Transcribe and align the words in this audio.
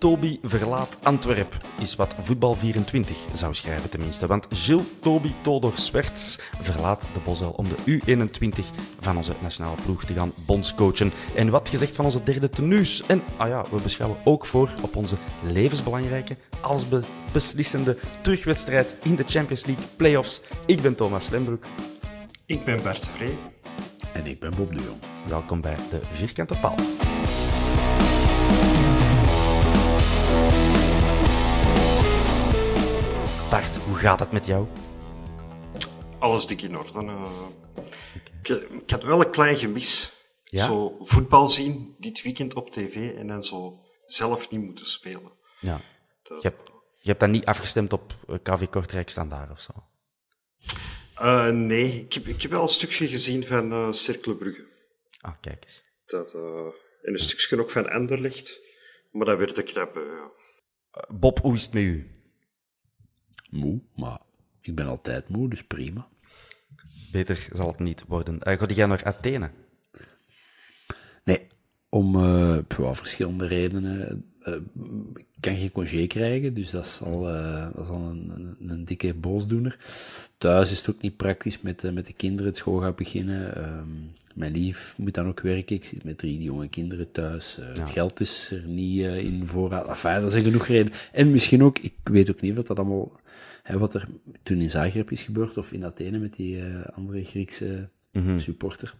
Toby 0.00 0.38
verlaat 0.42 0.98
Antwerp, 1.02 1.56
is 1.80 1.96
wat 1.96 2.16
Voetbal24 2.16 3.32
zou 3.32 3.54
schrijven 3.54 3.90
tenminste. 3.90 4.26
Want 4.26 4.46
Gilles 4.50 4.84
Toby 5.00 5.32
Todor 5.42 5.72
Swerts 5.74 6.38
verlaat 6.60 7.08
de 7.12 7.20
Bosel 7.24 7.50
om 7.50 7.66
de 7.68 8.00
U21 8.00 8.64
van 9.00 9.16
onze 9.16 9.34
nationale 9.42 9.76
ploeg 9.84 10.04
te 10.04 10.12
gaan 10.12 10.32
bondscoachen. 10.46 11.12
En 11.34 11.50
wat 11.50 11.68
gezegd 11.68 11.94
van 11.96 12.04
onze 12.04 12.22
derde 12.22 12.50
tenues. 12.50 13.02
En 13.06 13.22
ah 13.36 13.48
ja, 13.48 13.64
we 13.70 13.82
beschouwen 13.82 14.18
ook 14.24 14.46
voor 14.46 14.70
op 14.82 14.96
onze 14.96 15.16
levensbelangrijke, 15.42 16.36
als 16.60 16.88
be 16.88 17.00
beslissende 17.32 17.96
terugwedstrijd 18.22 18.96
in 19.02 19.16
de 19.16 19.24
Champions 19.26 19.66
League 19.66 19.84
playoffs. 19.96 20.40
Ik 20.66 20.82
ben 20.82 20.94
Thomas 20.94 21.30
Lembroek. 21.30 21.64
Ik 22.46 22.64
ben 22.64 22.82
Bert 22.82 23.08
Vree. 23.08 23.38
En 24.12 24.26
ik 24.26 24.40
ben 24.40 24.52
Bob 24.56 24.74
de 24.74 24.82
Jong. 24.82 25.00
Welkom 25.28 25.60
bij 25.60 25.76
de 25.90 26.00
Vierkante 26.12 26.54
Paal. 26.60 26.76
Hoe 33.90 33.98
gaat 33.98 34.20
het 34.20 34.32
met 34.32 34.46
jou? 34.46 34.66
Alles 36.18 36.46
dik 36.46 36.62
in 36.62 36.78
orde. 36.78 37.02
Uh, 37.04 37.46
ik, 38.42 38.48
ik, 38.48 38.90
had 38.90 39.02
wel 39.02 39.20
een 39.20 39.30
klein 39.30 39.56
gemis. 39.56 40.12
Ja? 40.44 40.66
Zo 40.66 40.98
voetbal 41.00 41.48
zien 41.48 41.94
dit 41.98 42.22
weekend 42.22 42.54
op 42.54 42.70
tv 42.70 43.14
en 43.14 43.26
dan 43.26 43.42
zo 43.42 43.80
zelf 44.06 44.50
niet 44.50 44.60
moeten 44.60 44.86
spelen. 44.86 45.32
Ja. 45.60 45.80
Je 46.22 46.38
hebt, 46.40 46.70
je 46.98 47.08
hebt 47.08 47.20
dan 47.20 47.30
niet 47.30 47.44
afgestemd 47.44 47.92
op 47.92 48.14
eh, 48.28 48.36
KV 48.42 48.68
Kortrijk 48.68 49.10
Standaard 49.10 49.50
of 49.50 49.60
zo? 49.60 49.72
Eh, 51.14 51.50
nee, 51.50 51.92
ik 51.92 52.12
heb, 52.12 52.26
ik 52.26 52.42
heb 52.42 52.50
wel 52.50 52.62
een 52.62 52.68
stukje 52.68 53.06
gezien 53.06 53.44
van 53.44 53.72
uh, 53.72 53.92
Cercle 53.92 54.36
Brugge. 54.36 54.66
Ah, 55.20 55.34
kijk 55.40 55.62
eens. 55.62 55.82
Dat, 56.06 56.34
eh, 56.34 56.66
en 57.02 57.12
een 57.12 57.18
stukje 57.18 57.60
ook 57.60 57.70
van 57.70 57.90
Anderlecht. 57.90 58.60
Maar 59.10 59.26
dat 59.26 59.38
werd 59.38 59.58
eh, 59.58 59.74
ja. 59.74 59.90
Eh, 60.90 61.02
Bob, 61.08 61.38
hoe 61.38 61.54
is 61.54 61.62
het 61.62 61.72
met 61.72 61.82
u? 61.82 62.19
Moe, 63.50 63.80
maar 63.96 64.18
ik 64.60 64.74
ben 64.74 64.86
altijd 64.86 65.28
moe, 65.28 65.48
dus 65.48 65.64
prima. 65.64 66.08
Beter 67.12 67.48
zal 67.52 67.68
het 67.68 67.78
niet 67.78 68.04
worden. 68.06 68.34
Uh, 68.34 68.58
ga 68.58 68.66
jij 68.66 68.86
naar 68.86 69.04
Athene? 69.04 69.50
Nee, 71.24 71.46
om 71.88 72.16
eh, 72.16 72.58
ja, 72.78 72.94
verschillende 72.94 73.46
redenen. 73.46 74.24
Eh, 74.42 74.54
ik 75.14 75.26
kan 75.40 75.56
geen 75.56 75.72
congé 75.72 76.06
krijgen, 76.06 76.54
dus 76.54 76.70
dat 76.70 76.84
is 76.84 77.00
al, 77.02 77.28
eh, 77.28 77.66
dat 77.74 77.84
is 77.84 77.90
al 77.90 78.00
een, 78.00 78.32
een, 78.34 78.70
een 78.70 78.84
dikke 78.84 79.14
boosdoener. 79.14 79.78
Thuis 80.38 80.70
is 80.70 80.78
het 80.78 80.90
ook 80.90 81.02
niet 81.02 81.16
praktisch 81.16 81.60
met, 81.60 81.84
eh, 81.84 81.92
met 81.92 82.06
de 82.06 82.12
kinderen. 82.12 82.46
Het 82.46 82.56
school 82.56 82.80
gaat 82.80 82.96
beginnen. 82.96 83.56
Ehm, 83.56 83.88
mijn 84.34 84.52
lief 84.52 84.94
moet 84.98 85.14
dan 85.14 85.26
ook 85.26 85.40
werken. 85.40 85.76
Ik 85.76 85.84
zit 85.84 86.04
met 86.04 86.18
drie 86.18 86.38
jonge 86.38 86.68
kinderen 86.68 87.12
thuis. 87.12 87.58
Het 87.60 87.90
geld 87.90 88.20
is 88.20 88.50
er 88.50 88.64
niet 88.66 89.00
in 89.00 89.46
voorraad. 89.46 89.88
Enfin, 89.88 90.20
dat 90.20 90.32
zijn 90.32 90.44
genoeg 90.44 90.66
redenen. 90.66 90.98
En 91.12 91.30
misschien 91.30 91.62
ook, 91.62 91.78
ik 91.78 91.94
weet 92.04 92.30
ook 92.30 92.40
niet 92.40 92.56
wat 92.56 92.66
dat 92.66 92.78
allemaal... 92.78 93.20
Hè, 93.62 93.78
wat 93.78 93.94
er 93.94 94.08
toen 94.42 94.60
in 94.60 94.70
Zagreb 94.70 95.10
is 95.10 95.22
gebeurd, 95.22 95.56
of 95.56 95.72
in 95.72 95.84
Athene 95.84 96.18
met 96.18 96.34
die 96.34 96.62
andere 96.94 97.24
Griekse 97.24 97.88
supporter. 98.36 98.94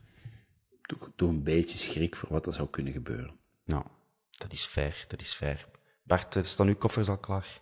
Toch, 0.82 1.10
toch 1.16 1.28
een 1.28 1.42
beetje 1.42 1.78
schrik 1.78 2.16
voor 2.16 2.28
wat 2.32 2.46
er 2.46 2.52
zou 2.52 2.68
kunnen 2.70 2.92
gebeuren. 2.92 3.30
Nou, 3.64 3.84
dat 4.40 4.52
is 4.52 4.64
fair, 4.64 5.04
dat 5.08 5.20
is 5.20 5.34
fair. 5.34 5.66
Bart, 6.02 6.36
eh, 6.36 6.42
staan 6.42 6.68
uw 6.68 6.76
koffers 6.76 7.08
al 7.08 7.18
klaar? 7.18 7.60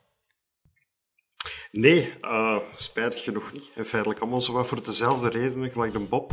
Nee, 1.71 2.15
eh, 2.21 2.59
spijtig 2.73 3.23
genoeg 3.23 3.53
niet. 3.53 3.71
En 3.75 3.87
feitelijk 3.87 4.21
allemaal 4.21 4.65
voor 4.65 4.83
dezelfde 4.83 5.29
redenen, 5.29 5.71
gelijk 5.71 5.93
de 5.93 5.99
Bob. 5.99 6.33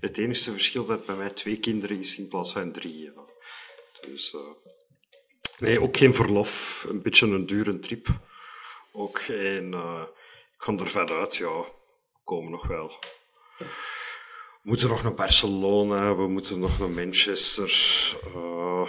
Het 0.00 0.18
enige 0.18 0.50
verschil 0.50 0.84
dat 0.84 1.06
bij 1.06 1.14
mij 1.14 1.30
twee 1.30 1.58
kinderen 1.58 1.98
is 1.98 2.18
in 2.18 2.28
plaats 2.28 2.52
van 2.52 2.72
drie. 2.72 3.12
Dus, 4.00 4.34
eh, 4.34 4.40
nee, 5.58 5.80
ook 5.80 5.96
geen 5.96 6.14
verlof. 6.14 6.84
Een 6.88 7.02
beetje 7.02 7.26
een 7.26 7.46
dure 7.46 7.78
trip. 7.78 8.20
Ook. 8.92 9.18
En 9.18 9.72
ik 10.54 10.62
ga 10.62 10.72
ervan 10.72 11.10
uit, 11.10 11.36
ja, 11.36 11.60
we 11.60 12.20
komen 12.24 12.50
nog 12.50 12.66
wel. 12.66 12.98
We 14.68 14.74
moeten 14.74 14.88
nog 14.92 15.02
naar 15.02 15.14
Barcelona, 15.14 16.16
we 16.16 16.28
moeten 16.28 16.58
nog 16.60 16.78
naar 16.78 16.90
Manchester. 16.90 17.72
eh, 18.34 18.82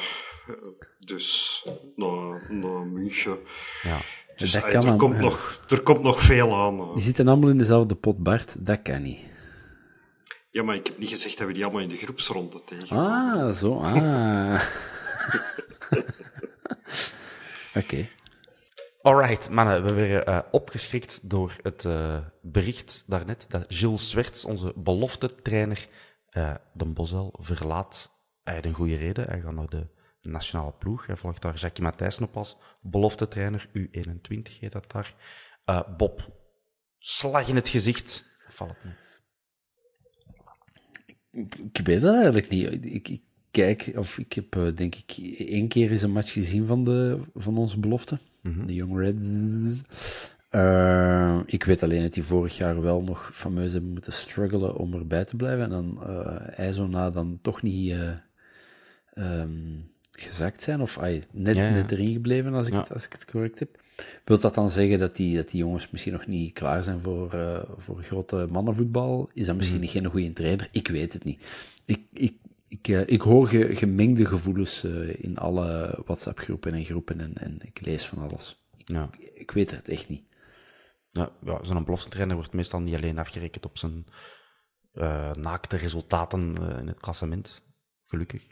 dus 0.99 1.65
naar, 1.95 2.47
naar 2.51 2.85
München. 2.87 3.37
Ja. 3.81 3.97
Dus 4.35 4.51
Dat 4.51 4.63
eh, 4.63 4.71
kan 4.71 4.87
er, 4.87 4.95
komt 4.95 5.15
hè. 5.15 5.21
nog, 5.21 5.61
er 5.67 5.81
komt 5.81 6.01
nog 6.01 6.21
veel 6.21 6.55
aan. 6.55 6.79
eh. 6.79 6.93
Die 6.93 7.03
zitten 7.03 7.27
allemaal 7.27 7.49
in 7.49 7.57
dezelfde 7.57 7.95
pot, 7.95 8.17
Bart. 8.23 8.55
Dat 8.57 8.81
kan 8.81 9.01
niet. 9.01 9.19
Ja, 10.51 10.63
maar 10.63 10.75
ik 10.75 10.87
heb 10.87 10.97
niet 10.97 11.09
gezegd 11.09 11.37
dat 11.37 11.47
we 11.47 11.53
die 11.53 11.63
allemaal 11.63 11.81
in 11.81 11.89
de 11.89 11.97
groepsronde 11.97 12.63
tegen. 12.63 12.97
Ah, 12.97 13.51
zo. 13.55 13.79
Ah. 13.79 14.61
Oké. 17.83 18.07
Alright, 19.09 19.49
mannen, 19.49 19.83
we 19.83 19.93
werden 19.93 20.25
eh, 20.25 20.39
opgeschrikt 20.51 21.29
door 21.29 21.55
het 21.61 21.85
eh, 21.85 22.17
bericht 22.41 23.03
daarnet 23.07 23.45
dat 23.49 23.65
Gilles 23.67 24.09
Zwerts, 24.09 24.45
onze 24.45 24.73
belofte 24.75 25.35
trainer, 25.35 25.87
eh 26.29 26.55
de 26.73 26.85
Bosel 26.85 27.33
verlaat. 27.39 28.11
Hij 28.43 28.55
had 28.55 28.65
een 28.65 28.73
goede 28.73 28.95
reden. 28.95 29.25
Hij 29.27 29.41
gaat 29.41 29.53
naar 29.53 29.69
de 29.69 29.87
nationale 30.21 30.71
ploeg. 30.71 31.05
Hij 31.05 31.15
volgt 31.15 31.41
daar 31.41 31.55
Jackie 31.55 31.83
Matthijssen 31.83 32.23
op 32.23 32.37
als 32.37 32.57
belofte 32.81 33.27
trainer. 33.27 33.67
U21 33.67 34.59
heet 34.59 34.71
dat 34.71 34.91
daar. 34.91 35.15
Eh, 35.65 35.81
Bob, 35.97 36.29
slag 36.97 37.47
in 37.47 37.55
het 37.55 37.69
gezicht. 37.69 38.25
Valt 38.47 38.69
het 38.69 38.83
niet? 38.83 38.97
Ik, 41.71 41.85
weet 41.85 42.01
dat 42.01 42.13
eigenlijk 42.13 42.49
niet. 42.49 42.85
Ik, 42.85 43.07
ik 43.07 43.21
kijk, 43.51 43.91
of 43.95 44.17
ik 44.17 44.33
heb 44.33 44.55
eh, 44.55 44.75
denk 44.75 44.95
ik 44.95 45.11
één 45.37 45.67
keer 45.67 45.91
eens 45.91 46.01
een 46.01 46.11
match 46.11 46.31
gezien 46.31 46.65
van, 46.65 46.83
de, 46.83 47.21
van 47.33 47.57
onze 47.57 47.79
belofte. 47.79 48.19
De 48.41 48.73
Young 48.73 48.97
Reds. 48.97 49.81
Eh, 50.49 51.39
ik 51.45 51.63
weet 51.63 51.83
alleen 51.83 52.01
dat 52.01 52.13
die 52.13 52.23
vorig 52.23 52.57
jaar 52.57 52.81
wel 52.81 53.01
nog 53.01 53.29
fameus 53.33 53.73
hebben 53.73 53.91
moeten 53.91 54.13
struggelen 54.13 54.75
om 54.75 54.93
erbij 54.93 55.25
te 55.25 55.35
blijven. 55.35 55.63
En 55.63 55.69
dan 55.69 56.03
eh 56.03 56.59
IJzona 56.59 57.09
dan 57.09 57.39
toch 57.41 57.61
niet 57.61 57.91
eh, 57.91 58.11
ehm, 59.13 59.49
gezakt 60.11 60.63
zijn. 60.63 60.81
Of 60.81 60.97
ai, 60.99 61.23
net, 61.31 61.55
Ja, 61.55 61.63
ja. 61.67 61.73
net 61.73 61.91
erin 61.91 62.13
gebleven, 62.13 62.53
als 62.53 62.67
ik, 62.67 62.73
Ja. 62.73 62.79
het, 62.79 62.93
als 62.93 63.05
ik 63.05 63.11
het 63.11 63.25
correct 63.25 63.59
heb. 63.59 63.81
Wil 64.25 64.39
dat 64.39 64.55
dan 64.55 64.69
zeggen 64.69 64.99
dat 64.99 65.15
die, 65.15 65.35
dat 65.35 65.49
die 65.49 65.59
jongens 65.59 65.89
misschien 65.91 66.13
nog 66.13 66.27
niet 66.27 66.53
klaar 66.53 66.83
zijn 66.83 66.99
voor, 67.01 67.37
voor 67.77 68.01
grote 68.03 68.47
mannenvoetbal? 68.49 69.29
Is 69.33 69.45
dat 69.45 69.55
misschien 69.55 69.87
geen 69.87 70.05
goede 70.05 70.33
trainer? 70.33 70.69
Ik 70.71 70.87
weet 70.87 71.13
het 71.13 71.23
niet. 71.23 71.41
Ik, 71.85 71.99
ik, 72.13 72.33
ik, 72.69 72.87
eh, 72.87 73.07
ik 73.07 73.21
hoor 73.21 73.47
ge- 73.47 73.75
gemengde 73.75 74.25
gevoelens 74.25 74.83
eh, 74.83 75.23
in 75.23 75.37
alle 75.37 75.99
WhatsApp-groepen 76.05 76.73
en 76.73 76.85
groepen 76.85 77.19
en, 77.19 77.33
en 77.37 77.57
ik 77.61 77.81
lees 77.81 78.05
van 78.07 78.17
alles. 78.17 78.63
Ja. 78.77 79.09
Ik 79.33 79.51
weet 79.51 79.71
het 79.71 79.87
echt 79.87 80.09
niet. 80.09 80.23
Ja, 81.11 81.31
ja, 81.43 81.63
zo'n 81.63 81.97
trainer 82.09 82.35
wordt 82.35 82.53
meestal 82.53 82.79
niet 82.79 82.95
alleen 82.95 83.17
afgerekend 83.19 83.65
op 83.65 83.77
zijn 83.77 84.05
eh, 84.93 85.31
naakte 85.33 85.77
resultaten 85.77 86.55
in 86.79 86.87
het 86.87 86.99
klassement. 86.99 87.61
Gelukkig. 88.03 88.47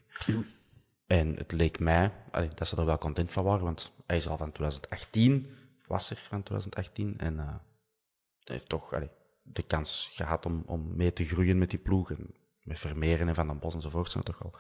En 1.05 1.35
het 1.35 1.51
leek 1.51 1.79
mij 1.79 2.11
allee, 2.31 2.49
dat 2.55 2.67
ze 2.67 2.75
er 2.75 2.85
wel 2.85 2.97
content 2.97 3.31
van 3.31 3.43
waren, 3.43 3.63
want 3.63 3.91
hij 4.05 4.17
is 4.17 4.27
al 4.27 4.37
van 4.37 4.51
2018, 4.51 5.47
was 5.87 6.09
er 6.09 6.15
van 6.17 6.43
2018, 6.43 7.17
en 7.17 7.39
eh, 7.39 7.45
hij 7.47 8.55
heeft 8.55 8.69
toch 8.69 8.93
allee, 8.93 9.09
de 9.41 9.63
kans 9.63 10.09
gehad 10.11 10.45
om, 10.45 10.63
om 10.65 10.95
mee 10.95 11.13
te 11.13 11.23
groeien 11.25 11.57
met 11.57 11.69
die 11.69 11.79
ploeg. 11.79 12.11
En 12.11 12.35
met 12.67 12.79
Vermeeren 12.79 13.27
en 13.27 13.35
Van 13.35 13.47
den 13.47 13.59
Bos 13.59 13.73
enzovoort 13.73 14.11
zijn 14.11 14.23
toch 14.23 14.43
al 14.43 14.59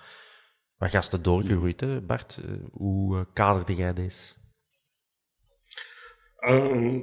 wat 0.77 0.89
gasten 0.89 1.21
doorgegroeid. 1.21 1.79
Hè? 1.79 2.01
Bart, 2.01 2.39
eh, 2.43 2.51
hoe 2.71 3.17
eh, 3.17 3.25
kaderde 3.33 3.75
jij 3.75 3.93
deze? 3.93 4.33
Ehm, 6.37 7.01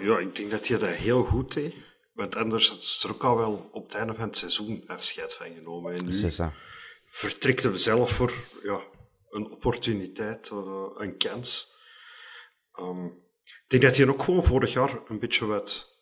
ja, 0.00 0.18
ik 0.18 0.34
denk 0.34 0.50
dat 0.50 0.68
hij 0.68 0.78
dat 0.78 0.88
heel 0.88 1.24
goed 1.24 1.54
deed. 1.54 1.74
Want 2.12 2.36
anders 2.36 2.76
is 2.76 3.04
er 3.04 3.10
ook 3.10 3.24
al 3.24 3.36
wel 3.36 3.68
op 3.72 3.82
het 3.82 3.94
einde 3.94 4.14
van 4.14 4.24
het 4.24 4.36
seizoen 4.36 4.82
afscheid 4.86 5.34
van 5.34 5.54
genomen. 5.54 5.94
En 5.94 6.04
nu 6.04 6.12
C'est 6.12 6.40
ça. 6.40 6.52
vertrekt 7.04 7.62
we 7.62 7.78
zelf 7.78 8.10
voor 8.10 8.32
ja, 8.62 8.82
een 9.28 9.50
opportuniteit, 9.50 10.50
eh, 10.50 10.86
een 10.94 11.16
kans. 11.16 11.74
Ehm, 12.72 13.04
ik 13.04 13.66
denk 13.66 13.82
dat 13.82 13.96
hij 13.96 14.08
ook 14.08 14.22
gewoon 14.22 14.44
vorig 14.44 14.72
jaar 14.72 15.00
een 15.06 15.18
beetje 15.18 15.46
wat 15.46 15.98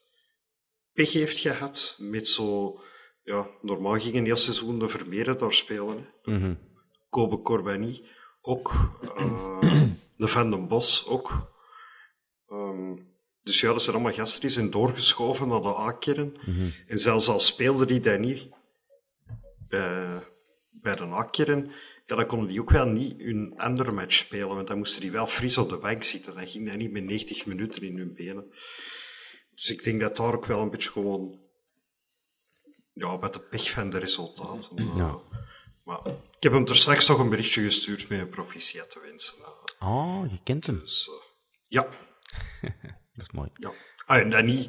pech 0.93 1.13
heeft 1.13 1.39
gehad 1.39 1.97
met 1.99 2.27
zo... 2.27 2.81
Ja, 3.29 3.51
normaal 3.63 3.99
gingen 4.01 4.25
heel 4.25 4.37
seizoen 4.37 4.79
de 4.79 4.89
Vermeeren 4.89 5.37
daar 5.37 5.53
spelen. 5.53 6.07
Hè. 6.23 6.33
Kobe 7.11 7.43
Corbani 7.43 8.03
ook. 8.43 8.73
eh, 9.17 9.61
de 10.23 10.29
Van 10.29 10.51
den 10.51 10.69
Bos 10.69 11.07
ook. 11.07 11.53
Ehm, 12.49 12.97
dus 13.43 13.61
ja, 13.61 13.73
dat 13.73 13.83
zijn 13.83 13.97
allemaal 13.97 14.15
gasten 14.15 14.41
die 14.41 14.51
zijn 14.51 14.71
doorgeschoven 14.71 15.49
naar 15.49 15.61
de 15.61 15.77
A-kern. 15.77 16.37
En 16.87 16.99
zelfs 16.99 17.29
al 17.29 17.41
speelde 17.41 17.87
die 17.87 18.01
dat 18.01 18.19
niet 18.19 18.49
bij, 19.69 20.23
bij 20.71 20.95
de 20.95 21.03
A-kern, 21.03 21.71
ja, 22.07 22.17
dan 22.17 22.27
konden 22.27 22.49
die 22.49 22.61
ook 22.61 22.71
wel 22.71 22.87
niet 22.87 23.23
hun 23.23 23.53
andere 23.57 23.93
match 23.93 24.15
spelen, 24.15 24.49
want 24.55 24.67
dan 24.67 24.79
moesten 24.79 25.01
die 25.01 25.11
wel 25.11 25.27
fris 25.27 25.59
op 25.59 25.69
de 25.69 25.79
bank 25.79 26.03
zitten. 26.03 26.35
Dan 26.35 26.47
ging 26.47 26.69
dat 26.69 26.77
niet 26.77 26.93
met 26.93 27.05
90 27.05 27.47
minuten 27.47 27.83
in 27.83 27.99
hun 27.99 28.15
benen. 28.15 28.51
Dus 29.55 29.71
ik 29.71 29.85
denk 29.85 30.01
dat 30.01 30.17
daar 30.17 30.35
ook 30.35 30.47
wel 30.47 30.61
een 30.63 30.71
beetje 30.71 30.91
gewoon... 30.91 31.47
Ja, 32.99 33.17
met 33.17 33.33
de 33.33 33.41
pech 33.41 33.71
van 33.71 33.91
de 33.91 33.99
resultaten. 33.99 34.77
eh, 34.79 35.15
Maar 35.85 36.01
ik 36.07 36.43
heb 36.43 36.53
hem 36.53 36.67
er 36.67 36.77
straks 36.77 37.07
toch 37.07 37.19
een 37.19 37.29
berichtje 37.29 37.63
gestuurd 37.63 38.09
met 38.09 38.21
een 38.21 38.29
proficiat 38.29 38.91
te 38.91 39.01
wensen. 39.01 39.39
eh. 39.79 39.89
Oh, 39.89 40.25
je 40.31 40.39
kent 40.43 40.67
hem. 40.67 40.79
Dus, 40.79 41.09
eh, 41.09 41.15
ja, 41.69 41.83
Dat 43.17 43.27
is 43.31 43.31
mooi. 43.33 43.51
ja. 43.55 43.73
Ah, 44.07 44.19
en 44.19 44.31
dat 44.31 44.45
niet 44.45 44.69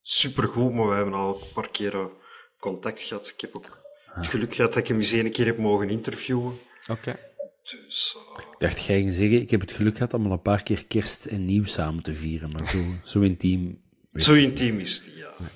supergoed, 0.00 0.72
maar 0.74 0.88
we 0.88 0.94
hebben 0.94 1.14
al 1.14 1.34
een 1.42 1.52
paar 1.54 1.70
keren 1.70 2.10
contact 2.58 3.02
gehad. 3.02 3.28
Ik 3.28 3.40
heb 3.40 3.56
ook 3.56 3.82
het 4.06 4.26
geluk 4.26 4.54
gehad 4.54 4.72
dat 4.72 4.82
ik 4.82 4.88
hem 4.88 4.96
eens 4.96 5.10
een 5.10 5.32
keer 5.32 5.46
heb 5.46 5.58
mogen 5.58 5.90
interviewen. 5.90 6.58
Oké. 6.90 7.18
Dus 7.62 8.16
Ik 8.36 8.54
dacht, 8.58 8.78
ga 8.80 8.92
je 8.92 9.12
zeggen, 9.12 9.40
ik 9.40 9.50
heb 9.50 9.60
het 9.60 9.72
geluk 9.72 9.96
gehad 9.96 10.14
om 10.14 10.26
al 10.26 10.32
een 10.32 10.42
paar 10.42 10.62
keer 10.62 10.86
kerst 10.86 11.24
en 11.24 11.44
nieuw 11.44 11.64
samen 11.64 12.02
te 12.02 12.14
vieren, 12.14 12.50
maar 12.52 12.66
zo, 12.68 12.84
zo 13.04 13.20
intiem. 13.20 13.82
zo 14.12 14.34
intiem 14.34 14.78
is 14.78 15.00
die, 15.00 15.16
ja. 15.16 15.34
Ja, 15.38 15.50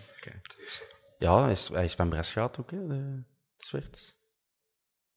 hij 1.31 1.51
is, 1.51 1.69
hij 1.73 1.85
is 1.85 1.95
van 1.95 2.09
Breschaat 2.09 2.61
ook, 2.61 2.71
hè, 2.71 2.87
de 2.87 3.23
Zwerts. 3.57 4.17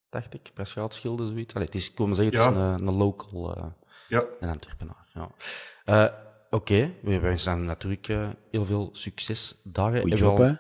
Dacht 0.10 0.34
ik. 0.34 0.52
Breschaat 0.54 0.94
schilder, 0.94 1.28
zoiets. 1.28 1.54
Allee, 1.54 1.66
het 1.68 1.76
is, 1.76 1.90
ik 1.92 1.98
wil 1.98 2.08
maar 2.08 2.16
zeggen, 2.16 2.36
het 2.40 2.50
is 2.50 2.56
Ja. 2.58 2.74
een, 2.74 2.88
een 2.88 2.94
local, 2.96 3.56
eh, 3.56 3.66
Ja, 4.08 4.26
een 4.40 4.50
Antwerpenaar. 4.50 5.10
Ja. 5.14 5.32
Eh, 5.86 6.14
Oké, 6.50 6.94
we 7.02 7.20
wensen 7.20 7.52
hem 7.52 7.64
natuurlijk 7.64 8.08
eh, 8.08 8.30
heel 8.52 8.66
veel 8.66 8.90
succes 8.92 9.56
daar. 9.64 9.98
Goeie 10.00 10.16
job, 10.16 10.38
al- 10.40 10.46
hè? 10.46 10.54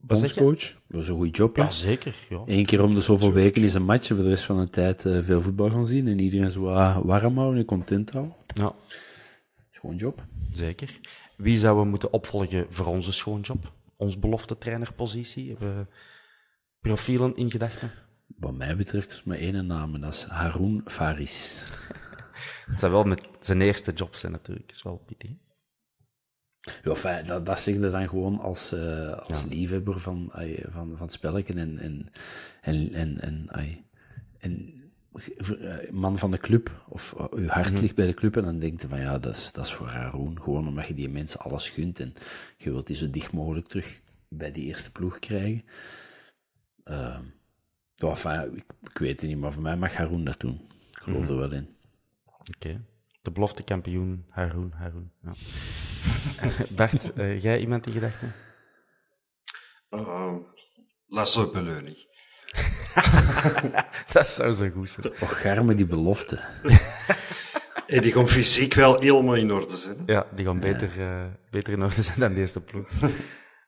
Wat 0.00 0.18
zeg 0.18 0.34
je? 0.34 0.40
Bondscoach. 0.40 0.80
Dat 0.88 1.02
is 1.02 1.08
een 1.08 1.14
goede 1.14 1.30
job, 1.30 1.56
hè? 1.56 1.62
Ja, 1.62 1.70
zeker. 1.70 2.14
Ja. 2.28 2.42
Eén 2.46 2.66
keer 2.66 2.82
om 2.82 2.94
de 2.94 3.00
zoveel 3.00 3.32
weken 3.32 3.62
is 3.62 3.74
een 3.74 3.84
match, 3.84 4.08
en 4.10 4.14
voor 4.16 4.24
de 4.24 4.30
rest 4.30 4.44
van 4.44 4.64
de 4.64 4.68
tijd 4.70 5.06
eh, 5.06 5.22
veel 5.22 5.42
voetbal 5.42 5.70
gaan 5.70 5.86
zien 5.86 6.08
en 6.08 6.20
iedereen 6.20 6.50
zo 6.52 6.60
wat 6.60 7.02
warm 7.04 7.38
houden 7.38 7.60
en 7.60 7.66
content 7.66 8.10
houden. 8.10 8.34
ja, 8.46 8.72
een 9.82 9.96
job. 9.96 10.24
zeker. 10.52 11.00
Wie 11.36 11.58
zouden 11.58 11.84
we 11.84 11.90
moeten 11.90 12.12
opvolgen 12.12 12.66
voor 12.70 12.86
onze 12.86 13.12
schoonjob? 13.12 13.72
Ons 13.96 14.18
belofte 14.18 14.58
trainerpositie? 14.58 15.48
Hebben 15.48 15.76
we 15.78 15.86
profielen 16.80 17.36
in 17.36 17.50
gedachten? 17.50 17.90
Wat 18.26 18.54
mij 18.54 18.76
betreft 18.76 19.12
is 19.12 19.24
maar 19.24 19.38
één 19.38 19.66
naam 19.66 19.94
en 19.94 20.00
dat 20.00 20.14
is 20.14 20.24
Haroun 20.24 20.82
Faris. 20.84 21.54
Het 22.66 22.80
zou 22.80 22.92
wel 22.92 23.04
met 23.04 23.28
zijn 23.40 23.60
eerste 23.60 23.92
job 23.92 24.14
zijn 24.14 24.32
natuurlijk. 24.32 24.70
is 24.70 24.82
wel 24.82 24.96
pittig. 24.96 25.30
Ja, 26.60 26.90
enfin, 26.90 27.26
dat, 27.26 27.46
dat 27.46 27.60
zeg 27.60 27.74
je 27.74 27.90
dan 27.90 28.08
gewoon 28.08 28.40
als, 28.40 28.72
eh, 28.72 29.12
als 29.12 29.44
liefhebber 29.44 30.00
van, 30.00 30.32
van, 30.70 30.96
van 30.96 31.08
spelken 31.08 31.58
en, 31.58 31.78
en, 31.78 32.10
en, 32.60 32.92
en, 32.92 33.20
en, 33.20 33.48
en 33.50 33.74
eh, 34.40 34.75
man 35.90 36.18
van 36.18 36.30
de 36.30 36.38
club, 36.38 36.84
of 36.88 37.14
eh, 37.18 37.24
uw 37.30 37.46
hart 37.46 37.80
ligt 37.80 37.94
bij 37.94 38.06
de 38.06 38.14
club, 38.14 38.36
en 38.36 38.44
dan 38.44 38.58
denkt 38.58 38.82
je 38.82 38.88
van 38.88 39.00
ja, 39.00 39.18
dat 39.18 39.36
is, 39.36 39.52
dat 39.52 39.64
is 39.64 39.72
voor 39.72 39.86
Haroun. 39.86 40.42
Gewoon 40.42 40.68
omdat 40.68 40.86
je 40.86 40.94
die 40.94 41.08
mensen 41.08 41.40
alles 41.40 41.70
gunt 41.70 42.00
en 42.00 42.14
je 42.56 42.70
wilt 42.70 42.86
die 42.86 42.96
zo 42.96 43.10
dicht 43.10 43.32
mogelijk 43.32 43.68
terug 43.68 44.00
bij 44.28 44.52
die 44.52 44.64
eerste 44.64 44.92
ploeg 44.92 45.18
krijgen. 45.18 45.64
Ehm, 46.84 47.22
enfin, 47.96 48.56
ik, 48.56 48.64
ik 48.82 48.98
weet 48.98 49.20
het 49.20 49.30
niet, 49.30 49.38
maar 49.38 49.52
voor 49.52 49.62
mij 49.62 49.76
mag 49.76 49.94
Haroun 49.94 50.24
dat 50.24 50.40
doen. 50.40 50.60
Ik 50.90 50.98
geloof 50.98 51.28
er 51.28 51.36
wel 51.36 51.52
in. 51.52 51.76
Oké. 52.54 52.84
De 53.22 53.30
belofte 53.30 53.62
kampioen, 53.62 54.24
Haroun, 54.28 54.72
Haroun. 54.72 55.12
Ja. 55.22 55.32
Bart, 56.76 57.12
eh, 57.12 57.42
jij 57.42 57.60
iemand 57.60 57.86
in 57.86 57.92
gedachten? 57.92 58.32
uh, 59.90 61.52
Beleuning. 61.52 61.96
Dat 64.12 64.28
zou 64.28 64.52
zo 64.52 64.68
goed 64.70 64.90
zijn. 64.90 65.12
Och, 65.20 65.40
garme 65.40 65.74
die 65.74 65.86
belofte. 65.86 66.40
En 67.86 68.02
die 68.02 68.12
gaan 68.12 68.28
fysiek 68.28 68.74
wel 68.74 69.00
helemaal 69.00 69.34
in 69.34 69.52
orde 69.52 69.76
zijn. 69.76 69.96
hè. 69.98 70.12
Ja, 70.12 70.26
die 70.34 70.44
gaan 70.44 70.60
beter, 70.60 71.00
eh, 71.00 71.24
beter 71.50 71.72
in 71.72 71.82
orde 71.82 72.02
zijn 72.02 72.20
dan 72.20 72.34
de 72.34 72.40
eerste 72.40 72.60
ploeg. 72.60 72.88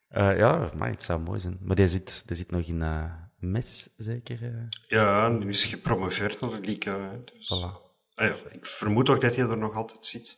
Eh, 0.08 0.36
ja, 0.38 0.70
maar 0.74 0.90
het 0.90 1.02
zou 1.02 1.20
mooi 1.20 1.40
zijn. 1.40 1.58
Maar 1.60 1.76
die 1.76 1.88
zit, 1.88 2.22
die 2.26 2.36
zit 2.36 2.50
nog 2.50 2.66
in 2.66 2.80
uh, 2.80 3.04
Metz, 3.38 3.86
zeker? 3.96 4.42
eh? 4.42 4.66
Ja, 4.86 5.26
en 5.26 5.38
nu 5.38 5.48
is 5.48 5.64
gepromoveerd 5.64 6.40
naar 6.40 6.50
de 6.50 6.60
Liga. 6.60 6.98
hè, 7.00 7.18
Dus, 7.24 7.52
Voilà. 7.54 7.90
Ah 8.14 8.26
ja, 8.26 8.34
ik 8.52 8.66
vermoed 8.66 9.08
ook 9.08 9.20
dat 9.20 9.36
hij 9.36 9.48
er 9.48 9.58
nog 9.58 9.74
altijd 9.74 10.04
zit. 10.06 10.36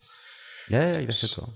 Ja, 0.66 0.80
ja, 0.80 0.96
ik 0.96 1.06
dacht 1.06 1.20
het 1.20 1.34
wel. 1.34 1.54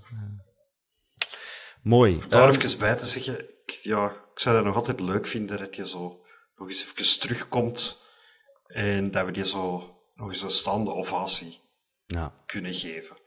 Mooi. 1.83 2.21
Daar 2.29 2.49
Ehm, 2.49 2.61
even 2.61 2.79
bij 2.79 2.95
te 2.95 3.05
zeggen, 3.05 3.39
ik, 3.39 3.79
ja, 3.81 4.09
ik 4.09 4.39
zou 4.39 4.55
dat 4.55 4.65
nog 4.65 4.75
altijd 4.75 4.99
leuk 4.99 5.27
vinden 5.27 5.57
dat 5.57 5.75
je 5.75 5.87
zo 5.87 6.24
nog 6.55 6.69
eens 6.69 6.81
even 6.81 7.19
terugkomt 7.19 8.01
en 8.65 9.11
dat 9.11 9.25
we 9.25 9.31
die 9.31 9.45
zo 9.45 9.95
nog 10.13 10.29
eens 10.29 10.41
een 10.41 10.51
staande 10.51 10.91
ovatie 10.91 11.59
ja, 12.05 12.43
kunnen 12.45 12.73
geven. 12.73 13.17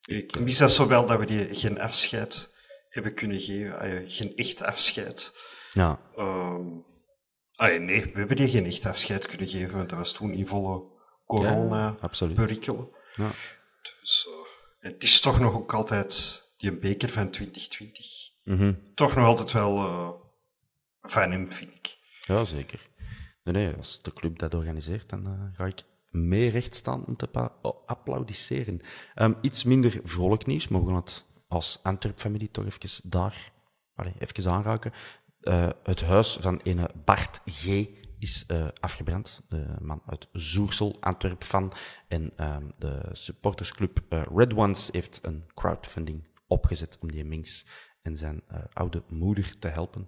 Ik 0.00 0.38
mis 0.38 0.58
dat 0.58 0.72
zo 0.72 0.86
wel 0.86 1.06
dat 1.06 1.18
we 1.18 1.26
die 1.26 1.54
geen 1.54 1.80
afscheid 1.80 2.56
hebben 2.88 3.14
kunnen 3.14 3.40
geven, 3.40 3.88
ja, 3.88 4.02
geen 4.08 4.36
echt 4.36 4.62
afscheid. 4.62 5.32
ja, 5.72 6.00
Ehm 6.10 6.78
ah 7.56 7.72
ja, 7.72 7.78
nee, 7.78 8.02
we 8.12 8.18
hebben 8.18 8.36
die 8.36 8.48
geen 8.48 8.66
echt 8.66 8.86
afscheid 8.86 9.26
kunnen 9.26 9.48
geven, 9.48 9.76
want 9.76 9.88
dat 9.88 9.98
was 9.98 10.12
toen 10.12 10.32
in 10.32 10.46
volle 10.46 10.84
corona 11.26 11.96
absoluut. 12.00 12.34
perikelen. 12.34 12.88
ja. 13.16 13.32
Dus 14.00 14.28
eh, 14.28 14.90
het 14.90 15.02
is 15.02 15.20
toch 15.20 15.40
nog 15.40 15.54
ook 15.54 15.74
altijd 15.74 16.44
die 16.56 16.78
beker 16.78 17.08
van 17.08 17.30
2020. 17.30 18.06
Mhm. 18.44 18.74
Toch 18.94 19.14
nog 19.14 19.24
altijd 19.26 19.52
wel 19.52 19.76
eh, 19.76 20.10
van 21.02 21.30
hem, 21.30 21.52
vind 21.52 21.74
ik. 21.74 21.95
Ja, 22.26 22.44
zeker. 22.44 22.88
Nee, 23.42 23.54
nee, 23.54 23.74
als 23.74 24.02
de 24.02 24.12
club 24.12 24.38
dat 24.38 24.54
organiseert, 24.54 25.08
dan 25.08 25.26
eh, 25.26 25.32
ga 25.52 25.66
ik 25.66 25.82
mee 26.10 26.50
recht 26.50 26.74
staan 26.74 27.04
om 27.06 27.16
te 27.16 27.50
applaudisseren. 27.86 28.80
Ehm, 29.14 29.32
iets 29.40 29.64
minder 29.64 30.00
vrolijk 30.04 30.46
nieuws, 30.46 30.68
maar 30.68 30.80
we 30.80 30.86
gaan 30.86 30.96
het 30.96 31.24
als 31.48 31.78
Antwerp-familie 31.82 32.50
toch 32.50 32.64
even 32.64 33.10
daar 33.10 33.52
allee, 33.94 34.14
even 34.18 34.50
aanraken. 34.50 34.92
Eh, 35.40 35.68
het 35.82 36.02
huis 36.02 36.36
van 36.40 36.60
ene 36.62 36.90
Bart 37.04 37.40
G. 37.44 37.86
is 38.18 38.44
eh, 38.46 38.68
afgebrand. 38.80 39.42
De 39.48 39.76
man 39.80 40.02
uit 40.06 40.28
Zoersel, 40.32 40.96
Antwerp-fan. 41.00 41.72
En 42.08 42.32
ehm, 42.36 42.64
de 42.78 43.08
supportersclub 43.12 44.00
Red 44.34 44.54
Ones 44.54 44.88
heeft 44.92 45.18
een 45.22 45.44
crowdfunding 45.54 46.28
opgezet 46.46 46.98
om 47.00 47.10
die 47.10 47.24
Minks 47.24 47.66
en 48.02 48.16
zijn 48.16 48.42
oude 48.72 49.02
moeder 49.08 49.58
te 49.58 49.68
helpen. 49.68 50.06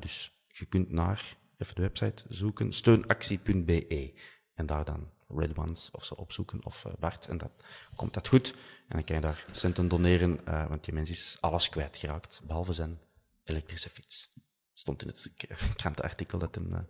Dus 0.00 0.33
je 0.58 0.66
kunt 0.66 0.90
naar, 0.90 1.36
even 1.58 1.74
de 1.74 1.80
website 1.80 2.24
zoeken, 2.28 2.72
steunactie.be 2.72 4.14
en 4.54 4.66
daar 4.66 4.84
dan 4.84 5.10
Red 5.28 5.58
Ones 5.58 5.90
of 5.90 6.04
zo 6.04 6.14
opzoeken 6.14 6.64
of 6.64 6.84
eh, 6.84 6.92
Bart 6.98 7.28
en 7.28 7.38
dat 7.38 7.50
komt 7.94 8.14
dat 8.14 8.28
goed. 8.28 8.50
En 8.88 8.96
dan 8.96 9.04
kan 9.04 9.16
je 9.16 9.22
daar 9.22 9.44
centen 9.50 9.88
doneren, 9.88 10.46
eh, 10.46 10.66
want 10.68 10.84
die 10.84 10.94
mens 10.94 11.10
is 11.10 11.36
alles 11.40 11.68
kwijtgeraakt, 11.68 12.40
behalve 12.46 12.72
zijn 12.72 12.98
elektrische 13.44 13.90
fiets. 13.90 14.32
stond 14.72 15.02
in 15.02 15.08
het 15.08 15.30
krantenartikel 15.76 16.38
dat 16.38 16.54
hem 16.54 16.86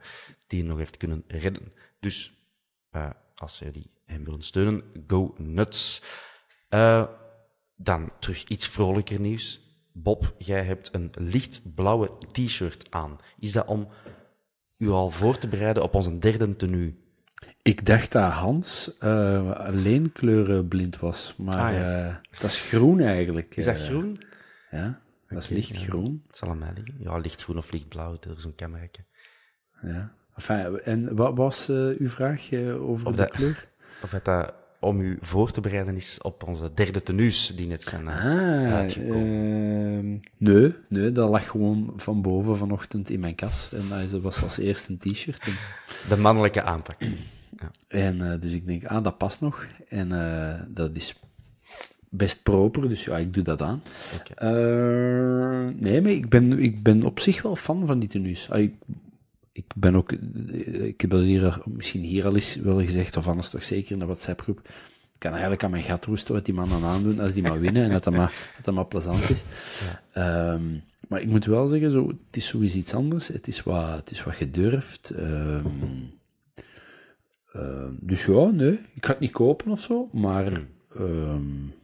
die 0.47 0.65
nog 0.65 0.79
heeft 0.79 0.97
kunnen 0.97 1.25
redden. 1.27 1.73
Dus 2.01 2.33
als 3.35 3.59
jullie 3.59 3.91
hem 4.05 4.25
willen 4.25 4.43
steunen, 4.43 5.05
go 5.07 5.35
nuts. 5.39 6.03
dan 7.77 8.13
terug 8.19 8.45
iets 8.45 8.69
vrolijker 8.69 9.21
nieuws. 9.21 9.61
Bob, 9.97 10.35
jij 10.39 10.63
hebt 10.63 10.95
een 10.95 11.11
lichtblauwe 11.15 12.11
t-shirt 12.33 12.87
aan. 12.91 13.17
Is 13.39 13.53
dat 13.53 13.67
om 13.67 13.89
u 14.77 14.89
al 14.89 15.11
voor 15.11 15.39
te 15.39 15.49
bereiden 15.49 15.83
op 15.83 15.95
onze 15.95 16.19
derde 16.19 16.57
tenue? 16.57 16.95
Ik 17.63 17.87
dacht 17.87 18.13
dat 18.13 18.33
Hans 18.33 18.91
uh, 19.01 19.51
alleen 19.51 20.13
kleurenblind 20.13 20.99
was, 20.99 21.35
maar 21.37 21.57
ah, 21.57 21.73
ja. 21.73 22.09
uh, 22.09 22.17
dat 22.41 22.51
is 22.51 22.61
groen 22.61 23.01
eigenlijk. 23.01 23.57
Is 23.57 23.65
dat 23.65 23.79
uh, 23.79 23.83
groen? 23.83 24.17
Ja, 24.71 25.01
dat 25.29 25.43
is 25.43 25.49
lichtgroen. 25.49 26.13
Ja, 26.13 26.27
het 26.27 26.37
zal 26.37 26.49
aan 26.49 26.59
mij 26.59 26.73
liggen. 26.75 26.95
Ja, 26.99 27.17
lichtgroen 27.19 27.59
of 27.59 27.71
lichtblauw, 27.71 28.17
dat 28.21 28.37
is 28.37 28.43
zo'n 28.43 28.55
cameraatje. 28.55 29.05
Ja. 29.83 30.13
Enfin, 30.35 30.81
en 30.81 31.17
wat 31.17 31.37
was 31.37 31.69
uw 31.69 32.09
vraag 32.09 32.53
over 32.53 33.07
of 33.07 33.17
de 33.17 33.29
kleur? 33.29 33.69
Of 34.03 34.11
het 34.11 34.25
dat 34.25 34.55
om 34.85 35.01
u 35.01 35.19
voor 35.21 35.51
te 35.51 35.61
bereiden 35.61 35.97
is 35.97 36.19
op 36.23 36.43
onze 36.47 36.71
derde 36.75 37.03
tenues 37.03 37.53
die 37.57 37.67
net 37.67 37.83
zijn 37.83 38.09
ah, 38.09 38.73
uitgekomen. 38.75 40.21
nee, 40.37 40.75
nee, 40.89 41.13
dat 41.13 41.29
lag 41.29 41.51
gewoon 41.51 41.93
van 41.97 42.23
boven 42.23 42.57
vanochtend 42.57 43.11
in 43.11 43.21
mijn 43.21 43.35
kas. 43.35 43.71
En 43.73 44.09
dat 44.11 44.21
was 44.23 44.43
als 44.43 44.59
eerste 44.59 44.93
een 44.93 45.13
t-shirt. 45.13 45.49
De 46.09 46.17
mannelijke 46.17 46.63
aanpak. 46.63 46.97
Ja. 47.59 47.71
En 47.89 48.19
uh, 48.21 48.41
dus 48.41 48.53
ik 48.53 48.67
denk, 48.67 48.85
ah, 48.85 49.05
dat 49.05 49.19
past 49.19 49.41
nog. 49.41 49.67
En 49.89 50.11
uh, 50.11 50.55
dat 50.69 50.97
is 50.97 51.21
best 52.09 52.43
proper, 52.43 52.89
dus 52.89 53.05
ja, 53.05 53.17
ik 53.17 53.35
doe 53.35 53.45
dat 53.45 53.63
aan. 53.63 53.83
Okay. 54.21 54.53
Nee, 55.79 56.01
maar 56.01 56.11
ik 56.11 56.29
ben, 56.29 56.59
ik 56.59 56.83
ben 56.83 57.03
op 57.03 57.21
zich 57.21 57.43
wel 57.43 57.57
fan 57.57 57.87
van 57.87 57.99
die 57.99 58.09
tenues. 58.09 58.51
Ah, 58.51 58.61
ik, 58.61 58.75
ik 59.55 59.65
ben 59.75 59.95
ook, 59.95 60.13
ik 60.13 61.01
heb 61.01 61.11
dat 61.11 61.23
hier, 61.23 61.63
misschien 61.65 62.03
hier 62.03 62.27
al 62.27 62.35
eens 62.35 62.55
wel 62.55 62.81
gezegd, 62.81 63.17
of 63.17 63.29
anders 63.29 63.51
toch 63.51 63.65
zeker 63.65 63.93
in 63.93 63.99
de 63.99 64.05
WhatsApp-groep. 64.05 64.59
Ik 65.13 65.21
kan 65.21 65.31
eigenlijk 65.31 65.65
aan 65.65 65.71
mijn 65.71 65.83
gat 65.83 66.05
roesten 66.05 66.35
wat 66.35 66.45
die 66.45 66.55
mannen 66.55 66.85
aandoen 66.85 67.21
als 67.21 67.33
die 67.33 67.43
maar 67.43 67.61
winnen 67.61 67.85
en 67.85 67.91
dat 67.91 68.05
dat 68.05 68.15
maar, 68.15 68.35
dat 68.57 68.65
dat 68.65 68.75
maar 68.75 68.87
plezant 68.87 69.31
is. 69.31 69.45
Ja. 70.15 70.53
Um, 70.53 70.83
maar 71.09 71.21
ik 71.21 71.27
moet 71.27 71.45
wel 71.45 71.67
zeggen, 71.67 71.91
zo, 71.91 72.09
het 72.09 72.37
is 72.37 72.47
sowieso 72.47 72.77
iets 72.77 72.95
anders. 72.95 73.29
Het 73.29 73.47
is 73.47 73.63
wat, 73.63 73.97
het 73.97 74.11
is 74.11 74.25
wat 74.25 74.35
gedurfd. 74.35 75.11
Um, 75.11 76.13
uh, 77.53 77.89
dus 78.01 78.25
ja, 78.25 78.51
nee, 78.51 78.81
ik 78.95 79.05
ga 79.05 79.11
het 79.11 79.21
niet 79.21 79.31
kopen 79.31 79.71
of 79.71 79.81
zo, 79.81 80.09
maar 80.13 80.53
hmm. 80.89 81.75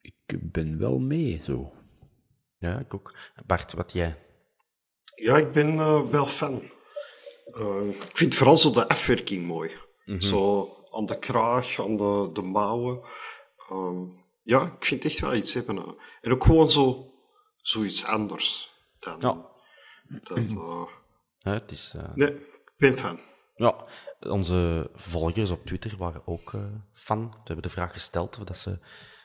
ik 0.00 0.52
ben 0.52 0.78
wel 0.78 0.98
mee, 0.98 1.40
zo. 1.42 1.72
Ja, 2.58 2.78
ik 2.78 2.94
ook. 2.94 3.14
Bart, 3.46 3.72
wat 3.72 3.92
jij? 3.92 4.16
Ja, 5.14 5.36
ik 5.36 5.52
ben 5.52 5.74
uh, 5.74 6.08
wel 6.10 6.26
fan. 6.26 6.62
Eh, 7.52 7.88
ik 7.88 8.16
vind 8.16 8.34
vooral 8.34 8.56
zo 8.56 8.70
de 8.70 8.88
afwerking 8.88 9.46
mooi. 9.46 9.70
Mm 9.70 9.78
-hmm. 10.04 10.20
Zo 10.20 10.72
aan 10.90 11.06
de 11.06 11.18
kraag, 11.18 11.80
aan 11.80 11.96
de, 11.96 12.30
de 12.32 12.42
mouwen. 12.42 13.00
Ehm, 13.68 14.04
ja, 14.36 14.62
ik 14.62 14.84
vind 14.84 15.02
het 15.02 15.12
echt 15.12 15.20
wel 15.20 15.34
iets 15.34 15.54
hebben. 15.54 15.96
En 16.20 16.32
ook 16.32 16.44
gewoon 16.44 16.70
zo, 16.70 17.12
zoiets 17.56 18.06
anders. 18.06 18.76
Dan, 18.98 19.16
ja. 19.18 19.46
Dat, 20.22 20.54
ja, 21.38 21.52
het 21.52 21.70
is... 21.70 21.94
Nee, 22.14 22.34
ik 22.34 22.72
ben 22.76 22.98
fan. 22.98 23.20
Ja, 23.56 23.84
onze 24.20 24.90
volgers 24.94 25.50
op 25.50 25.66
Twitter 25.66 25.96
waren 25.96 26.22
ook 26.24 26.52
fan. 26.92 27.30
We 27.30 27.38
hebben 27.44 27.62
de 27.62 27.68
vraag 27.68 27.92
gesteld 27.92 28.46
dat 28.46 28.58
ze, 28.58 28.78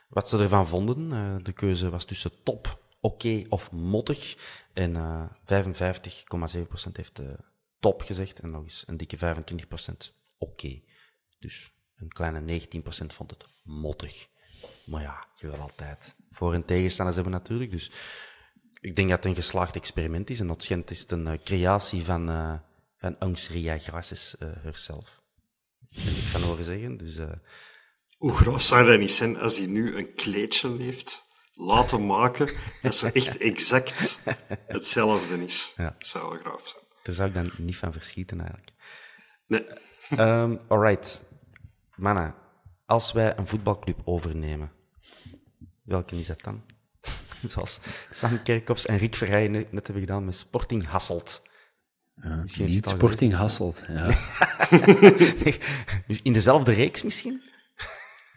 wat 0.09 0.29
ze 0.29 0.37
ervan 0.37 0.67
vonden. 0.67 1.43
De 1.43 1.53
keuze 1.53 1.89
was 1.89 2.05
tussen 2.05 2.31
top, 2.43 2.79
oké 3.01 3.27
okay 3.27 3.45
of 3.49 3.71
mottig. 3.71 4.37
En 4.73 4.95
uh, 4.95 5.23
55,7% 6.85 6.91
heeft 6.93 7.21
top 7.83 8.01
gezegd 8.01 8.39
en 8.39 8.51
nog 8.51 8.63
eens 8.63 8.83
een 8.87 8.97
dikke 8.97 9.17
25% 9.17 9.19
oké. 9.19 9.35
Okay. 10.37 10.83
Dus 11.39 11.71
een 11.95 12.07
kleine 12.07 12.61
19% 12.61 12.65
vond 13.07 13.31
het 13.31 13.45
mottig. 13.63 14.27
Maar 14.85 15.01
ja, 15.01 15.27
je 15.35 15.47
wil 15.47 15.59
altijd 15.59 16.15
voor- 16.31 16.53
en 16.53 16.65
tegenstanders 16.65 17.15
hebben 17.15 17.33
natuurlijk. 17.33 17.71
Dus 17.71 17.91
ik 18.81 18.95
denk 18.95 19.09
dat 19.09 19.17
het 19.17 19.25
een 19.25 19.35
geslaagd 19.35 19.75
experiment 19.75 20.29
is. 20.29 20.39
En 20.39 20.47
dat 20.47 20.63
schijnt 20.63 20.91
is 20.91 20.99
het 20.99 21.11
een 21.11 21.43
creatie 21.43 22.05
van 22.05 22.29
van 23.03 23.19
Angstria 23.19 23.77
Grasses 23.77 24.35
uh, 24.39 24.49
herself. 24.61 25.21
Heb 25.93 26.13
ik 26.13 26.23
van 26.23 26.41
horen 26.41 26.63
zeggen. 26.63 26.97
Dus, 26.97 27.15
uh... 27.15 27.31
Hoe 28.17 28.35
grof 28.35 28.61
zou 28.61 28.85
dat 28.85 28.99
niet 28.99 29.11
zijn 29.11 29.37
als 29.37 29.57
hij 29.57 29.67
nu 29.67 29.95
een 29.95 30.13
kleedje 30.13 30.77
heeft 30.77 31.21
laten 31.53 32.05
maken 32.05 32.53
dat 32.81 32.95
ze 32.95 33.11
echt 33.11 33.37
exact 33.37 34.19
hetzelfde 34.75 35.45
is? 35.45 35.73
Ja. 35.75 35.95
Dat 35.97 36.07
zou 36.07 36.29
wel 36.29 36.39
graaf 36.39 36.67
zijn. 36.67 36.83
Daar 37.03 37.15
zou 37.15 37.27
ik 37.27 37.33
dan 37.33 37.51
niet 37.57 37.77
van 37.77 37.93
verschieten 37.93 38.39
eigenlijk. 38.39 38.71
Nee. 39.45 39.65
Um, 40.19 40.59
alright. 40.67 41.23
Manna, 41.95 42.35
als 42.85 43.11
wij 43.11 43.37
een 43.37 43.47
voetbalclub 43.47 44.01
overnemen, 44.03 44.71
welke 45.83 46.15
is 46.15 46.27
dat 46.27 46.41
dan? 46.43 46.63
Zoals 47.51 47.79
Sam 48.11 48.43
Kerkhoffs 48.43 48.85
en 48.85 48.97
Rick 48.97 49.15
Verrijen 49.15 49.51
net 49.51 49.69
hebben 49.71 49.99
gedaan 49.99 50.25
met 50.25 50.35
Sporting 50.35 50.85
Hasselt. 50.85 51.41
Ja, 52.21 52.43
niet 52.57 52.87
Sporting 52.87 53.33
Hasselt, 53.33 53.85
ja. 53.87 54.09
In 56.23 56.33
dezelfde 56.33 56.71
reeks 56.71 57.03
misschien? 57.03 57.41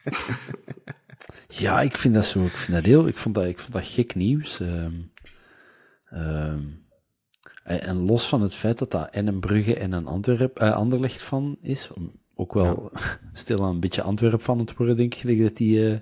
ja, 1.49 1.81
ik 1.81 1.99
vind 1.99 2.15
dat 2.15 2.27
zo. 2.27 2.45
Ik 2.45 2.57
vind 2.57 2.77
dat 2.77 2.85
heel. 2.85 3.07
Ik 3.07 3.17
vond 3.17 3.35
dat, 3.35 3.45
ik 3.45 3.59
vond 3.59 3.73
dat 3.73 3.87
gek 3.87 4.15
nieuws. 4.15 4.61
Um, 4.61 5.13
um, 6.13 6.86
en 7.67 7.97
los 7.97 8.29
van 8.29 8.43
het 8.43 8.55
feit 8.55 8.79
dat 8.79 8.91
dat 8.91 9.11
en 9.11 9.27
een 9.27 9.41
Brugge 9.41 9.77
en 9.77 9.93
een 9.93 10.07
Antwerp, 10.07 10.63
uh, 10.63 10.75
Anderlecht 10.75 11.23
van 11.23 11.57
is, 11.61 11.91
ook 12.35 12.53
wel 12.53 12.91
ja. 12.95 13.01
stil 13.33 13.65
aan 13.65 13.71
een 13.71 13.81
beetje 13.81 14.03
Antwerp 14.03 14.43
van 14.43 14.59
het 14.59 14.77
worden, 14.77 14.97
denk 14.97 15.15
ik, 15.15 15.43
dat 15.43 15.57
die 15.57 15.79
uh, 15.79 15.99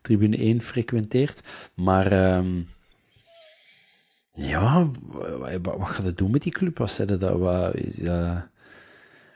tribune 0.00 0.36
1 0.36 0.62
frequenteert. 0.62 1.40
Maar 1.74 2.36
um, 2.36 2.66
ja, 4.32 4.90
wat, 5.62 5.76
wat 5.76 5.88
gaat 5.88 6.04
het 6.04 6.18
doen 6.18 6.30
met 6.30 6.42
die 6.42 6.52
club? 6.52 6.78
Wat 6.78 6.90
zeiden 6.90 7.18
dat? 7.18 7.38
Wat, 7.38 7.74
is 7.74 7.96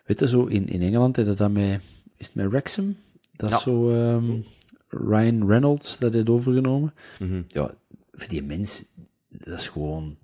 weet 0.04 0.20
je, 0.20 0.28
zo 0.28 0.44
in, 0.44 0.68
in 0.68 0.82
Engeland 0.82 1.18
is 1.18 1.36
dat 1.36 1.50
met, 1.50 1.82
is 2.16 2.26
het 2.26 2.34
met 2.34 2.50
Wrexham? 2.50 2.96
Dat 3.36 3.50
is 3.50 3.62
zo 3.62 3.90
um, 3.90 4.44
Ryan 4.88 5.46
Reynolds 5.46 5.98
dat 5.98 6.12
heeft 6.12 6.28
overgenomen. 6.28 6.94
Mm 7.18 7.28
-hmm. 7.28 7.44
Ja, 7.48 7.74
voor 8.12 8.28
die 8.28 8.42
mens, 8.42 8.84
dat 9.28 9.58
is 9.58 9.68
gewoon 9.68 10.16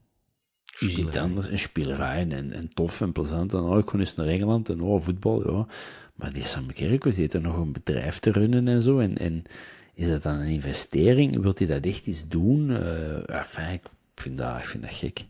iets 0.80 1.16
anders. 1.16 1.48
Een 1.48 1.58
spelerij 1.58 2.26
en, 2.28 2.52
en 2.52 2.70
tof 2.74 3.00
en 3.00 3.12
plezant. 3.12 3.52
En 3.52 3.60
oh, 3.60 3.78
ik 3.78 3.84
kon 3.84 4.00
eens 4.00 4.14
naar 4.14 4.26
Engeland 4.26 4.68
en 4.68 4.80
oh, 4.80 5.02
voetbal, 5.02 5.52
ja. 5.52 5.66
Maar 6.14 6.32
die 6.32 6.46
Sam 6.46 6.72
Kerkhoff 6.72 7.16
zit 7.16 7.34
er 7.34 7.40
nog 7.40 7.56
een 7.56 7.72
bedrijf 7.72 8.18
te 8.18 8.32
runnen 8.32 8.68
en 8.68 8.82
zo. 8.82 8.98
En, 8.98 9.18
en 9.18 9.44
is 9.94 10.08
dat 10.08 10.22
dan 10.22 10.34
een 10.34 10.48
investering? 10.48 11.42
Wilt 11.42 11.58
hij 11.58 11.68
dat 11.68 11.84
echt 11.84 12.06
iets 12.06 12.28
doen? 12.28 12.70
Uh, 12.70 13.28
enfin, 13.30 13.72
ik 13.72 13.82
ik 14.18 14.24
vind 14.24 14.38
dat, 14.38 14.58
ik 14.58 14.64
vind 14.64 14.82
dat 14.82 14.94
gek. 14.94 15.24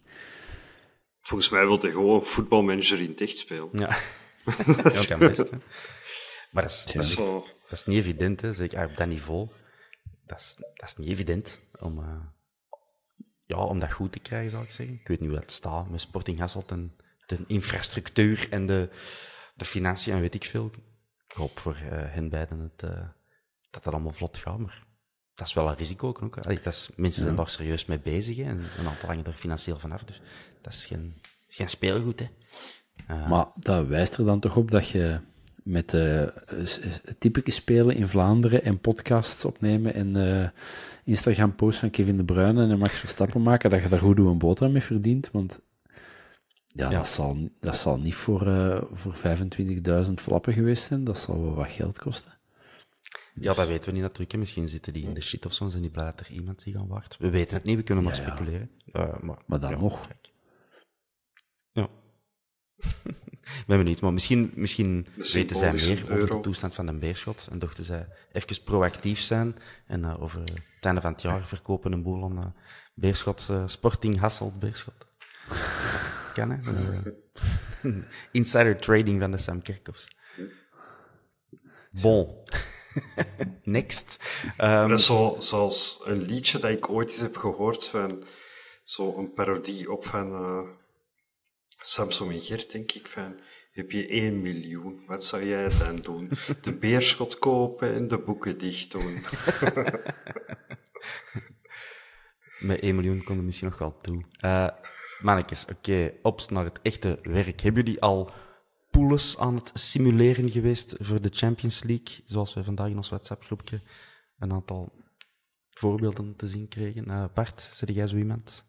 Volgens 1.20 1.50
mij 1.50 1.66
wil 1.66 1.80
hij 1.80 1.90
gewoon 1.90 2.22
voetbalmanager 2.22 3.00
in 3.00 3.14
het 3.16 3.38
spelen. 3.38 3.68
Ja, 3.72 3.98
dat 4.82 5.06
kan 5.06 5.18
best. 5.18 5.50
Maar 6.50 6.62
dat 6.62 6.72
is, 6.72 6.84
dat 6.92 7.02
is, 7.02 7.14
dat 7.14 7.44
is 7.70 7.84
niet 7.84 7.98
evident, 7.98 8.40
hè. 8.40 8.52
Zeker 8.52 8.84
op 8.84 8.96
dat 8.96 9.08
niveau. 9.08 9.48
Dat 10.26 10.38
is, 10.38 10.54
dat 10.56 10.88
is 10.88 10.96
niet 10.96 11.08
evident 11.08 11.60
om, 11.80 11.98
uh, 11.98 12.04
ja, 13.48 13.56
om 13.56 13.78
dat 13.78 13.92
goed 13.92 14.12
te 14.12 14.18
krijgen, 14.18 14.50
zou 14.50 14.62
ik 14.64 14.70
zeggen. 14.70 14.94
Ik 14.94 15.08
weet 15.08 15.20
niet 15.20 15.30
hoe 15.30 15.38
dat 15.38 15.50
staat 15.50 15.90
met 15.90 16.00
Sporting 16.00 16.38
Hasselt 16.38 16.70
en 16.70 16.96
de 17.26 17.44
infrastructuur 17.46 18.46
en 18.50 18.66
de, 18.66 18.88
de 19.54 19.64
financiën 19.64 20.14
en 20.14 20.20
weet 20.20 20.34
ik 20.34 20.44
veel. 20.44 20.70
Ik 21.28 21.32
hoop 21.32 21.58
voor 21.58 21.76
uh, 21.76 21.90
hen 21.90 22.28
beiden 22.28 22.58
het, 22.60 22.90
uh, 22.90 22.90
dat 23.70 23.84
dat 23.84 23.92
allemaal 23.92 24.12
vlot 24.12 24.36
gaat, 24.36 24.58
maar 24.58 24.86
dat 25.34 25.46
is 25.46 25.52
wel 25.52 25.68
een 25.68 25.76
risico 25.76 26.08
ook. 26.08 26.38
Allee, 26.38 26.60
dat 26.62 26.72
is, 26.72 26.88
mensen 26.96 27.22
zijn 27.22 27.36
daar 27.36 27.48
serieus 27.48 27.84
mee 27.84 28.00
bezig 28.00 28.36
hè, 28.36 28.42
en 28.42 28.64
een 28.78 28.88
aantal 28.88 29.08
hangen 29.08 29.24
er 29.24 29.32
financieel 29.32 29.78
vanaf. 29.78 30.04
Dus 30.04 30.20
dat 30.62 30.72
is 30.72 30.84
geen, 30.84 31.20
geen 31.48 31.68
speelgoed. 31.68 32.18
Hè. 32.18 32.28
Uh, 33.10 33.28
maar 33.28 33.46
dat 33.54 33.86
wijst 33.86 34.16
er 34.16 34.24
dan 34.24 34.40
toch 34.40 34.56
op 34.56 34.70
dat 34.70 34.88
je 34.88 35.20
met 35.64 35.92
uh, 35.92 36.26
typische 37.18 37.50
spelen 37.50 37.96
in 37.96 38.08
Vlaanderen 38.08 38.64
en 38.64 38.80
podcasts 38.80 39.44
opnemen 39.44 39.94
en 39.94 40.16
uh, 40.16 40.48
Instagram-posts 41.04 41.80
van 41.80 41.90
Kevin 41.90 42.16
De 42.16 42.24
Bruyne 42.24 42.68
en 42.68 42.78
Max 42.78 42.98
Verstappen 42.98 43.42
maken, 43.42 43.70
dat 43.70 43.82
je 43.82 43.88
daar 43.88 43.98
goed 43.98 44.18
een 44.18 44.38
boterham 44.38 44.72
mee 44.72 44.82
verdient. 44.82 45.30
Want 45.32 45.60
ja, 46.66 46.90
ja. 46.90 46.96
Dat, 46.96 47.06
zal, 47.06 47.48
dat 47.60 47.76
zal 47.76 47.98
niet 47.98 48.14
voor, 48.14 48.46
uh, 48.46 48.82
voor 48.92 49.14
25.000 50.06 50.12
flappen 50.14 50.52
geweest 50.52 50.84
zijn. 50.84 51.04
Dat 51.04 51.18
zal 51.18 51.42
wel 51.42 51.54
wat 51.54 51.70
geld 51.70 51.98
kosten. 51.98 52.36
Ja, 53.34 53.54
dat 53.54 53.66
weten 53.66 53.88
we 53.88 53.92
niet 53.92 54.02
natuurlijk. 54.02 54.36
Misschien 54.36 54.68
zitten 54.68 54.92
die 54.92 55.04
in 55.04 55.14
de 55.14 55.20
shit 55.20 55.46
of 55.46 55.52
zo 55.52 55.64
en 55.64 55.70
zijn 55.70 55.82
die 55.82 55.90
blij 55.90 56.04
dat 56.04 56.20
er 56.20 56.30
iemand 56.30 56.60
zich 56.60 56.74
aan 56.74 56.88
wacht. 56.88 57.16
We 57.18 57.30
weten 57.30 57.56
het 57.56 57.64
niet, 57.64 57.76
we 57.76 57.82
kunnen 57.82 58.04
maar 58.04 58.14
speculeren. 58.14 58.70
Uh, 58.92 59.18
maar, 59.20 59.38
maar 59.46 59.60
dan 59.60 59.78
nog. 59.78 60.08
Ik 63.42 63.64
ben 63.66 63.78
benieuwd, 63.78 64.00
maar 64.00 64.12
misschien, 64.12 64.52
misschien 64.54 65.06
weten 65.14 65.56
zij 65.56 65.72
meer 65.72 66.12
over 66.12 66.26
de 66.26 66.40
toestand 66.40 66.74
van 66.74 66.86
de 66.86 66.92
beerschot 66.92 67.48
en 67.50 67.58
dachten 67.58 67.84
zij 67.84 68.08
even 68.32 68.62
proactief 68.64 69.20
zijn 69.20 69.56
en 69.86 70.02
uh, 70.02 70.22
over 70.22 70.40
het 70.40 70.60
einde 70.80 71.00
van 71.00 71.12
het 71.12 71.22
jaar 71.22 71.46
verkopen 71.46 71.92
een 71.92 72.02
boel 72.02 72.24
aan 72.24 72.38
uh, 72.38 72.46
beerschot, 72.94 73.48
Sporting 73.66 74.18
Hasselt 74.18 74.58
Beerschot. 74.58 75.06
kan. 76.34 76.50
Hè. 76.50 76.72
Eh, 77.82 77.92
insider 78.32 78.76
trading 78.76 79.20
van 79.20 79.30
de 79.30 79.38
Sam 79.38 79.62
Kerkhoffs. 79.62 80.08
Bon. 81.90 82.36
Next. 83.62 84.24
Dat 84.56 84.90
is 84.90 85.06
zo, 85.06 85.36
zoals 85.38 86.00
een 86.04 86.22
liedje 86.22 86.58
dat 86.58 86.70
ik 86.70 86.88
ooit 86.88 87.10
eens 87.10 87.20
heb 87.20 87.36
gehoord 87.36 87.86
van 87.86 88.24
zo 88.82 89.18
een 89.18 89.32
parodie 89.32 89.92
op 89.92 90.04
van 90.04 90.32
Samson 91.78 92.30
en 92.30 92.40
Gert, 92.40 92.72
denk 92.72 92.92
ik, 92.92 93.06
van 93.06 93.40
heb 93.70 93.90
je 93.90 94.06
1 94.06 94.40
miljoen, 94.40 95.02
wat 95.06 95.24
zou 95.24 95.44
jij 95.44 95.78
dan 95.78 95.96
doen? 95.96 96.30
De 96.62 96.76
beerschot 96.78 97.38
kopen 97.38 97.94
en 97.94 98.08
de 98.08 98.18
boeken 98.20 98.58
dicht 98.58 98.90
doen. 98.90 99.14
Met 102.58 102.80
1 102.80 102.94
miljoen 102.94 103.24
kon 103.24 103.36
er 103.36 103.42
misschien 103.42 103.68
nog 103.68 103.78
wel 103.78 103.98
toe. 104.00 104.24
Eh 104.40 104.68
mannetjes, 105.20 105.64
oké, 105.64 106.12
op 106.22 106.50
naar 106.50 106.64
het 106.64 106.78
echte 106.82 107.18
werk. 107.22 107.60
Hebben 107.60 107.84
jullie 107.84 108.00
al 108.00 108.30
poules 108.90 109.38
aan 109.38 109.54
het 109.54 109.70
simuleren 109.74 110.50
geweest 110.50 110.94
voor 110.98 111.20
de 111.20 111.30
Champions 111.32 111.82
League? 111.82 112.22
Zoals 112.24 112.54
we 112.54 112.64
vandaag 112.64 112.88
in 112.88 112.96
ons 112.96 113.08
WhatsApp-groepje 113.08 113.80
een 114.38 114.52
aantal 114.52 114.92
voorbeelden 115.70 116.36
te 116.36 116.46
zien 116.46 116.68
kregen. 116.68 117.10
Eh, 117.10 117.24
Bart, 117.34 117.60
zit 117.60 117.94
jij 117.94 118.08
zo 118.08 118.16
iemand? 118.16 118.67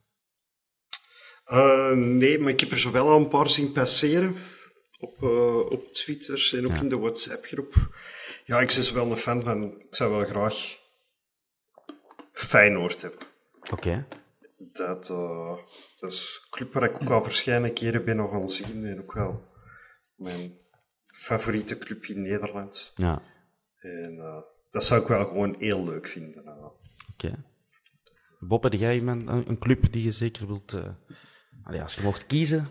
Eh, 1.50 1.92
nee, 1.94 2.40
maar 2.40 2.52
ik 2.52 2.60
heb 2.60 2.72
er 2.72 2.80
zo 2.80 2.92
wel 2.92 3.08
al 3.10 3.18
een 3.20 3.28
paar 3.28 3.50
zien 3.50 3.72
passeren. 3.72 4.36
Op, 5.00 5.24
eh, 5.24 5.60
op 5.72 5.94
Twitter 5.94 6.50
en 6.56 6.66
ook 6.68 6.76
Ja. 6.76 6.82
in 6.82 6.90
de 6.90 6.98
WhatsApp-groep. 6.98 7.74
Ja, 8.46 8.60
ik 8.60 8.74
ben 8.76 8.94
wel 8.94 9.12
een 9.12 9.18
fan 9.18 9.44
van... 9.44 9.64
Ik 9.80 9.96
zou 9.96 10.12
wel 10.12 10.26
graag 10.26 10.78
Feyenoord 12.32 13.02
hebben. 13.02 13.20
Oké. 13.72 14.08
Dat, 14.58 15.10
eh, 15.10 15.58
dat 15.98 16.12
is 16.12 16.40
een 16.44 16.50
club 16.50 16.74
waar 16.74 16.84
ik 16.84 17.02
ook 17.02 17.10
al 17.10 17.24
verschillende 17.24 17.74
keren 17.74 18.06
ben 18.06 18.16
nog 18.16 18.32
gaan 18.32 18.48
zien. 18.48 18.86
En 18.86 19.02
ook 19.02 19.14
wel 19.14 19.44
mijn 20.16 20.58
favoriete 21.06 21.78
club 21.78 22.06
in 22.06 22.22
Nederland. 22.22 22.92
Ja, 22.96 23.22
En 23.78 24.44
dat 24.72 24.84
zou 24.84 25.02
ik 25.02 25.08
wel 25.08 25.26
gewoon 25.26 25.56
heel 25.58 25.84
leuk 25.84 26.08
vinden. 26.08 26.74
oké. 27.14 27.44
Bob, 28.40 28.64
heb 28.64 28.74
jij 28.74 28.98
een, 28.98 29.28
een 29.28 29.60
club 29.60 29.92
die 29.92 30.04
je 30.04 30.12
zeker 30.12 30.48
wilt... 30.48 30.78
allee, 31.70 31.82
als 31.82 31.96
je 31.96 32.02
mocht 32.02 32.26
kiezen, 32.26 32.68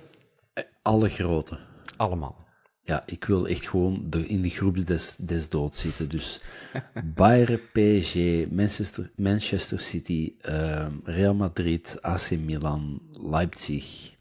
Alle 0.82 1.08
grote. 1.08 1.58
allemaal. 1.96 2.46
Ja, 2.82 3.02
ik 3.06 3.24
wil 3.24 3.48
echt 3.48 3.68
gewoon 3.68 4.02
de, 4.10 4.26
in 4.26 4.42
de 4.42 4.48
groep 4.48 4.86
des, 4.86 5.16
des 5.18 5.48
doods 5.48 5.80
zitten. 5.80 6.08
Dus 6.08 6.40
Bayern, 7.14 7.60
PSG, 7.72 8.14
Manchester, 8.50 9.10
Manchester 9.16 9.78
City, 9.80 10.34
ehm, 10.40 10.92
Real 11.04 11.34
Madrid, 11.34 11.98
AC 12.00 12.30
Milan, 12.30 13.02
Leipzig. 13.12 14.14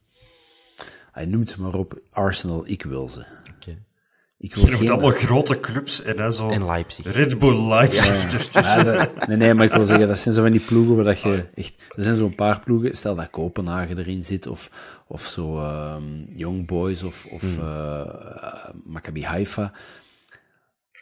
Hij 1.12 1.26
noemt 1.26 1.50
ze 1.50 1.62
maar 1.62 1.74
op. 1.74 2.02
Arsenal, 2.10 2.68
ik 2.68 2.84
wil 2.84 3.10
ze. 3.10 3.26
Ik 4.40 4.56
wil 4.56 4.78
geen... 4.78 4.90
allemaal 4.90 5.12
grote 5.12 5.60
clubs 5.60 6.04
en 6.04 6.16
dan 6.18 6.34
zo 6.34 6.50
En 6.50 6.66
Leipzig. 6.66 7.14
Red 7.14 7.40
Bull 7.40 7.68
Leipzig 7.68 8.34
ertussen. 8.34 8.86
Ja, 8.86 8.92
dat- 8.92 9.28
nee, 9.28 9.38
nee, 9.38 9.54
maar 9.54 9.66
ik 9.66 9.74
wil 9.74 9.86
zeggen, 9.92 10.08
dat 10.08 10.20
zijn 10.20 10.36
zo 10.36 10.42
van 10.42 10.52
die 10.52 10.62
ploegen 10.62 10.96
waar 10.96 11.04
dat 11.04 11.20
je 11.20 11.46
echt... 11.56 11.74
Er 11.96 12.04
zijn 12.04 12.16
zo'n 12.16 12.36
paar 12.36 12.60
ploegen, 12.60 12.96
stel 12.96 13.16
dat 13.16 13.30
Kopenhagen 13.30 13.98
erin 13.98 14.24
zit, 14.24 14.48
of, 14.48 14.70
of 15.08 15.22
zo 15.22 15.58
ehm, 15.60 16.04
Young 16.36 16.68
Boys, 16.68 17.04
of, 17.04 17.26
of 17.26 17.58
eh, 17.58 18.70
Maccabi 18.84 19.24
Haifa, 19.24 19.72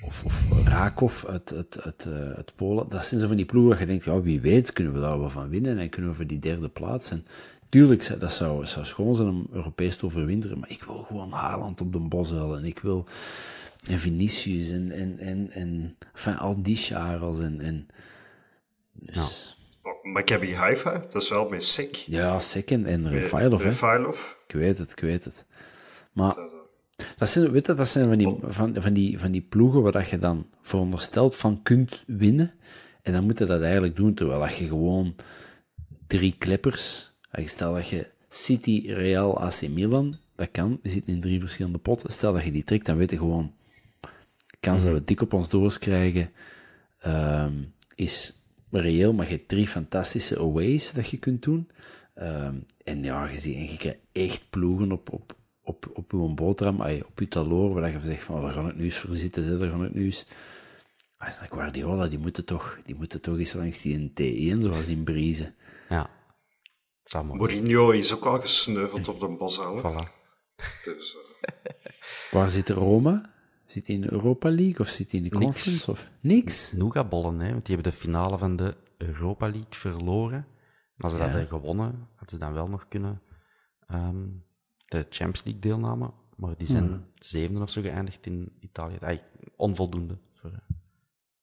of, 0.01 0.24
of 0.25 0.44
Rakov 0.65 1.25
uit, 1.25 1.54
uit, 1.56 1.82
uit, 1.84 2.06
eh, 2.06 2.30
uit 2.30 2.54
Polen. 2.56 2.86
Dat 2.89 3.06
zijn 3.06 3.20
zo 3.20 3.27
van 3.27 3.36
die 3.36 3.46
ploegen 3.46 3.72
waar 3.72 3.80
je 3.80 3.86
denkt, 3.86 4.04
ja, 4.04 4.22
wie 4.22 4.42
weet 4.42 4.74
kunnen 4.74 4.94
we 4.94 5.00
daar 5.00 5.20
wel 5.20 5.30
van 5.30 5.50
winnen 5.50 5.77
en 5.77 5.89
kunnen 5.89 6.12
we 6.12 6.15
voor 6.18 6.27
die 6.27 6.39
derde 6.39 6.70
plaats. 6.70 7.12
En 7.12 7.25
tuurlijk, 7.70 8.20
dat 8.20 8.34
zou, 8.34 8.66
zou 8.66 8.86
schoon 8.86 9.16
zijn 9.16 9.28
om 9.28 9.48
Europees 9.52 9.98
te 9.98 10.06
overwinteren, 10.06 10.60
maar 10.60 10.70
ik 10.70 10.84
wil 10.84 11.04
gewoon 11.08 11.32
Haaland 11.32 11.82
op 11.82 11.94
de 11.94 12.00
Bosuil 12.00 12.58
en 12.58 12.66
ik 12.66 12.80
wil... 12.80 13.06
En 13.88 14.00
Vinicius 14.00 14.72
en, 14.72 14.92
en, 14.92 15.20
en, 15.20 15.52
en 15.52 15.98
enfin, 16.14 16.38
al 16.38 16.62
die 16.62 16.76
Charles 16.76 17.40
en... 17.40 17.62
en 17.62 17.88
dus, 18.92 19.58
Maccabi 20.04 20.54
Haifa, 20.54 20.92
dat 21.00 21.22
is 21.22 21.30
wel 21.30 21.50
met 21.50 21.64
Sek. 21.64 21.96
Ja, 21.96 22.40
Sekken 22.40 22.86
en 22.86 23.10
Refailov, 23.10 23.60
hè. 23.60 23.70
Refailov. 23.70 24.34
Ik 24.48 24.56
weet 24.56 24.78
het, 24.78 24.92
ik 24.92 25.00
weet 25.00 25.25
het. 25.25 25.46
Maar 26.12 26.36
dat 27.18 27.30
zijn, 27.30 27.51
weet 27.51 27.66
je, 27.66 27.74
dat 27.74 27.88
zijn 27.88 28.06
van 28.06 28.18
die, 28.18 28.36
van, 28.48 28.75
van, 28.80 28.94
die, 28.94 29.20
van 29.20 29.32
die 29.32 29.42
ploegen 29.42 29.82
waar 29.82 29.92
dat 29.92 30.10
je 30.10 30.20
dan 30.20 30.48
verondersteld 30.62 31.36
van 31.36 31.62
kunt 31.64 32.04
winnen. 32.08 32.54
En 33.01 33.14
dan 33.14 33.24
moet 33.24 33.40
je 33.40 33.46
dat 33.46 33.62
eigenlijk 33.62 33.96
doen, 33.96 34.14
terwijl 34.14 34.40
dat 34.40 34.56
je 34.56 34.68
gewoon 34.68 35.16
drie 36.08 36.36
kleppers... 36.38 37.14
Stel 37.46 37.74
dat 37.74 37.90
je 37.90 38.08
City, 38.30 38.84
Real, 38.88 39.40
AC 39.40 39.68
Milan, 39.68 40.14
dat 40.36 40.52
kan. 40.52 40.80
We 40.82 40.90
zitten 40.90 41.14
in 41.14 41.22
drie 41.22 41.40
verschillende 41.40 41.78
potten. 41.78 42.12
Stel 42.12 42.34
dat 42.34 42.44
je 42.44 42.52
die 42.52 42.64
trekt, 42.64 42.86
dan 42.86 42.98
weet 42.98 43.12
je 43.12 43.18
gewoon... 43.18 43.54
kans 44.60 44.84
dat 44.84 44.94
we 44.94 45.04
dik 45.04 45.22
op 45.22 45.34
ons 45.34 45.50
doos 45.50 45.80
krijgen, 45.80 46.32
ehm, 47.00 47.54
is 47.96 48.34
reëel, 48.72 49.14
maar 49.14 49.26
je 49.26 49.32
hebt 49.32 49.48
drie 49.48 49.68
fantastische 49.68 50.40
aways 50.40 50.92
dat 50.92 51.10
je 51.10 51.18
kunt 51.18 51.44
doen. 51.44 51.70
Ehm, 52.14 52.56
en 52.84 53.04
ja, 53.04 53.30
je, 53.30 53.56
en 53.56 53.72
je 53.72 53.78
krijgt 53.78 54.00
echt 54.12 54.50
ploegen 54.50 54.92
op, 54.92 55.14
op, 55.14 55.36
op, 55.62 55.90
op 55.94 56.12
je 56.12 56.18
boterham, 56.18 56.82
op 56.82 57.20
je 57.20 57.28
taloor, 57.28 57.74
waar 57.74 57.92
je 57.92 58.00
zegt 58.04 58.24
van, 58.24 58.42
daar 58.42 58.54
gaan 58.54 58.66
het 58.66 58.76
nu 58.76 58.84
eens 58.84 58.98
voor 58.98 59.14
zitten, 59.14 59.60
daar 59.60 59.70
gaan 59.70 59.82
het 59.82 59.96
eens... 59.96 60.26
Als 61.18 61.40
dan 61.40 61.48
Guardiola, 61.48 62.08
die 62.08 62.20
moeten 62.20 62.46
toch, 62.46 62.80
die 62.86 62.96
moeten 62.96 63.22
toch 63.22 63.38
eens 63.38 63.54
langs 63.54 63.82
die 63.82 64.10
T1, 64.10 64.62
zoals 64.62 64.88
in 64.88 65.04
Briezen. 65.04 65.54
Ja. 65.90 66.10
Mourinho 67.13 67.89
is 67.91 68.13
ook 68.13 68.25
al 68.25 68.39
gesneuveld 68.39 69.07
op 69.07 69.20
de 69.20 69.35
Bosuil. 69.37 69.75
hè. 69.75 69.81
Voilà. 69.81 70.11
Dus, 70.83 71.18
eh, 71.41 71.53
Waar 72.31 72.50
zit 72.50 72.70
Roma? 72.70 73.33
Zit 73.65 73.87
hij 73.87 73.96
in 73.96 74.01
de 74.01 74.11
Europa 74.11 74.50
League 74.50 74.79
of 74.79 74.87
zit 74.87 75.11
hij 75.11 75.20
in 75.22 75.29
de 75.29 75.37
Niks. 75.37 75.46
Conference? 75.51 75.91
Of? 75.91 76.09
Niks? 76.22 76.72
Nougatbollen, 76.72 77.39
hè, 77.39 77.50
want 77.51 77.65
die 77.65 77.75
hebben 77.75 77.94
de 77.94 77.98
finale 78.00 78.37
van 78.37 78.55
de 78.55 78.75
Europa 78.98 79.46
League 79.46 79.65
verloren. 79.70 80.37
En 80.98 81.03
als 81.03 81.11
ze 81.11 81.18
dat 81.18 81.29
hadden 81.29 81.48
gewonnen, 81.48 81.85
hadden 82.09 82.29
ze 82.29 82.37
dan 82.37 82.53
wel 82.53 82.68
nog 82.68 82.87
kunnen 82.87 83.22
ehm, 83.87 84.25
de 84.85 85.05
Champions 85.09 85.44
League 85.44 85.61
deelnamen. 85.61 86.13
Maar 86.35 86.57
die 86.57 86.68
zijn 86.68 86.85
Hmm. 86.87 87.05
zevende 87.20 87.61
of 87.61 87.70
zo 87.70 87.81
geëindigd 87.81 88.25
in 88.25 88.51
Italië. 88.59 88.98
Ay, 89.01 89.24
onvoldoende. 89.55 90.18
Voor, 90.33 90.51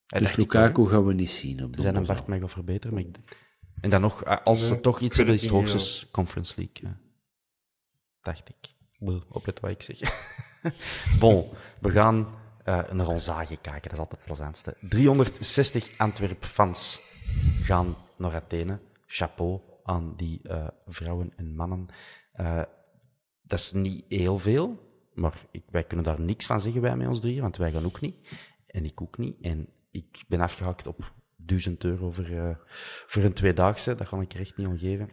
eh, 0.07 0.20
Dus 0.20 0.31
ik. 0.31 0.37
Lukaku 0.37 0.87
gaan 0.87 1.07
we 1.07 1.12
niet 1.14 1.31
zien 1.31 1.62
op 1.64 1.70
Ze 1.70 1.77
de 1.77 1.81
zijn 1.83 1.96
een. 1.96 2.07
Bart 2.07 2.27
mij 2.27 2.38
gaan 2.38 2.51
verbeteren, 2.51 2.94
maar 2.94 3.03
ik... 3.05 3.16
En 3.81 3.91
dan 3.91 4.01
nog, 4.01 4.25
eh, 4.25 4.37
als 4.45 4.67
ze 4.67 4.81
toch 4.81 5.01
iets 5.01 5.17
hebben, 5.17 5.35
is 5.35 5.43
het 5.43 5.51
hoogstens 5.51 6.09
Conference 6.11 6.55
League. 6.57 6.91
ja. 6.91 7.01
Dacht 8.21 8.49
ik. 8.49 8.75
Boe, 8.99 9.23
Oplet 9.29 9.61
wat 9.61 9.71
ik 9.71 9.83
zeg. 9.83 9.99
bon, 11.21 11.51
we 11.81 11.91
gaan 11.91 12.35
eh, 12.65 12.91
naar 12.91 13.21
kijken, 13.61 13.83
dat 13.83 13.93
is 13.93 13.99
altijd 13.99 14.11
het 14.11 14.25
plezantste. 14.25 14.77
360 14.81 15.99
Antwerp-fans 15.99 17.01
gaan 17.63 17.97
naar 18.17 18.35
Athene. 18.35 18.81
Chapeau 19.07 19.61
aan 19.85 20.17
die 20.17 20.41
eh, 20.43 20.67
vrouwen 20.87 21.33
en 21.37 21.55
mannen. 21.55 21.87
Dat 23.43 23.59
is 23.59 23.73
niet 23.73 24.05
heel 24.09 24.39
veel, 24.39 24.93
maar 25.15 25.35
ik, 25.51 25.63
wij 25.71 25.85
kunnen 25.85 26.05
daar 26.05 26.21
niks 26.21 26.47
van 26.47 26.61
zeggen, 26.61 26.81
wij 26.81 26.97
met 26.97 27.09
ons 27.09 27.21
drieën, 27.21 27.41
want 27.41 27.57
wij 27.57 27.71
gaan 27.71 27.85
ook 27.85 28.01
niet. 28.01 28.17
En 28.67 28.85
ik 28.85 29.01
ook 29.03 29.19
niet. 29.19 29.37
En 29.41 29.69
ik 29.91 30.25
ben 30.29 30.41
afgehakt 30.41 30.87
op 30.87 31.13
1000 31.47 31.85
euro 31.85 32.11
voor, 32.11 32.25
eh, 32.25 32.57
voor 33.07 33.23
een 33.23 33.33
tweedaagse. 33.33 33.95
Dat 33.95 34.09
ga 34.09 34.21
ik 34.21 34.33
er 34.33 34.41
echt 34.41 34.57
niet 34.57 34.67
om 34.67 34.79
geven. 34.79 35.11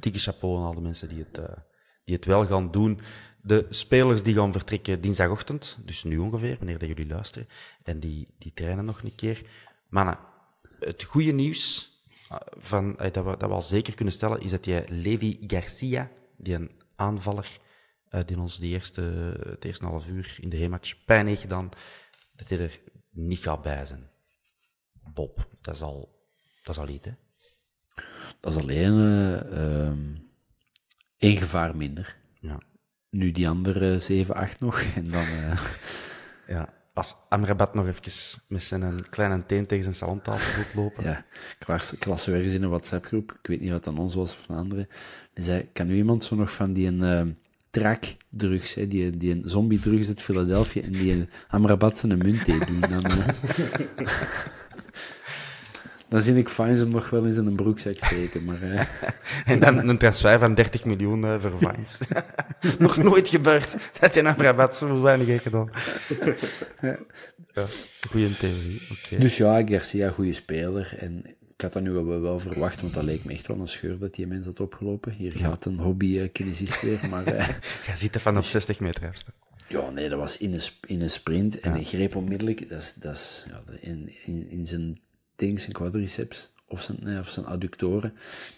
Dikke 0.00 0.18
chapeau 0.18 0.56
aan 0.56 0.64
al 0.64 0.74
de 0.74 0.80
mensen 0.80 1.08
die 1.08 1.18
het, 1.18 1.38
eh, 1.38 1.56
die 2.04 2.14
het 2.14 2.24
wel 2.24 2.46
gaan 2.46 2.70
doen. 2.70 3.00
De 3.42 3.66
spelers 3.68 4.22
die 4.22 4.34
gaan 4.34 4.52
vertrekken 4.52 5.00
dinsdagochtend, 5.00 5.78
dus 5.84 6.04
nu 6.04 6.18
ongeveer, 6.18 6.56
wanneer 6.58 6.78
dat 6.78 6.88
jullie 6.88 7.06
luisteren. 7.06 7.48
En 7.82 8.00
die, 8.00 8.28
die 8.38 8.52
trainen 8.54 8.84
nog 8.84 9.02
een 9.02 9.14
keer. 9.14 9.42
Mannen, 9.88 10.18
het 10.78 11.02
goede 11.02 11.32
nieuws 11.32 11.90
eh, 12.28 12.36
van, 12.56 12.96
dat, 12.96 13.14
we, 13.14 13.22
dat 13.22 13.48
we 13.48 13.54
al 13.54 13.62
zeker 13.62 13.94
kunnen 13.94 14.14
stellen, 14.14 14.40
is 14.40 14.50
dat 14.50 14.64
die 14.64 14.84
Levi 14.88 15.38
Garcia, 15.46 16.10
die 16.36 16.54
een 16.54 16.70
aanvaller, 16.96 17.60
eh, 18.08 18.20
die 18.26 18.38
ons 18.38 18.58
de 18.58 18.66
eerste, 18.66 19.02
het 19.48 19.64
eerste 19.64 19.86
half 19.86 20.08
uur 20.08 20.36
in 20.40 20.48
de 20.48 20.56
heenmatch 20.56 21.04
pijn 21.04 21.26
heeft 21.26 21.40
gedaan, 21.40 21.68
dat 22.36 22.48
hij 22.48 22.58
er 22.58 22.80
niet 23.10 23.38
gaat 23.38 23.62
bij 23.62 23.86
zijn. 23.86 24.11
Bob, 25.14 25.48
dat 25.60 25.74
is 25.74 25.80
al, 25.82 26.20
dat 26.62 26.74
is 26.74 26.80
al 26.80 26.88
iets, 26.88 27.06
hè? 27.06 27.12
Dat 28.40 28.56
is 28.56 28.62
alleen 28.62 28.98
eh, 28.98 29.84
ehm, 29.86 29.98
één 31.18 31.36
gevaar 31.36 31.76
minder. 31.76 32.16
Ja. 32.40 32.58
Nu 33.10 33.30
die 33.30 33.48
andere 33.48 33.98
7, 33.98 34.34
8 34.34 34.60
nog. 34.60 34.82
En 34.96 35.04
dan... 35.04 35.22
eh, 35.24 35.60
Ja, 36.46 36.72
als 36.94 37.14
Amrabat 37.28 37.74
nog 37.74 37.86
even 37.86 38.40
met 38.48 38.62
zijn 38.62 39.08
kleine 39.10 39.46
teen 39.46 39.66
tegen 39.66 39.84
zijn 39.84 39.94
salontafel 39.96 40.62
moet 40.62 40.74
lopen. 40.74 41.04
ja, 41.04 41.24
ik 41.60 41.68
las, 41.68 41.92
ik 41.92 42.04
las 42.04 42.28
ergens 42.28 42.52
in 42.52 42.62
een 42.62 42.68
WhatsApp-groep, 42.68 43.32
ik 43.42 43.46
weet 43.46 43.60
niet 43.60 43.70
wat 43.70 43.86
aan 43.86 43.98
ons 43.98 44.14
was 44.14 44.32
of 44.32 44.42
van 44.44 44.56
anderen, 44.56 44.88
die 45.34 45.44
zei, 45.44 45.68
kan 45.72 45.86
nu 45.86 45.96
iemand 45.96 46.24
zo 46.24 46.36
nog 46.36 46.52
van 46.52 46.72
die 46.72 46.86
een 46.86 47.02
uh, 47.04 47.32
trak-drugs, 47.70 48.74
hè, 48.74 48.86
die, 48.86 49.16
die 49.16 49.32
een 49.34 49.42
zombie-drugs 49.44 50.08
uit 50.08 50.22
Philadelphia, 50.22 50.82
en 50.82 50.92
die 50.92 51.12
een 51.12 51.28
Amrabat 51.48 51.98
zijn 51.98 52.18
munt 52.18 52.44
deed 52.46 52.66
doen? 52.66 52.80
Dan, 52.80 53.06
uh... 53.10 53.28
dan 56.12 56.20
zie 56.22 56.34
ik 56.34 56.48
Fines 56.48 56.78
hem 56.78 56.88
nog 56.88 57.10
wel 57.10 57.26
eens 57.26 57.36
in 57.36 57.46
een 57.46 57.54
broekzak 57.54 57.96
steken. 57.96 58.44
Maar, 58.44 58.62
eh, 58.62 58.84
En 59.52 59.60
dan 59.60 59.88
een 59.88 59.98
transfer 59.98 60.38
van 60.38 60.54
30 60.54 60.84
miljoen 60.84 61.24
eh, 61.24 61.40
voor. 61.40 61.74
Nog 62.78 62.96
nooit 62.96 63.28
gebeurd 63.28 63.74
dat 64.00 64.14
je 64.14 64.22
naar 64.22 64.38
Rabat 64.38 64.76
zo 64.76 65.02
weinig 65.02 65.26
heeft 65.26 65.42
gedaan. 65.42 65.70
ja, 67.54 67.66
goeie 68.10 68.36
theorie. 68.36 68.80
Dus 69.18 69.36
ja, 69.36 69.66
Garcia, 69.66 70.10
goede 70.10 70.32
speler. 70.32 70.94
En 70.98 71.24
ik 71.54 71.60
had 71.60 71.72
dat 71.72 71.82
nu 71.82 71.90
wel, 71.90 72.20
wel 72.20 72.38
verwacht, 72.38 72.80
want 72.80 72.94
dat 72.94 73.04
leek 73.04 73.24
me 73.24 73.32
echt 73.32 73.46
wel 73.46 73.58
een 73.58 73.66
scheur 73.68 73.98
dat 73.98 74.14
die 74.14 74.26
mens 74.26 74.46
had 74.46 74.60
opgelopen. 74.60 75.12
Hier 75.12 75.32
gaat 75.32 75.64
een 75.64 75.78
hobby-kinesist 75.78 76.82
weer, 76.82 76.98
maar... 77.10 77.24
eh, 77.26 77.48
Jij 77.86 77.96
ziet 77.96 78.12
dat 78.12 78.22
van 78.22 78.36
op 78.36 78.44
60 78.44 78.80
meter 78.80 79.06
afstand. 79.08 79.36
Ja, 79.68 79.90
nee, 79.90 80.08
dat 80.08 80.18
was 80.18 80.36
in 80.36 80.52
een, 80.52 80.60
in 80.86 81.00
een 81.00 81.10
sprint 81.10 81.60
en 81.60 81.72
hij 81.72 81.84
greep 81.84 82.16
onmiddellijk, 82.16 82.68
dat 82.68 82.78
is, 82.80 82.94
dat 82.96 83.14
is 83.14 83.46
ja, 83.48 83.62
in, 83.80 84.12
in, 84.24 84.46
in 84.50 84.66
zijn 84.66 84.98
ding, 85.46 85.60
zijn 85.60 85.72
quadriceps 85.72 86.52
of 86.66 86.82
zijn, 86.82 86.98
nee, 87.00 87.18
of 87.18 87.30
zijn 87.30 87.46
adductoren. 87.46 88.14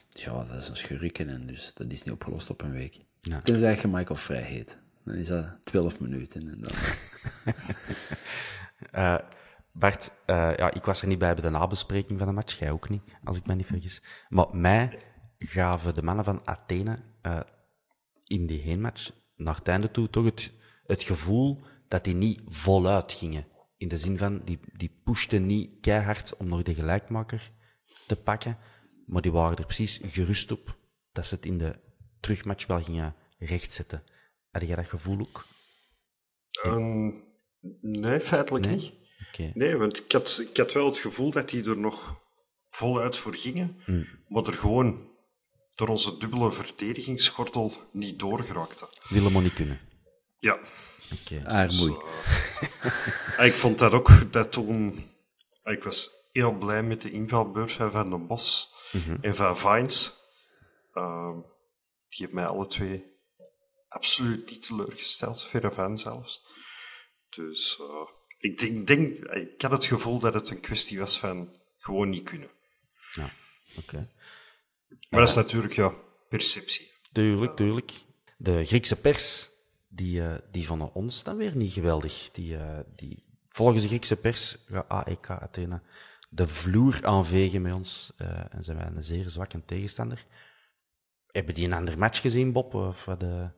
Dus 0.09 0.25
ja, 0.25 0.45
dat 0.45 0.57
is 0.57 0.69
een 0.69 0.77
schurken 0.77 1.29
en 1.29 1.47
dus 1.47 1.73
dat 1.75 1.93
is 1.93 2.03
niet 2.03 2.15
opgelost 2.15 2.51
op 2.51 2.63
een 2.63 2.73
week. 2.73 3.01
Ja. 3.21 3.41
Tenzij 3.41 3.79
je 3.81 3.89
Michael 3.89 4.19
Vrij 4.19 4.43
heet. 4.43 4.79
Dan 5.05 5.15
is 5.15 5.27
dat 5.27 5.47
12 5.63 6.01
minuten. 6.01 6.49
En 6.49 6.59
dan, 6.61 6.73
Eh, 8.91 9.19
Bart, 9.73 10.11
eh, 10.27 10.57
ja, 10.57 10.73
ik 10.73 10.85
was 10.85 11.03
er 11.03 11.09
niet 11.09 11.19
bij 11.19 11.35
bij 11.35 11.43
de 11.43 11.51
nabespreking 11.51 12.19
van 12.19 12.29
de 12.29 12.35
match. 12.35 12.59
Jij 12.59 12.71
ook 12.71 12.89
niet, 12.89 13.03
als 13.25 13.37
ik 13.37 13.47
me 13.47 13.55
niet 13.55 13.67
vergis. 13.67 14.03
Maar 14.29 14.47
mij 14.53 14.99
gaven 15.39 15.95
de 15.95 16.03
mannen 16.03 16.25
van 16.25 16.47
Athene 16.47 16.99
eh, 17.23 17.41
in 18.25 18.47
die 18.47 18.61
heenmatch 18.61 19.11
naar 19.37 19.57
het 19.57 19.69
einde 19.69 19.91
toe 19.91 20.11
toch 20.11 20.25
het, 20.25 20.53
het 20.87 21.03
gevoel 21.03 21.65
dat 21.89 22.05
die 22.05 22.15
niet 22.15 22.41
voluit 22.49 23.13
gingen. 23.13 23.47
In 23.85 23.91
de 23.91 23.99
zin 23.99 24.19
van, 24.19 24.41
die, 24.45 24.59
die 24.73 25.01
pushten 25.05 25.47
niet 25.47 25.71
keihard 25.81 26.37
om 26.37 26.49
nog 26.49 26.63
de 26.63 26.75
gelijkmaker 26.75 27.51
te 28.07 28.17
pakken. 28.17 28.59
Maar 29.07 29.23
die 29.23 29.33
waren 29.33 29.57
er 29.57 29.65
precies 29.65 30.01
gerust 30.03 30.51
op 30.51 30.77
dat 31.13 31.27
ze 31.27 31.35
het 31.35 31.47
in 31.47 31.59
de 31.59 31.79
terugmatch 32.21 32.67
wel 32.67 32.83
gingen 32.83 33.15
rechtzetten. 33.39 34.03
Had 34.51 34.67
jij 34.67 34.77
dat 34.77 34.89
gevoel 34.89 35.21
ook? 35.21 35.47
Ehm, 36.63 37.11
nee, 37.81 38.21
feitelijk 38.21 38.67
Nee? 38.67 38.77
niet. 38.77 39.55
Nee, 39.55 39.77
want 39.77 39.99
ik 39.99 40.13
had, 40.13 40.47
ik 40.51 40.57
had 40.57 40.73
wel 40.73 40.87
het 40.87 40.99
gevoel 40.99 41.31
dat 41.31 41.49
die 41.49 41.65
er 41.65 41.79
nog 41.79 42.21
voluit 42.69 43.17
voor 43.17 43.35
gingen, 43.35 43.77
Hmm. 43.85 44.07
maar 44.29 44.45
er 44.47 44.53
gewoon 44.53 45.11
door 45.75 45.89
onze 45.89 46.17
dubbele 46.19 46.53
verdedigingsgordel 46.53 47.73
niet 47.93 48.19
doorgeraakte. 48.19 48.89
Willen 49.09 49.33
we 49.33 49.41
niet 49.41 49.53
kunnen. 49.53 49.79
Ja, 50.45 50.59
Oké. 51.21 51.45
Armoei. 51.47 51.97
Ah, 53.37 53.47
ik 53.47 53.57
vond 53.57 53.79
dat 53.79 53.93
ook, 53.93 54.33
dat 54.33 54.53
toen... 54.53 55.09
Ik 55.65 55.83
was 55.83 56.11
heel 56.33 56.53
blij 56.53 56.83
met 56.83 57.01
de 57.01 57.11
invalbeurt 57.11 57.73
van 57.73 57.91
Van 57.91 58.05
den 58.05 58.27
Bos 58.27 58.75
en 59.21 59.35
van 59.35 59.57
Vines. 59.57 60.15
Ehm, 60.93 61.39
die 62.09 62.19
hebben 62.19 62.35
mij 62.35 62.47
alle 62.47 62.67
twee 62.67 63.05
absoluut 63.89 64.51
niet 64.51 64.67
teleurgesteld, 64.67 65.45
verre 65.45 65.73
van 65.73 65.99
zelfs. 65.99 66.47
Dus 67.29 67.79
eh, 67.81 68.09
ik, 68.39 68.59
denk, 68.59 68.73
ik 68.73 68.87
denk, 68.87 69.17
ik 69.19 69.63
had 69.63 69.71
het 69.71 69.85
gevoel 69.85 70.19
dat 70.19 70.35
het 70.35 70.51
een 70.51 70.61
kwestie 70.61 70.99
was 70.99 71.19
van 71.19 71.57
gewoon 71.79 72.09
niet 72.09 72.29
kunnen. 72.29 72.51
Ja, 73.13 73.31
oké. 73.77 74.11
Maar 75.11 75.21
dat 75.21 75.29
is 75.29 75.35
natuurlijk, 75.35 75.75
ja, 75.75 75.95
perceptie. 76.29 76.93
Tuurlijk, 77.13 77.57
tuurlijk. 77.57 77.93
De 78.37 78.65
Griekse 78.65 79.01
pers, 79.01 79.51
die, 79.95 80.23
eh, 80.23 80.35
die 80.51 80.67
vonden 80.67 80.95
ons 80.95 81.23
dan 81.23 81.37
weer 81.37 81.57
niet 81.57 81.73
geweldig. 81.73 82.29
Die, 82.33 82.57
eh, 82.57 82.79
die, 82.97 83.25
volgens 83.49 83.83
de 83.83 83.89
Griekse 83.89 84.17
pers 84.17 84.57
gaat 84.69 84.89
AEK 84.89 85.31
Athene 85.31 85.81
de 86.31 86.49
vloer 86.49 86.99
aanvegen 87.03 87.63
met 87.63 87.75
ons. 87.75 88.13
eh, 88.17 88.29
en 88.51 88.65
zijn 88.65 88.77
wij 88.77 88.87
een 88.87 89.05
zeer 89.05 89.29
zwakke 89.29 89.65
tegenstander. 89.65 90.25
Hebben 91.27 91.55
die 91.55 91.65
een 91.65 91.73
ander 91.73 91.99
match 91.99 92.21
gezien, 92.21 92.53
Bob? 92.53 92.75
Of 92.75 93.05
wat? 93.05 93.23
Ja, 93.23 93.53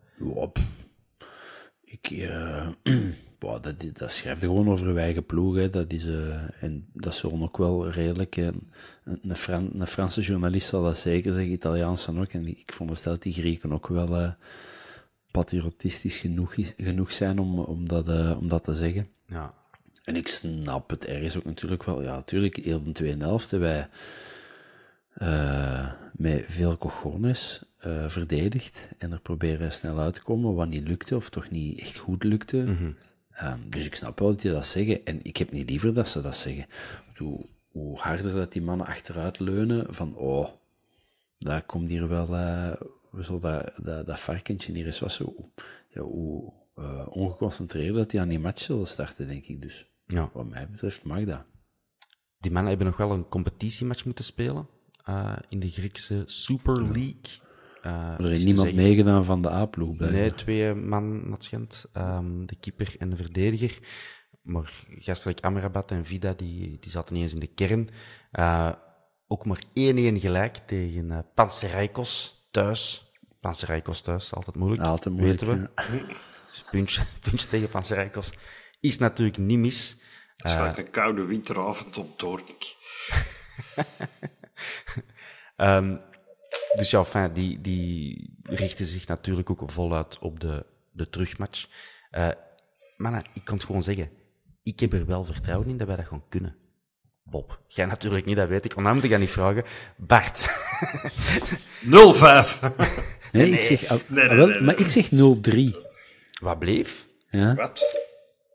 ik, 1.80 2.28
boah, 3.38 3.62
dat, 3.62 3.82
is- 3.82 3.92
dat 3.92 4.12
schrijft 4.12 4.40
gewoon 4.40 4.68
over 4.68 4.86
uw 4.86 4.96
eigen 4.96 5.26
ploeg. 5.26 5.70
Dat 5.70 5.92
is, 5.92 6.06
eh, 6.06 6.62
en 6.62 6.90
dat 6.92 7.14
zullen 7.14 7.42
ook 7.42 7.56
wel 7.56 7.88
redelijk. 7.90 8.36
Een, 8.36 8.70
een, 9.04 9.80
een 9.80 9.86
Franse 9.86 10.20
journalist 10.20 10.68
zal 10.68 10.82
dat 10.82 10.98
zeker 10.98 11.32
zeggen, 11.32 11.52
Italiaans 11.52 12.06
dan 12.06 12.20
ook. 12.20 12.32
En 12.32 12.46
ik 12.46 12.72
veronderstel 12.72 13.12
dat 13.12 13.22
die 13.22 13.32
Grieken 13.32 13.72
ook 13.72 13.86
wel 13.88 14.34
patriotistisch 15.36 16.16
genoeg, 16.18 16.54
is- 16.54 16.74
genoeg 16.76 17.12
zijn 17.12 17.38
om, 17.38 17.58
om, 17.58 17.88
dat, 17.88 18.08
eh, 18.08 18.36
om 18.40 18.48
dat 18.48 18.64
te 18.64 18.74
zeggen. 18.74 19.08
ja. 19.26 19.54
En 20.04 20.16
ik 20.16 20.28
snap 20.28 20.90
het 20.90 21.04
ergens 21.06 21.36
ook 21.36 21.44
natuurlijk 21.44 21.84
wel. 21.84 22.02
Ja, 22.02 22.14
natuurlijk, 22.14 22.56
heel 22.56 22.82
de 22.82 22.92
tweede 22.92 23.24
helft 23.24 23.50
wij 23.50 23.88
eh, 25.14 25.92
met 26.12 26.44
veel 26.48 26.78
cojones 26.78 27.62
eh, 27.78 28.08
verdedigd 28.08 28.88
en 28.98 29.12
er 29.12 29.20
proberen 29.20 29.72
snel 29.72 29.98
uit 29.98 30.14
te 30.14 30.22
komen, 30.22 30.54
wat 30.54 30.68
niet 30.68 30.88
lukte, 30.88 31.16
of 31.16 31.30
toch 31.30 31.50
niet 31.50 31.78
echt 31.80 31.96
goed 31.96 32.24
lukte. 32.24 32.64
Ehm, 33.32 33.58
dus 33.68 33.86
ik 33.86 33.94
snap 33.94 34.18
wel 34.18 34.28
dat 34.28 34.40
die 34.40 34.50
dat 34.50 34.66
zeggen. 34.66 35.04
En 35.04 35.20
ik 35.22 35.36
heb 35.36 35.52
niet 35.52 35.70
liever 35.70 35.94
dat 35.94 36.08
ze 36.08 36.20
dat 36.20 36.36
zeggen. 36.36 36.66
Hoe, 37.16 37.46
hoe 37.70 37.98
harder 37.98 38.34
dat 38.34 38.52
die 38.52 38.62
mannen 38.62 38.86
achteruit 38.86 39.38
leunen, 39.38 39.94
van 39.94 40.14
oh, 40.16 40.48
daar 41.38 41.62
komt 41.62 41.88
hier 41.88 42.08
wel, 42.08 42.26
we 43.16 43.22
zullen 43.22 43.40
dat, 43.40 43.72
dat, 43.82 44.06
dat 44.06 44.20
varkentje 44.20 44.72
hier 44.72 44.86
eens 44.86 45.00
wassen. 45.00 45.24
Hoe, 45.24 45.50
ja, 45.88 46.02
hoe 46.02 46.52
eh, 46.74 47.06
ongeconcentreerd 47.10 47.94
dat 47.94 48.10
die 48.10 48.20
aan 48.20 48.28
die 48.28 48.38
match 48.38 48.60
zullen 48.62 48.86
starten, 48.86 49.26
denk 49.26 49.44
ik. 49.46 49.62
Dus 49.62 49.90
ja. 50.06 50.30
wat 50.32 50.48
mij 50.48 50.68
betreft 50.70 51.04
mag 51.04 51.24
dat. 51.24 51.44
Die 52.38 52.50
mannen 52.50 52.68
hebben 52.70 52.86
nog 52.88 52.96
wel 52.96 53.10
een 53.10 53.28
competitiematch 53.28 54.04
moeten 54.04 54.24
spelen. 54.24 54.68
eh, 55.04 55.36
in 55.48 55.58
de 55.58 55.70
Griekse 55.70 56.22
Super 56.24 56.82
League. 56.82 57.20
Eh, 57.82 57.92
Maar 57.92 58.10
er 58.10 58.16
dus 58.18 58.26
heeft 58.28 58.40
te 58.40 58.46
niemand 58.46 58.66
zeggen- 58.68 58.84
meegedaan 58.84 59.24
van 59.24 59.42
de 59.42 59.50
A-ploeg. 59.50 59.98
Nee, 59.98 60.34
twee 60.34 60.74
man, 60.74 61.30
dat 61.30 61.44
schijnt. 61.44 61.86
Ehm, 61.92 62.46
de 62.46 62.56
keeper 62.56 62.94
en 62.98 63.10
de 63.10 63.16
verdediger. 63.16 63.78
Maar 64.42 64.84
gastelijk 64.98 65.40
Amrabat 65.40 65.90
en 65.90 66.04
Vida, 66.04 66.32
die, 66.32 66.76
die 66.80 66.90
zaten 66.90 67.14
niet 67.14 67.22
eens 67.22 67.32
in 67.32 67.40
de 67.40 67.46
kern. 67.54 67.88
Ook 69.28 69.44
maar 69.44 69.62
1-1 69.74 70.20
gelijk 70.20 70.56
tegen 70.56 71.04
uh, 71.10 71.18
Panserikos 71.34 72.42
thuis. 72.50 73.05
Panserikos 73.46 74.00
thuis, 74.00 74.34
altijd 74.34 74.56
moeilijk. 74.56 74.82
Altijd 74.82 75.14
moeilijk, 75.14 75.40
Weten 75.40 75.70
we. 75.86 76.16
Dus 76.46 76.64
puntje, 76.70 77.02
puntje 77.30 77.48
tegen 77.48 77.68
Panserikos 77.68 78.32
is 78.80 78.98
natuurlijk 78.98 79.38
niet 79.38 79.58
mis. 79.58 79.96
Het 80.36 80.46
is 80.46 80.54
like 80.54 80.80
een 80.80 80.90
koude 80.90 81.24
winteravond 81.24 81.96
op 81.96 82.18
Doornik. 82.18 82.74
Ehm, 85.56 85.96
dus 86.74 86.90
ja, 86.90 86.98
enfin, 86.98 87.32
die, 87.32 87.60
die 87.60 88.34
richten 88.42 88.86
zich 88.86 89.06
natuurlijk 89.06 89.50
ook 89.50 89.70
voluit 89.70 90.18
op 90.18 90.40
de, 90.40 90.66
de 90.92 91.10
terugmatch. 91.10 91.68
Eh 92.10 92.28
mannen, 92.96 93.24
ik 93.32 93.44
kan 93.44 93.54
het 93.54 93.64
gewoon 93.64 93.82
zeggen. 93.82 94.10
Ik 94.62 94.80
heb 94.80 94.92
er 94.92 95.06
wel 95.06 95.24
vertrouwen 95.24 95.68
in 95.68 95.76
dat 95.76 95.86
wij 95.86 95.96
dat 95.96 96.06
gewoon 96.06 96.28
kunnen. 96.28 96.56
Bob, 97.30 97.60
jij 97.68 97.86
natuurlijk 97.86 98.24
niet, 98.24 98.36
dat 98.36 98.48
weet 98.48 98.64
ik. 98.64 98.76
Onnaam 98.76 98.94
moet 98.94 99.04
ik 99.04 99.10
dat 99.10 99.18
niet 99.20 99.30
vragen. 99.30 99.64
Bart, 99.96 100.48
0-5. 101.84 101.88
Nee, 103.32 103.50
ik 103.50 103.60
zeg, 103.60 103.88
ah, 103.88 104.00
nee, 104.06 104.28
ah, 104.28 104.36
wel, 104.36 104.46
nee, 104.46 104.54
nee. 104.54 104.64
maar 104.64 104.78
ik 104.78 104.88
zeg 104.88 105.08
0-3. 105.10 105.76
wat 106.40 106.58
bleef? 106.58 107.06
Ja? 107.30 107.54
Wat? 107.54 108.04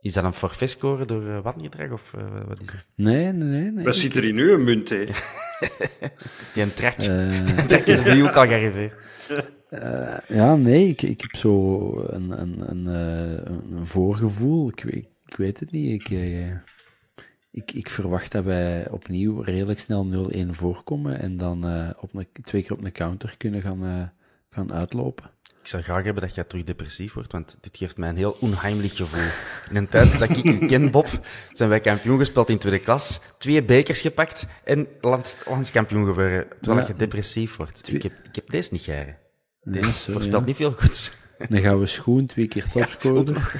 Is 0.02 0.14
dat 0.14 0.24
een 0.24 0.34
forfait 0.34 0.70
scoren 0.70 1.08
door 1.08 1.24
uh, 1.24 1.94
of 1.94 2.02
uh, 2.18 2.24
wat 2.48 2.60
is 2.62 2.66
het? 2.72 2.86
Nee, 2.96 3.32
nee, 3.32 3.34
nee. 3.62 3.72
nee. 3.72 3.86
Wat 3.86 3.96
zit 3.96 4.16
er 4.16 4.24
in 4.24 4.38
uw 4.38 4.58
munt, 4.60 4.90
hè? 4.90 5.06
Die 6.54 6.64
een 6.64 6.74
trek. 6.74 6.96
Eh, 6.98 7.08
Een 7.58 7.68
trek 7.68 7.86
is 7.86 8.04
bij 8.04 8.22
ook 8.24 8.36
al 8.36 8.48
gearriveerd. 8.48 8.94
ja, 10.28 10.56
nee, 10.56 10.88
ik, 10.88 11.02
ik 11.02 11.22
heb 11.22 11.36
zo 11.36 11.94
een, 12.08 12.42
een, 12.42 12.70
een, 12.70 12.88
eh, 12.88 13.52
een, 13.54 13.72
een 13.78 13.88
voorgevoel. 13.88 14.70
Ik, 14.70 14.84
weet- 14.84 15.08
ik 15.26 15.36
weet 15.38 15.60
het 15.60 15.72
niet. 15.72 16.02
Ik, 16.02 16.10
eh, 16.10 16.52
ik, 17.52 17.72
ik 17.72 17.90
verwacht 17.90 18.32
dat 18.32 18.44
wij 18.44 18.90
opnieuw 18.90 19.42
redelijk 19.42 19.80
snel 19.80 20.30
0-1 20.34 20.48
voorkomen 20.50 21.20
en 21.20 21.38
dan 21.38 21.66
eh, 21.68 21.90
op 22.00 22.14
een, 22.14 22.28
twee 22.44 22.62
keer 22.62 22.72
op 22.72 22.86
een 22.86 22.92
counter 22.92 23.36
kunnen 23.38 23.62
gaan, 23.62 23.86
eh, 23.86 24.04
gaan 24.50 24.74
uitlopen. 24.74 25.30
Ik 25.62 25.68
zou 25.68 25.84
graag 25.84 26.04
hebben 26.04 26.24
dat 26.24 26.36
jij 26.36 26.44
terug 26.44 26.64
depressief 26.64 27.14
wordt, 27.14 27.32
want 27.32 27.58
dit 27.62 27.78
geeft 27.78 27.98
mij 27.98 28.10
een 28.10 28.18
heel 28.18 28.38
onheimelijk 28.40 28.94
gevoel. 28.94 29.30
In 29.70 29.76
een 29.76 29.88
tijd 29.88 30.20
dat 30.20 30.38
ik 30.38 30.44
u 30.44 30.66
ken, 30.66 30.92
Bob, 30.92 31.08
zijn 31.52 31.70
wij 31.70 31.80
kampioen 31.80 32.18
gespeeld 32.18 32.50
in 32.50 32.58
tweede 32.58 32.80
klas, 32.80 33.22
twee 33.38 33.64
bekers 33.64 34.02
gepakt 34.02 34.46
en 34.64 34.88
lands, 35.00 35.36
landskampioen 35.46 36.06
geworden, 36.06 36.48
terwijl 36.62 36.86
Ja. 36.88 36.94
je 36.94 37.00
depressief 37.00 37.56
wordt. 37.56 37.94
Ik 37.94 38.04
heb, 38.04 38.14
ik 38.24 38.36
heb 38.36 38.50
deze 38.50 38.70
niet 38.72 38.82
geren. 38.82 39.18
Nee, 39.64 39.82
Deze 39.82 40.12
voorspelt 40.12 40.42
ja. 40.42 40.48
niet 40.48 40.56
veel 40.56 40.72
goeds. 40.72 41.12
Dan 41.50 41.62
gaan 41.62 41.80
we 41.80 41.86
schoen, 41.86 42.26
twee 42.26 42.48
keer 42.48 42.70
topscorer. 42.70 43.54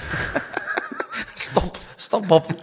Stop, 1.34 1.80
stop, 1.96 2.28
Bob. 2.28 2.56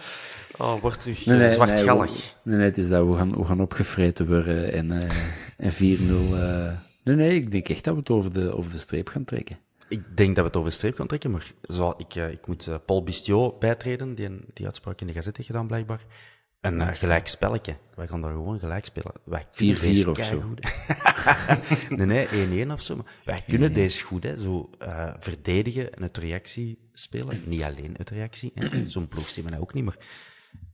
Oh, 0.58 0.80
word 0.80 1.00
terug 1.00 1.26
Nee, 1.26 1.38
nee, 1.38 1.50
zwartgallig. 1.50 2.10
nee, 2.10 2.20
nee, 2.42 2.56
nee, 2.56 2.64
het 2.66 2.78
is 2.78 2.88
dat 2.88 3.06
we 3.06 3.16
gaan, 3.16 3.36
we 3.36 3.44
gaan 3.44 3.60
opgevreten 3.60 4.26
worden 4.26 4.72
en, 4.72 4.92
eh, 5.02 5.10
en 5.56 5.72
4-0. 5.72 6.36
eh. 6.36 6.72
Nee, 7.04 7.16
nee, 7.16 7.34
ik 7.34 7.50
denk 7.50 7.68
echt 7.68 7.84
dat 7.84 7.94
we 7.94 8.00
het 8.00 8.10
over 8.10 8.32
de, 8.32 8.56
over 8.56 8.70
de 8.72 8.78
streep 8.78 9.08
gaan 9.08 9.24
trekken. 9.24 9.58
Ik 9.88 10.16
denk 10.16 10.28
dat 10.34 10.36
we 10.44 10.50
het 10.50 10.56
over 10.56 10.70
de 10.70 10.76
streep 10.76 10.94
gaan 10.96 11.06
trekken, 11.06 11.30
maar 11.30 11.52
zo, 11.62 11.94
ik, 11.96 12.14
eh, 12.14 12.30
ik 12.30 12.46
moet 12.46 12.68
Paul 12.86 13.02
Bistiot 13.02 13.58
bijtreden, 13.58 14.14
die 14.14 14.26
een- 14.26 14.44
die 14.52 14.66
uitspraak 14.66 15.00
in 15.00 15.06
de 15.06 15.12
gazette 15.12 15.36
heeft 15.36 15.50
gedaan, 15.50 15.66
blijkbaar. 15.66 16.00
Een 16.60 16.74
uh, 16.76 16.88
gelijk 16.92 17.26
spelletje. 17.26 17.76
Wij 17.94 18.06
gaan 18.06 18.20
daar 18.20 18.30
gewoon 18.30 18.58
gelijk 18.58 18.84
spelen. 18.84 19.12
Wij 19.24 19.46
4-4 19.50 20.08
of 20.10 20.18
zo. 20.24 20.40
Goed. 20.40 20.60
nee, 21.98 22.06
nee, 22.06 22.64
1-1 22.66 22.70
of 22.72 22.82
zo. 22.82 22.96
Maar 22.96 23.04
wij 23.24 23.42
kunnen 23.48 23.72
deze 23.72 24.04
goed, 24.04 24.22
hè. 24.22 24.40
Zo 24.40 24.70
uh, 24.82 25.10
verdedigen 25.18 25.94
en 25.94 26.02
uit 26.02 26.16
reactie 26.16 26.78
spelen. 26.92 27.42
Niet 27.46 27.62
alleen 27.62 27.94
uit 27.98 28.10
reactie. 28.10 28.52
Zo'n 28.86 29.08
ploeg 29.08 29.28
zien 29.28 29.44
we 29.44 29.50
nou 29.50 29.62
ook 29.62 29.74
niet. 29.74 29.84
Maar 29.84 29.96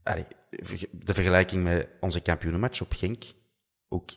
allee, 0.05 0.25
de 0.91 1.13
vergelijking 1.13 1.63
met 1.63 1.89
onze 1.99 2.21
kampioenenmatch 2.21 2.81
op 2.81 2.93
Genk. 2.93 3.23
Ook 3.87 4.09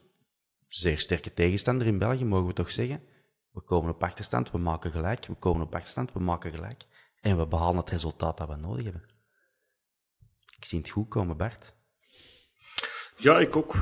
zeer 0.68 0.98
sterke 0.98 1.34
tegenstander 1.34 1.86
in 1.86 1.98
België, 1.98 2.24
mogen 2.24 2.46
we 2.46 2.52
toch 2.52 2.70
zeggen. 2.70 3.02
We 3.50 3.60
komen 3.60 3.90
op 3.90 4.02
achterstand, 4.02 4.50
we 4.50 4.58
maken 4.58 4.90
gelijk. 4.90 5.26
We 5.26 5.34
komen 5.34 5.66
op 5.66 5.74
achterstand, 5.74 6.12
we 6.12 6.20
maken 6.20 6.52
gelijk. 6.52 6.84
En 7.20 7.38
we 7.38 7.46
behalen 7.46 7.76
het 7.76 7.90
resultaat 7.90 8.36
dat 8.36 8.48
we 8.48 8.56
nodig 8.56 8.84
hebben. 8.84 9.04
Ik 10.56 10.64
zie 10.64 10.78
het 10.78 10.88
goed 10.88 11.08
komen, 11.08 11.36
Bart. 11.36 11.74
Ja, 13.16 13.38
ik 13.38 13.56
ook. 13.56 13.76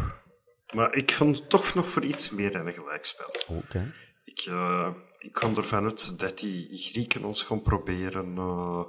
Maar 0.74 0.94
ik 0.94 1.10
ga 1.10 1.32
toch 1.48 1.74
nog 1.74 1.88
voor 1.88 2.04
iets 2.04 2.30
meer 2.30 2.52
in 2.52 2.66
een 2.66 2.74
gelijkspel. 2.74 3.34
Oké. 3.48 3.92
Ik, 4.24 4.46
uh, 4.48 4.94
ik 5.18 5.38
ga 5.38 5.54
ervan 5.54 5.84
uit 5.84 6.18
dat 6.18 6.38
die 6.38 6.68
Grieken 6.76 7.24
ons 7.24 7.42
gaan 7.42 7.62
proberen 7.62 8.36
uh, 8.36 8.84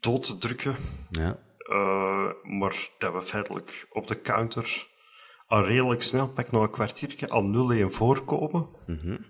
dood 0.00 0.22
te 0.22 0.38
drukken. 0.38 0.76
Ja. 1.10 1.34
Uh, 1.70 2.30
maar 2.42 2.88
dat 2.98 3.12
we 3.12 3.22
feitelijk 3.22 3.86
op 3.90 4.06
de 4.06 4.20
counter 4.20 4.90
al 5.46 5.64
redelijk 5.64 6.02
snel, 6.02 6.28
pak 6.28 6.50
nog 6.50 6.62
een 6.62 6.70
kwartiertje, 6.70 7.28
al 7.28 7.72
0-1 7.90 7.92
voorkomen. 7.92 8.68
Mm 8.86 8.98
-hmm. 8.98 9.24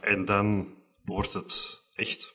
en 0.00 0.24
dan 0.24 0.74
wordt 1.04 1.32
het 1.32 1.82
echt 1.94 2.34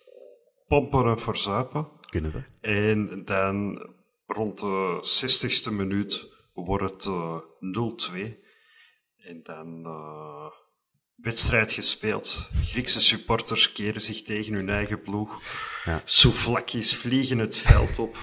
pompen 0.67 1.05
en 1.05 1.19
verzuipen. 1.19 1.89
Kunnen 2.09 2.31
we. 2.31 2.43
En 2.61 3.25
dan 3.25 3.87
rond 4.25 4.59
de 4.59 4.99
60ste 5.01 5.73
minuut 5.73 6.31
wordt 6.53 6.83
het 6.93 7.05
uh, 7.05 7.39
0-2. 8.13 8.45
En 9.17 9.43
dan 9.43 9.83
uh, 9.85 10.49
wedstrijd 11.17 11.71
gespeeld. 11.71 12.49
Griekse 12.61 13.01
supporters 13.01 13.71
keren 13.71 14.01
zich 14.01 14.21
tegen 14.21 14.53
hun 14.53 14.69
eigen 14.69 15.01
ploeg. 15.01 15.41
Ja. 15.83 16.01
Souvlakjes 16.05 16.95
vliegen 16.95 17.37
het 17.37 17.57
veld 17.57 17.99
op. 17.99 18.17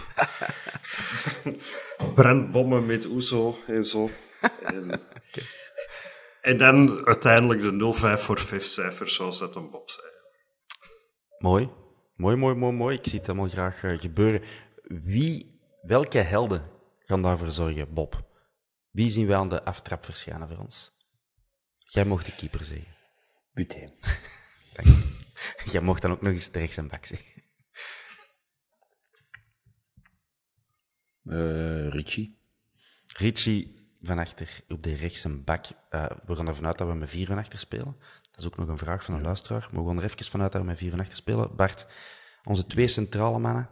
Brandbommen 2.14 2.86
met 2.86 3.06
Oezo 3.06 3.58
en 3.66 3.84
zo. 3.84 4.10
En, 4.62 4.84
okay. 4.84 5.46
en 6.40 6.56
dan 6.56 7.06
uiteindelijk 7.06 7.60
de 7.60 8.16
0-5 8.18 8.20
voor 8.20 8.40
vijf 8.40 8.64
cijfers, 8.64 9.14
zoals 9.14 9.38
dat 9.38 9.56
een 9.56 9.70
Bob 9.70 9.90
zei. 9.90 10.06
Mooi. 11.38 11.70
Mooi, 12.16 12.36
mooi, 12.36 12.54
mooi, 12.54 12.72
mooi. 12.72 12.96
Ik 12.96 13.06
zie 13.06 13.18
het 13.18 13.28
allemaal 13.28 13.48
graag 13.48 13.82
uh, 13.82 13.98
gebeuren. 13.98 14.42
Wie, 14.82 15.60
welke 15.82 16.18
helden 16.18 16.70
gaan 16.98 17.22
daarvoor 17.22 17.50
zorgen, 17.50 17.94
Bob? 17.94 18.22
Wie 18.90 19.10
zien 19.10 19.26
wij 19.26 19.36
aan 19.36 19.48
de 19.48 19.64
aftrap 19.64 20.04
verschijnen 20.04 20.48
voor 20.48 20.58
ons? 20.58 20.93
Jij 21.84 22.04
mocht 22.04 22.26
de 22.26 22.34
keeper 22.34 22.64
zeggen. 22.64 22.94
Buté. 23.52 23.88
Jij 25.72 25.80
mocht 25.80 26.02
dan 26.02 26.10
ook 26.10 26.22
nog 26.22 26.32
eens 26.32 26.50
de 26.50 26.58
rechts 26.58 26.76
en 26.76 26.88
bak 26.88 27.04
zeggen. 27.04 27.42
Uh, 31.24 31.88
Richie. 31.88 32.38
Richie 33.06 33.88
van 34.00 34.18
achter 34.18 34.62
op 34.68 34.82
de 34.82 34.94
rechts 34.94 35.24
en 35.24 35.44
bak. 35.44 35.66
Uh, 35.90 36.06
we 36.26 36.34
gaan 36.34 36.48
ervan 36.48 36.66
uit 36.66 36.78
dat 36.78 36.88
we 36.88 36.94
met 36.94 37.10
vier 37.10 37.26
van 37.26 37.38
achter 37.38 37.58
spelen. 37.58 37.96
Dat 38.30 38.40
is 38.40 38.46
ook 38.46 38.56
nog 38.56 38.68
een 38.68 38.78
vraag 38.78 39.04
van 39.04 39.14
een 39.14 39.20
ja. 39.20 39.26
luisteraar. 39.26 39.68
Maar 39.72 39.82
we 39.82 39.88
gaan 39.88 39.98
er 39.98 40.04
even 40.04 40.24
vanuit 40.24 40.52
dat 40.52 40.60
we 40.60 40.66
met 40.66 40.78
vier 40.78 40.90
van 40.90 41.00
achter 41.00 41.16
spelen. 41.16 41.56
Bart, 41.56 41.86
onze 42.44 42.66
twee 42.66 42.88
centrale 42.88 43.38
mannen. 43.38 43.68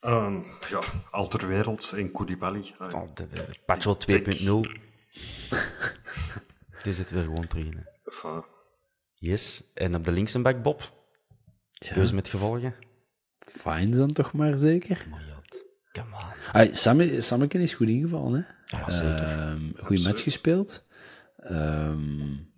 Um, 0.00 0.46
ja, 0.68 0.82
Alterwereld 1.10 1.92
en 1.92 2.12
Koulibaly. 2.12 2.74
Uh, 2.82 2.94
oh, 2.94 3.04
de, 3.14 3.28
de 3.28 3.46
Pacho 3.66 3.96
2.0. 4.12 4.87
Die 6.82 6.92
zit 6.92 7.10
er 7.10 7.24
gewoon 7.24 7.46
terug 7.46 7.64
in. 7.64 7.86
Enfin. 8.04 8.44
Yes. 9.14 9.62
En 9.74 9.94
op 9.94 10.04
de 10.04 10.12
linkse 10.12 10.38
bak, 10.38 10.62
Bob. 10.62 10.92
Ja. 11.72 11.92
Keuze 11.92 12.14
met 12.14 12.28
gevolgen. 12.28 12.74
Fijn 13.38 13.90
dan 13.90 14.12
toch 14.12 14.32
maar 14.32 14.58
zeker. 14.58 15.06
Mooi, 15.10 15.22
Come 15.92 16.14
on. 16.14 16.52
Ay, 16.52 16.74
Sam, 16.74 17.20
Sammeken 17.20 17.60
is 17.60 17.74
goed 17.74 17.88
ingevallen, 17.88 18.34
hè? 18.34 18.76
Ja, 18.78 18.90
zeker. 18.90 19.50
Um, 19.50 19.72
goede 19.76 20.02
match 20.02 20.22
gespeeld. 20.22 20.84
Um, 21.50 22.48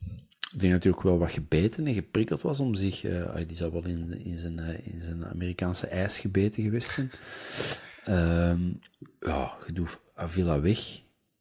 ik 0.52 0.60
denk 0.60 0.72
dat 0.72 0.82
hij 0.82 0.92
ook 0.92 1.02
wel 1.02 1.18
wat 1.18 1.32
gebeten 1.32 1.86
en 1.86 1.94
geprikkeld 1.94 2.42
was 2.42 2.60
om 2.60 2.74
zich... 2.74 3.04
Uh, 3.04 3.36
die 3.46 3.56
zou 3.56 3.72
wel 3.72 3.86
in, 3.86 4.24
in, 4.24 4.36
zijn, 4.36 4.60
uh, 4.60 4.86
in 4.86 5.00
zijn 5.00 5.26
Amerikaanse 5.26 5.86
ijs 5.86 6.18
gebeten 6.18 6.62
geweest 6.62 6.90
zijn. 6.90 7.10
Um, 8.08 8.78
ja, 9.20 9.56
je 9.66 9.72
doet 9.72 9.98
Avila 10.14 10.60
weg. 10.60 11.00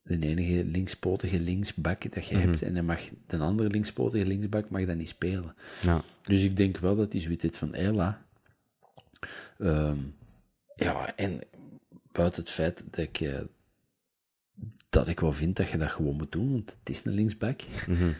De 0.10 0.20
enige 0.28 0.66
linkspotige 0.66 1.40
linksbak 1.40 2.14
dat 2.14 2.26
je 2.28 2.36
Mhm. 2.38 2.48
hebt. 2.48 2.62
En 2.62 2.74
dan 2.74 2.86
mag 2.86 3.02
de 3.28 3.38
andere 3.38 3.70
linkspotige 3.70 4.26
linksbak 4.26 4.70
mag 4.70 4.86
dat 4.86 4.96
niet 4.96 5.10
spelen. 5.10 5.56
Ja. 5.82 6.02
Dus 6.22 6.44
ik 6.44 6.56
denk 6.58 6.78
wel 6.78 6.96
dat 6.96 7.12
hij 7.12 7.22
zoiets 7.22 7.58
van 7.58 7.74
Ella. 7.74 8.26
Um, 9.58 10.16
ja, 10.76 11.16
en 11.16 11.40
buiten 12.12 12.42
het 12.44 12.52
feit 12.52 12.84
dat 12.86 12.98
ik, 13.06 13.20
uh, 13.20 13.40
dat 14.90 15.08
ik 15.08 15.20
wel 15.20 15.34
vind 15.34 15.56
dat 15.56 15.70
je 15.70 15.78
dat 15.78 15.92
gewoon 15.92 16.16
moet 16.16 16.32
doen, 16.32 16.52
want 16.52 16.78
het 16.80 16.90
is 16.90 17.06
een 17.06 17.14
linksback, 17.14 17.62
Mhm. 17.88 18.12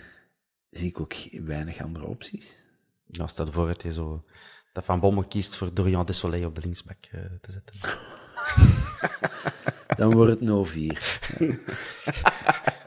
zie 0.70 0.90
ik 0.90 1.00
ook 1.00 1.14
weinig 1.32 1.82
andere 1.82 2.06
opties. 2.06 2.58
Ja, 3.06 3.28
stel 3.28 3.52
voor 3.52 3.68
dat 3.68 3.82
je 3.82 3.92
zo... 3.94 4.26
Dat 4.74 4.86
Van 4.86 5.00
Bommel 5.00 5.24
kiest 5.24 5.56
voor 5.56 5.74
Dorian 5.74 6.06
Desolé 6.06 6.46
op 6.46 6.56
de 6.56 6.62
linksbak 6.62 6.98
uh, 7.16 7.22
te 7.42 7.52
zetten. 7.52 7.80
Dan 9.98 10.14
wordt 10.14 10.40
het 10.40 10.50
0-4. 10.50 10.74
Ja. 11.40 11.56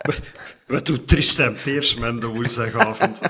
wat, 0.02 0.30
wat 0.66 0.86
doet 0.86 1.08
Tristan 1.08 1.54
Peersman 1.64 2.20
de 2.20 2.26
woensdagavond? 2.26 3.20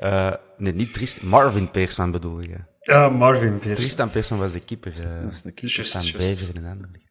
uh, 0.00 0.34
nee, 0.58 0.72
niet 0.74 0.94
Trist, 0.94 1.22
Marvin 1.22 1.70
Peersman 1.70 2.10
bedoel 2.10 2.40
je. 2.40 2.56
Ja, 2.80 3.08
Marvin 3.08 3.52
Peersman. 3.52 3.74
Tristan 3.74 4.10
Peersman 4.10 4.38
was 4.38 4.52
de 4.52 4.60
keeper. 4.60 4.92
Uh, 4.92 5.22
dat 5.22 5.32
is 5.32 5.42
de 5.42 5.52
keeper. 5.52 5.76
Just, 5.76 6.08
just. 6.08 6.50
En. 6.54 7.02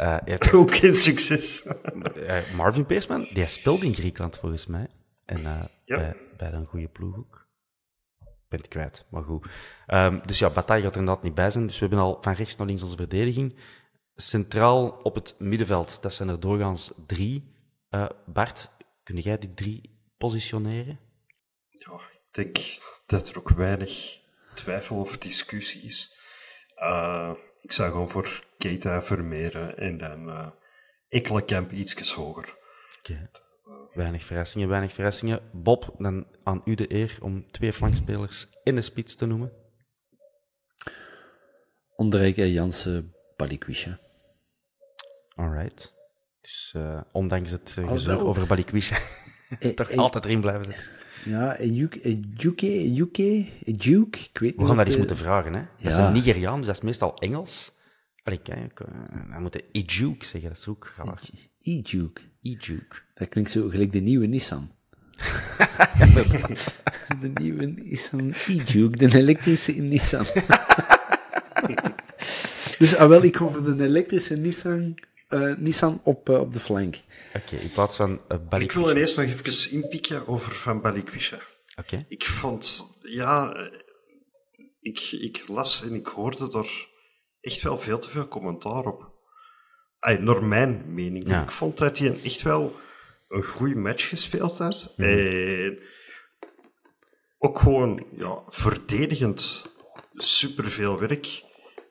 Uh, 0.00 0.16
ja, 0.24 0.36
Ook 0.52 0.74
geen 0.74 0.94
succes. 0.96 1.66
uh, 2.16 2.38
Marvin 2.56 2.86
Peersman, 2.86 3.28
die 3.32 3.46
speelde 3.46 3.86
in 3.86 3.94
Griekenland 3.94 4.38
volgens 4.38 4.66
mij. 4.66 4.86
En 5.24 5.40
uh, 5.40 5.62
Ja. 5.84 5.96
bij, 5.96 6.16
bij 6.36 6.52
een 6.52 6.66
goede 6.66 6.88
ploeg 6.88 7.16
ook. 7.16 7.43
Ik 8.54 8.60
ben 8.60 8.82
het 8.84 8.94
kwijt, 8.94 9.04
maar 9.10 9.22
goed. 9.22 9.46
Um, 9.86 10.22
dus 10.26 10.38
ja, 10.38 10.50
Bataille 10.50 10.82
gaat 10.82 10.92
er 10.94 11.00
inderdaad 11.00 11.24
niet 11.24 11.34
bij 11.34 11.50
zijn. 11.50 11.66
Dus 11.66 11.78
we 11.78 11.86
hebben 11.86 12.04
al 12.04 12.18
van 12.20 12.32
rechts 12.32 12.56
naar 12.56 12.66
links 12.66 12.82
onze 12.82 12.96
verdediging. 12.96 13.58
Centraal 14.14 14.88
op 14.88 15.14
het 15.14 15.34
middenveld, 15.38 16.02
dat 16.02 16.14
zijn 16.14 16.28
er 16.28 16.40
doorgaans 16.40 16.92
drie. 17.06 17.54
Uh, 17.90 18.08
Bart, 18.26 18.70
kun 19.02 19.18
jij 19.18 19.38
die 19.38 19.54
drie 19.54 19.98
positioneren? 20.18 20.98
Ja, 21.68 22.00
ik 22.12 22.20
denk 22.30 22.56
dat 23.06 23.28
er 23.28 23.38
ook 23.38 23.48
weinig 23.48 24.20
twijfel 24.54 24.96
of 24.96 25.18
discussie 25.18 25.82
is. 25.82 26.18
Uh, 26.76 27.32
ik 27.60 27.72
zou 27.72 27.90
gewoon 27.90 28.10
voor 28.10 28.44
Keita 28.58 29.02
Vermeeren 29.02 29.76
en 29.76 29.98
dan 29.98 30.28
uh, 30.28 30.48
Ekkelenkamp 31.08 31.72
ietsjes 31.72 32.12
hoger. 32.12 32.56
Weinig 33.94 34.24
verrassingen, 34.24 34.68
weinig 34.68 34.92
verrassingen. 34.92 35.40
Bob, 35.52 35.94
dan 35.98 36.26
aan 36.42 36.62
u 36.64 36.74
de 36.74 36.94
eer 36.94 37.18
om 37.20 37.50
twee 37.50 37.72
flankspelers 37.72 38.46
in 38.62 38.74
de 38.74 38.80
spits 38.80 39.14
te 39.14 39.26
noemen. 39.26 39.52
Onderrijk 41.96 42.36
Jansen 42.36 43.14
Balikwisha. 43.36 43.98
Alright. 45.34 45.94
Dus 46.40 46.74
uh, 46.76 47.00
ondanks 47.12 47.50
het 47.50 47.76
uh, 47.78 47.90
Oh, 47.90 48.26
over 48.26 48.46
Balikwisha, 48.46 48.98
Eh, 49.58 49.70
toch 49.80 49.90
eh, 49.90 49.98
altijd 49.98 50.24
erin 50.24 50.40
blijven 50.40 50.64
zitten. 50.64 50.84
Ja, 51.24 51.56
Ejuke, 51.56 52.00
Ejuke, 52.00 52.66
Ejuke, 52.66 53.48
Ejuke, 53.64 54.18
ik 54.18 54.38
weet. 54.38 54.56
We 54.56 54.66
gaan 54.66 54.76
dat 54.76 54.86
eens 54.86 54.96
moeten 54.96 55.16
vragen, 55.16 55.54
hè. 55.54 55.62
Dat 55.78 55.92
is 55.92 55.98
een 55.98 56.12
Nigeriaan, 56.12 56.56
dus 56.56 56.66
dat 56.66 56.76
is 56.76 56.82
meestal 56.82 57.16
Engels. 57.18 57.72
Allee, 58.22 58.38
kijk, 58.38 58.78
we 59.30 59.40
moeten 59.40 59.62
Ejuke 59.72 60.24
zeggen, 60.24 60.48
dat 60.48 60.58
is 60.58 60.68
ook 60.68 60.86
graag. 60.86 61.30
Ejuke. 61.60 62.22
Ejuke. 62.44 62.96
Dat 63.14 63.28
klinkt 63.28 63.50
zo 63.50 63.68
gelijk 63.68 63.92
de 63.92 64.00
nieuwe 64.00 64.26
Nissan. 64.26 64.70
de 67.20 67.30
nieuwe 67.34 67.66
Nissan 67.66 68.34
E-Juke, 68.48 68.96
de 68.96 69.18
elektrische 69.18 69.72
Nissan. 69.72 70.24
dus, 72.78 72.96
ah 72.96 73.08
wel, 73.08 73.22
ik 73.22 73.36
ga 73.36 73.48
voor 73.48 73.76
de 73.76 73.84
elektrische 73.84 74.34
Nissan, 74.34 74.94
uh, 75.30 75.56
Nissan 75.56 76.00
op, 76.02 76.28
uh, 76.28 76.40
op 76.40 76.52
de 76.52 76.60
flank. 76.60 76.96
Oké, 77.34 77.44
okay, 77.44 77.64
in 77.64 77.70
plaats 77.70 77.96
van 77.96 78.20
uh, 78.52 78.60
Ik 78.60 78.72
wil 78.72 78.90
ineens 78.90 79.16
nog 79.16 79.26
even 79.26 79.70
inpikken 79.70 80.26
over 80.26 80.52
Van 80.52 80.80
Balikwisha. 80.80 81.36
Oké. 81.36 81.94
Okay. 81.94 82.04
Ik 82.08 82.24
vond, 82.24 82.86
ja, 83.00 83.56
ik, 84.80 84.98
ik 85.10 85.48
las 85.48 85.84
en 85.84 85.94
ik 85.94 86.06
hoorde 86.06 86.58
er 86.58 86.88
echt 87.40 87.62
wel 87.62 87.78
veel 87.78 87.98
te 87.98 88.08
veel 88.08 88.28
commentaar 88.28 88.84
op. 88.84 89.13
Naar 90.04 90.44
mijn 90.44 90.84
mening. 90.86 91.28
Ja. 91.28 91.42
Ik 91.42 91.50
vond 91.50 91.78
dat 91.78 91.98
hij 91.98 92.20
echt 92.22 92.42
wel 92.42 92.74
een 93.28 93.44
goede 93.44 93.74
match 93.74 94.08
gespeeld 94.08 94.58
had. 94.58 94.92
Mhm. 94.96 95.08
En 95.08 95.78
ook 97.38 97.58
gewoon 97.58 98.06
ja, 98.10 98.42
verdedigend 98.48 99.72
superveel 100.14 100.98
werk 100.98 101.42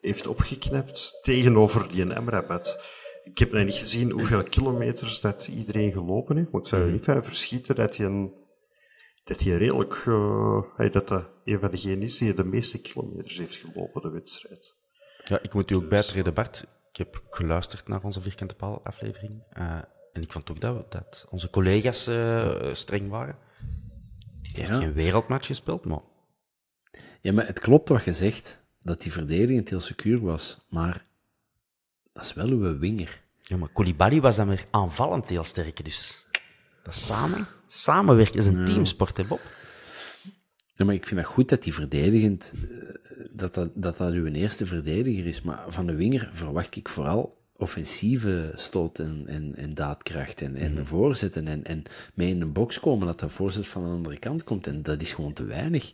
heeft 0.02 0.28
opgeknapt 0.28 1.20
tegenover 1.22 1.90
die 1.90 2.14
Emrabat. 2.14 2.86
Ik 3.24 3.38
heb 3.38 3.52
nog 3.52 3.64
niet 3.64 3.74
gezien 3.74 4.12
hoeveel 4.12 4.44
kilometers 4.44 5.22
dat 5.22 5.48
iedereen 5.48 5.92
gelopen 5.92 6.38
heeft, 6.38 6.52
maar 6.52 6.62
ik 6.62 6.68
zou 6.68 6.82
er 6.82 6.92
niet 6.92 7.04
van 7.04 7.24
verschieten 7.24 7.76
dat 7.76 7.98
hij 7.98 8.06
een, 8.06 8.34
dat 9.24 9.40
hij 9.40 9.58
redelijk, 9.58 10.06
uh, 10.06 10.62
dat 10.92 11.08
dat 11.08 11.30
een 11.44 11.60
van 11.60 11.72
degenen 11.72 12.02
is 12.02 12.18
die 12.18 12.34
de 12.34 12.44
meeste 12.44 12.82
kilometers 12.82 13.38
heeft 13.38 13.56
gelopen, 13.56 14.02
de 14.02 14.10
wedstrijd. 14.10 14.76
Ja, 15.24 15.42
ik 15.42 15.54
moet 15.54 15.72
u 15.72 15.76
ook 15.76 15.90
bijtreden, 15.90 16.34
Bart. 16.34 16.66
Ik 16.94 17.00
heb 17.00 17.24
geluisterd 17.30 17.88
naar 17.88 18.04
onze 18.04 18.22
Vierkante 18.22 18.56
Paal 18.56 18.82
aflevering. 18.84 19.44
Uh, 19.58 19.78
en 20.14 20.22
ik 20.22 20.32
vond 20.32 20.50
ook 20.50 20.62
dat, 20.62 20.92
dat 20.92 21.28
onze 21.30 21.50
collega's 21.50 22.08
uh, 22.08 22.74
streng 22.74 23.10
waren. 23.10 23.38
Die 24.42 24.52
heeft 24.56 24.76
geen 24.76 24.94
wereldmatch 24.94 25.48
gespeeld, 25.48 25.86
maar... 25.86 26.02
Ja, 27.22 27.34
maar 27.34 27.48
het 27.48 27.60
klopt 27.60 27.90
wat 27.90 28.04
je 28.04 28.14
zegt, 28.14 28.62
dat 28.82 29.02
die 29.02 29.12
verdediging 29.12 29.70
heel 29.70 29.80
secuur 29.80 30.20
was. 30.22 30.60
Maar 30.70 31.04
dat 32.14 32.24
is 32.24 32.34
wel 32.34 32.48
uw 32.48 32.78
winger. 32.78 33.22
Ja, 33.42 33.58
maar 33.58 33.72
Koulibaly 33.72 34.22
was 34.22 34.36
dan 34.36 34.48
weer 34.48 34.66
aanvallend 34.72 35.30
heel 35.30 35.44
sterk, 35.44 35.86
dus... 35.86 36.28
Dat 36.84 36.96
samen, 36.96 37.48
samenwerken 37.66 38.40
is 38.40 38.46
een 38.46 38.58
ja. 38.58 38.66
teamsport, 38.66 39.18
hè 39.18 39.24
Bob? 39.24 39.42
Ja, 40.76 40.86
maar 40.86 40.96
ik 40.96 41.08
vind 41.08 41.20
dat 41.20 41.30
goed 41.30 41.50
dat 41.50 41.64
die 41.64 41.74
verdedigend... 41.74 42.54
Dat 43.36 43.54
dat, 43.54 43.72
dat 43.76 43.98
dat 43.98 44.14
uw 44.14 44.26
eerste 44.26 44.66
verdediger 44.66 45.26
is. 45.26 45.42
Maar 45.42 45.66
van 45.68 45.86
de 45.86 45.96
winger 45.96 46.30
verwacht 46.34 46.76
ik 46.76 46.90
vooral 46.90 47.42
offensieve 47.56 48.52
stoot 48.56 49.00
en, 49.00 49.28
en, 49.28 49.56
en 49.56 49.74
daadkracht 49.74 50.42
en, 50.42 50.56
en 50.56 50.72
mm. 50.72 50.86
voorzetten 50.86 51.48
en, 51.48 51.64
en 51.64 51.84
mee 52.14 52.30
in 52.30 52.42
een 52.42 52.54
box 52.54 52.80
komen, 52.80 53.08
dat 53.08 53.20
dat 53.20 53.32
voorzet 53.32 53.68
van 53.68 53.84
de 53.84 53.90
andere 53.90 54.20
kant 54.20 54.44
komt. 54.44 54.68
En 54.68 54.84
dat 54.84 55.02
is 55.02 55.14
gewoon 55.14 55.34
te 55.34 55.46
weinig. 55.46 55.94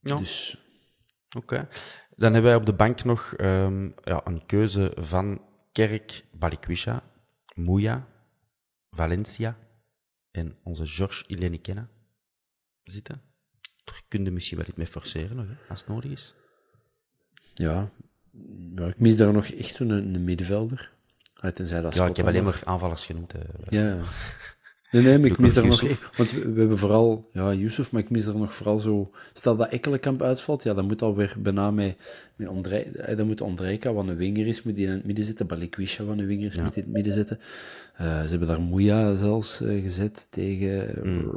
Ja. 0.00 0.16
Dus... 0.16 0.58
Oké. 1.36 1.68
Dan 2.16 2.32
hebben 2.32 2.50
wij 2.50 2.60
op 2.60 2.66
de 2.66 2.74
bank 2.74 3.04
nog 3.04 3.34
um, 3.40 3.94
ja, 4.04 4.20
een 4.24 4.46
keuze 4.46 4.92
van 4.96 5.40
Kerk, 5.72 6.24
Balikwisha, 6.32 7.02
Mouya, 7.54 8.08
Valencia 8.90 9.58
en 10.30 10.56
onze 10.62 10.86
Georges 10.86 11.24
Ilenikena 11.26 11.88
zitten. 12.82 13.33
Daar 13.84 14.02
kun 14.08 14.24
je 14.24 14.30
misschien 14.30 14.58
wel 14.58 14.66
iets 14.66 14.76
mee 14.76 14.86
forceren 14.86 15.36
nog, 15.36 15.46
hè, 15.46 15.54
als 15.68 15.80
het 15.80 15.88
nodig 15.88 16.10
is. 16.10 16.34
Ja, 17.54 17.90
ik 18.76 18.98
mis 18.98 19.16
daar 19.16 19.32
nog 19.32 19.46
echt 19.46 19.74
zo'n 19.74 19.90
een, 19.90 20.24
middenvelder. 20.24 20.92
Tenzij 21.54 21.80
dat 21.80 21.94
ja, 21.94 22.06
ik 22.06 22.16
heb 22.16 22.26
alleen 22.26 22.44
maar 22.44 22.60
aanvallers 22.64 23.06
genoemd. 23.06 23.32
Hè. 23.32 23.38
Ja. 23.64 24.00
Nee, 24.90 25.02
nee, 25.02 25.18
maar 25.18 25.30
ik 25.30 25.38
mis 25.38 25.54
daar 25.54 25.66
nog... 25.66 25.80
Want 26.16 26.30
we, 26.30 26.52
we 26.52 26.58
hebben 26.58 26.78
vooral... 26.78 27.30
Ja, 27.32 27.52
Yusuf, 27.52 27.92
maar 27.92 28.00
ik 28.00 28.10
mis 28.10 28.24
daar 28.24 28.36
nog 28.36 28.54
vooral 28.54 28.78
zo... 28.78 29.10
Stel 29.32 29.56
dat 29.56 29.68
Ekkelenkamp 29.68 30.22
uitvalt, 30.22 30.62
ja, 30.62 30.74
dan 30.74 30.86
moet 30.86 31.02
alweer 31.02 31.34
bijna 31.38 31.70
met... 31.70 31.96
met 32.36 32.48
André, 32.48 32.90
dan 33.16 33.26
moet 33.26 33.40
Andrejka, 33.40 33.92
wat 33.92 34.08
een 34.08 34.16
winger 34.16 34.46
is, 34.46 34.62
moet 34.62 34.76
die 34.76 34.86
in 34.86 34.92
het 34.92 35.04
midden 35.04 35.24
zitten. 35.24 35.46
Balikwisha, 35.46 36.04
wat 36.04 36.18
een 36.18 36.26
winger 36.26 36.46
is, 36.46 36.54
ja. 36.54 36.62
moet 36.62 36.76
in 36.76 36.82
het 36.82 36.92
midden 36.92 37.12
zitten. 37.12 37.38
Uh, 38.00 38.22
ze 38.22 38.28
hebben 38.28 38.48
daar 38.48 38.60
Moeja 38.60 39.14
zelfs 39.14 39.60
uh, 39.60 39.82
gezet 39.82 40.26
tegen 40.30 41.00
mm. 41.02 41.30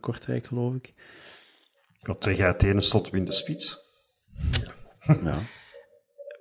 Kortrijk, 0.00 0.46
geloof 0.46 0.74
ik. 0.74 0.94
Wat 2.02 2.20
tegen 2.20 2.46
Athene 2.46 2.80
stond 2.80 3.12
in 3.12 3.24
de 3.24 3.32
spits. 3.32 3.78
Ja. 5.02 5.42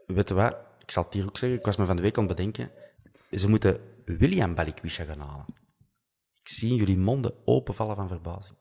Weet 0.15 0.27
je 0.27 0.33
wat? 0.33 0.57
Ik 0.79 0.91
zal 0.91 1.03
het 1.03 1.13
hier 1.13 1.25
ook 1.25 1.37
zeggen. 1.37 1.59
Ik 1.59 1.65
was 1.65 1.77
me 1.77 1.85
van 1.85 1.95
de 1.95 2.01
week 2.01 2.17
aan 2.17 2.27
het 2.27 2.35
bedenken. 2.35 2.71
Ze 3.31 3.49
moeten 3.49 3.79
William 4.05 4.55
Balikwisha 4.55 5.03
gaan 5.03 5.19
halen. 5.19 5.45
Ik 6.41 6.47
zie 6.47 6.75
jullie 6.75 6.97
monden 6.97 7.33
openvallen 7.45 7.95
van 7.95 8.07
verbazing. 8.07 8.57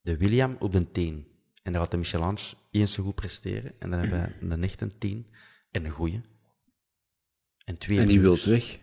De 0.00 0.16
William 0.16 0.56
op 0.58 0.72
de 0.72 0.90
teen. 0.90 1.26
En 1.62 1.72
dan 1.72 1.80
gaat 1.82 1.90
de 1.90 1.96
Michelange 1.96 2.54
eens 2.70 2.92
zo 2.92 3.02
goed 3.02 3.14
presteren. 3.14 3.72
En 3.78 3.90
dan 3.90 3.98
hebben 3.98 4.36
we 4.40 4.54
een 4.54 4.62
echte 4.62 4.98
tien 4.98 5.26
en 5.70 5.84
een 5.84 5.90
goeie. 5.90 6.20
En 7.64 7.78
twee 7.78 7.98
En 7.98 8.06
die 8.06 8.20
wilt 8.20 8.44
weg? 8.44 8.78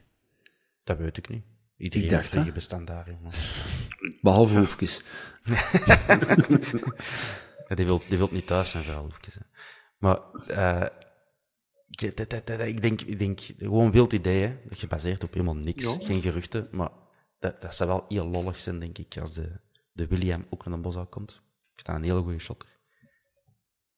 Dat 0.84 0.98
weet 0.98 1.18
ik 1.18 1.30
niet. 1.30 1.44
Iedereen 1.78 2.06
ik 2.06 2.12
dacht, 2.12 2.32
tegen 2.32 2.54
bestand 2.54 2.88
daar, 2.88 3.10
jongen. 3.10 3.32
Behalve 4.22 4.58
Hoefkes. 4.58 5.02
ja, 7.68 7.76
die, 7.76 7.86
wil, 7.86 8.00
die 8.08 8.18
wil 8.18 8.30
niet 8.32 8.48
thuis 8.48 8.70
zijn, 8.70 8.84
vooral 8.84 9.04
Hoefkes. 9.04 9.38
Maar... 9.98 10.20
Uh, 10.48 10.86
ik 11.92 12.82
denk, 12.82 13.02
ik 13.02 13.20
denk 13.20 13.40
gewoon 13.58 13.92
wild 13.92 14.14
idee, 14.14 14.42
hè? 14.42 14.58
gebaseerd 14.70 15.24
op 15.24 15.34
helemaal 15.34 15.56
niks. 15.56 15.84
Ja. 15.84 15.96
Geen 16.00 16.22
geruchten, 16.22 16.68
maar 16.72 16.90
dat, 17.40 17.62
dat 17.62 17.76
zou 17.76 17.90
wel 17.90 18.06
heel 18.08 18.28
lollig 18.28 18.60
zijn, 18.60 18.80
denk 18.80 18.98
ik, 18.98 19.18
als 19.18 19.34
de, 19.34 19.60
de 19.92 20.08
William 20.08 20.46
ook 20.50 20.66
naar 20.66 20.76
de 20.76 20.82
bos 20.82 20.96
komt. 21.10 21.42
Ik 21.74 21.80
sta 21.80 21.96
een 21.96 22.04
hele 22.04 22.22
goede 22.22 22.40
shotter. 22.40 22.70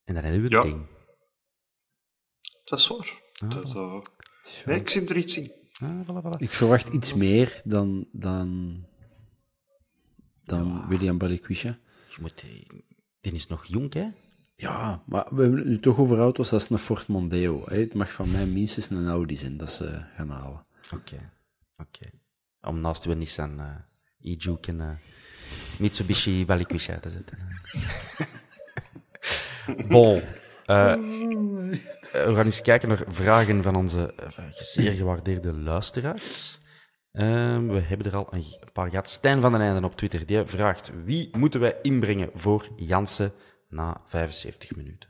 En 0.03 0.13
dan 0.13 0.23
hebben 0.23 0.41
we 0.41 0.55
het 0.55 0.65
ja. 0.65 0.71
ding. 0.71 0.87
Dat 2.63 2.79
is 2.79 2.87
waar. 2.87 3.21
Ah, 3.33 3.49
dat, 3.49 3.75
uh... 3.75 4.01
nee, 4.65 4.79
ik 4.79 4.89
zie 4.89 5.07
er 5.07 5.17
iets 5.17 5.37
in. 5.37 5.51
Ah, 5.73 6.07
voilà, 6.07 6.25
voilà. 6.25 6.37
Ik 6.37 6.49
verwacht 6.49 6.87
iets 6.87 7.13
meer 7.13 7.61
dan, 7.63 8.07
dan, 8.11 8.77
dan 10.43 10.67
ja. 10.67 10.87
William 10.87 11.17
Balikwisha. 11.17 11.77
Je 12.09 12.17
moet, 12.21 12.43
die 13.21 13.33
is 13.33 13.47
nog 13.47 13.65
jong, 13.65 13.93
hè? 13.93 14.07
Ja, 14.55 15.03
maar 15.05 15.25
we 15.29 15.41
hebben 15.41 15.59
het 15.59 15.67
nu 15.67 15.79
toch 15.79 15.97
over 15.97 16.17
auto's, 16.17 16.49
dat 16.49 16.61
is 16.61 16.69
een 16.69 16.77
Ford 16.77 17.07
Mondeo. 17.07 17.63
Hè. 17.65 17.79
Het 17.79 17.93
mag 17.93 18.11
van 18.11 18.31
mij 18.31 18.45
minstens 18.45 18.89
een 18.89 19.07
Audi 19.07 19.37
zijn 19.37 19.57
dat 19.57 19.71
ze 19.71 20.03
gaan 20.15 20.29
halen. 20.29 20.65
Oké, 20.85 20.95
okay. 20.95 21.29
oké. 21.77 21.97
Okay. 21.97 22.11
Om 22.61 22.81
naast 22.81 23.05
we 23.05 23.13
Nissan 23.13 23.59
uh, 23.59 23.75
e-Juke 24.19 24.71
en 24.71 24.79
uh, 24.79 24.89
Mitsubishi 25.79 26.45
Balikwisha 26.45 26.99
te 26.99 27.09
zetten. 27.09 27.37
bon. 29.95 30.21
Uh, 30.65 30.93
we 32.11 32.31
gaan 32.35 32.45
eens 32.45 32.61
kijken 32.61 32.87
naar 32.87 33.03
vragen 33.07 33.63
van 33.63 33.75
onze 33.75 34.13
zeer 34.51 34.91
gewaardeerde 34.91 35.53
luisteraars. 35.53 36.59
Um, 37.17 37.67
we 37.67 37.79
hebben 37.79 38.07
er 38.07 38.15
al 38.15 38.27
een 38.29 38.43
paar 38.73 38.89
gehad. 38.89 39.09
Stijn 39.09 39.41
van 39.41 39.51
den 39.51 39.61
Einde 39.61 39.87
op 39.87 39.95
Twitter, 39.95 40.25
die 40.25 40.45
vraagt 40.45 40.91
wie 41.05 41.37
moeten 41.37 41.59
wij 41.59 41.79
inbrengen 41.81 42.31
voor 42.33 42.67
Jansen 42.75 43.33
na 43.69 44.01
75 44.05 44.75
minuten. 44.75 45.09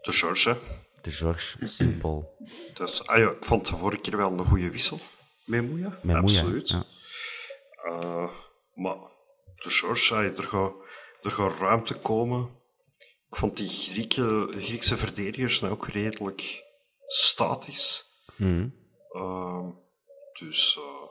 De 0.00 0.12
George? 0.12 0.58
De 1.00 1.10
George, 1.10 1.66
simpel. 1.66 2.34
Dus, 2.74 3.06
ah 3.06 3.18
ja, 3.18 3.30
ik 3.30 3.44
vond 3.44 3.68
de 3.68 3.76
vorige 3.76 4.00
keer 4.00 4.16
wel 4.16 4.32
een 4.32 4.44
goede 4.44 4.70
wissel. 4.70 4.98
Met 5.44 5.68
Moeja? 5.68 5.98
Absoluut. 6.08 6.68
Ja. 6.68 6.84
Uh, 7.84 8.30
maar 8.74 8.96
de 9.54 9.70
George, 9.70 10.14
er, 10.14 10.44
gaat, 10.44 10.72
er 11.22 11.30
gaat 11.30 11.58
ruimte 11.58 11.94
komen. 11.94 12.50
Ik 13.28 13.36
vond 13.36 13.56
die 13.56 13.68
Grieke, 13.68 14.48
Griekse 14.50 14.96
verdedigers 14.96 15.60
nou 15.60 15.72
ook 15.72 15.86
redelijk 15.86 16.64
statisch. 17.06 18.04
Mm. 18.36 18.74
Uh, 19.12 19.68
dus, 20.38 20.78
uh, 20.78 21.08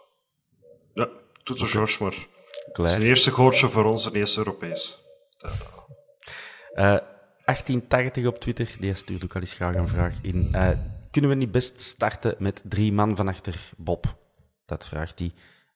ja, 0.94 1.04
okay. 1.04 1.68
George 1.68 2.04
maar. 2.04 2.28
Klaar. 2.72 2.90
Zijn 2.90 3.02
eerste 3.02 3.32
goortje 3.32 3.68
voor 3.68 3.86
ons, 3.86 4.06
een 4.06 4.14
eerste 4.14 4.38
Europees. 4.38 5.02
Uh, 6.74 6.98
1880 7.46 8.26
op 8.26 8.40
Twitter, 8.40 8.76
die 8.80 8.94
stuurt 8.94 9.24
ook 9.24 9.36
al 9.36 9.42
eens 9.42 9.54
graag 9.54 9.76
een 9.76 9.88
vraag 9.88 10.16
in. 10.22 10.50
Uh, 10.52 10.70
kunnen 11.12 11.30
we 11.30 11.36
niet 11.36 11.52
best 11.52 11.82
starten 11.82 12.36
met 12.40 12.62
drie 12.64 12.94
man 12.94 13.16
van 13.16 13.28
achter 13.28 13.72
Bob? 13.78 14.18
Dat 14.66 14.86
vraagt 14.86 15.20
hij. 15.20 15.34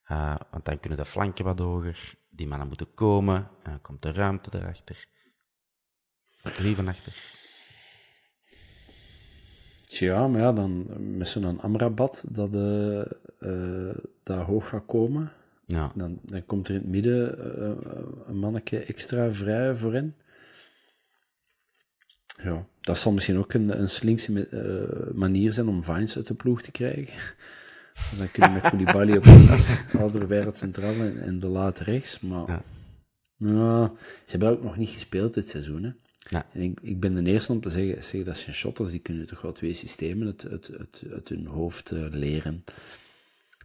Uh, 0.08 0.36
want 0.52 0.66
dan 0.66 0.80
kunnen 0.80 1.00
de 1.00 1.06
flanken 1.06 1.46
wat 1.46 1.60
hoger. 1.60 2.14
Die 2.30 2.48
mannen 2.48 2.68
moeten 2.68 2.94
komen. 2.94 3.36
En 3.64 3.72
dan 3.72 3.82
komt 3.82 4.02
de 4.02 4.12
ruimte 4.12 4.50
erachter. 4.60 5.06
Drie 6.42 6.76
van 6.76 6.88
achter. 6.88 7.14
Tja, 9.90 10.28
maar 10.28 10.42
ja, 10.42 10.54
dan 10.54 10.86
met 11.18 11.28
zo'n 11.28 11.60
Amrabat 11.60 12.26
dat, 12.30 12.56
uh, 12.56 13.02
uh, 13.40 13.96
dat 14.24 14.46
hoog 14.46 14.68
gaat 14.68 14.86
komen. 14.86 15.32
Ja. 15.66 15.92
Dan, 15.96 16.20
dan 16.22 16.46
komt 16.46 16.68
er 16.68 16.74
in 16.74 16.80
het 16.80 16.90
midden 16.90 17.38
uh, 17.60 17.72
een 18.28 18.40
manneke 18.40 18.80
extra 18.80 19.32
vrij 19.32 19.76
voor 19.76 19.94
hen. 19.94 20.16
Ja, 22.44 22.66
dat 22.82 22.98
zal 22.98 23.12
misschien 23.12 23.38
ook 23.38 23.54
een, 23.54 23.80
een 23.80 23.90
slinkse 23.90 24.48
manier 25.14 25.52
zijn 25.52 25.68
om 25.68 25.84
Vines 25.84 26.16
uit 26.16 26.28
de 26.28 26.34
ploeg 26.34 26.62
te 26.62 26.72
krijgen. 26.72 27.34
dan 28.18 28.32
kunnen 28.32 28.54
we 28.54 28.60
met 28.62 28.70
Koulibaly 28.70 29.18
op 29.18 29.26
links, 29.26 29.78
Alderweireld 30.00 30.58
centraal 30.58 30.94
en, 30.94 31.22
en 31.22 31.40
de 31.40 31.48
laat 31.48 31.80
rechts. 31.80 32.20
Maar 32.20 32.48
ja. 32.48 32.62
ja. 33.38 33.92
ze 34.26 34.32
hebben 34.32 34.50
ook 34.50 34.64
nog 34.64 34.78
niet 34.78 34.90
gespeeld 34.90 35.34
dit 35.34 35.50
seizoen. 35.50 35.84
Hè. 35.84 35.92
Ja. 36.20 36.50
En 36.54 36.62
ik, 36.62 36.80
ik 36.82 37.00
ben 37.00 37.24
de 37.24 37.32
eerste 37.32 37.52
om 37.52 37.62
te 37.62 37.70
zeggen, 37.70 38.04
zeggen 38.04 38.26
dat 38.26 38.38
zijn 38.38 38.56
shotters, 38.56 38.92
die 38.92 39.00
kunnen 39.00 39.28
toch 39.28 39.42
wel 39.42 39.52
twee 39.52 39.74
systemen 39.74 40.28
uit, 40.28 40.48
uit, 40.48 40.78
uit, 40.78 41.04
uit 41.12 41.30
hun 41.30 41.46
hoofd 41.48 41.92
uh, 41.92 42.06
leren. 42.10 42.64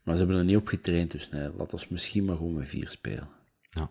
Maar 0.03 0.15
ze 0.15 0.21
hebben 0.21 0.39
er 0.39 0.45
niet 0.45 0.57
op 0.57 0.67
getraind, 0.67 1.11
dus 1.11 1.29
nee, 1.29 1.53
laten 1.57 1.79
we 1.79 1.87
misschien 1.89 2.25
maar 2.25 2.37
gewoon 2.37 2.55
met 2.55 2.69
vier 2.69 2.89
spelen. 2.89 3.29
Ja. 3.71 3.91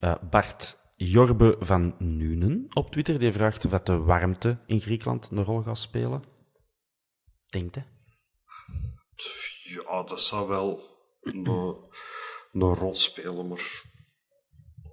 Uh, 0.00 0.14
Bart 0.30 0.76
Jorbe 0.96 1.56
van 1.60 1.94
Nuenen 1.98 2.66
op 2.72 2.90
Twitter, 2.90 3.18
die 3.18 3.32
vraagt 3.32 3.64
of 3.64 3.80
de 3.80 3.96
warmte 3.96 4.58
in 4.66 4.80
Griekenland 4.80 5.28
een 5.30 5.44
rol 5.44 5.62
gaat 5.62 5.78
spelen. 5.78 6.24
Denkt 7.48 7.74
hè? 7.74 7.82
Ja, 9.62 10.02
dat 10.02 10.20
zou 10.20 10.48
wel 10.48 10.80
een, 11.20 11.46
een 12.52 12.74
rol 12.74 12.94
spelen, 12.94 13.48
maar 13.48 13.82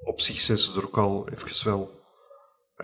op 0.03 0.21
zich 0.21 0.39
zijn 0.39 0.57
ze 0.57 0.79
er 0.79 0.85
ook 0.85 0.97
al 0.97 1.29
even 1.29 1.69
wel 1.69 1.98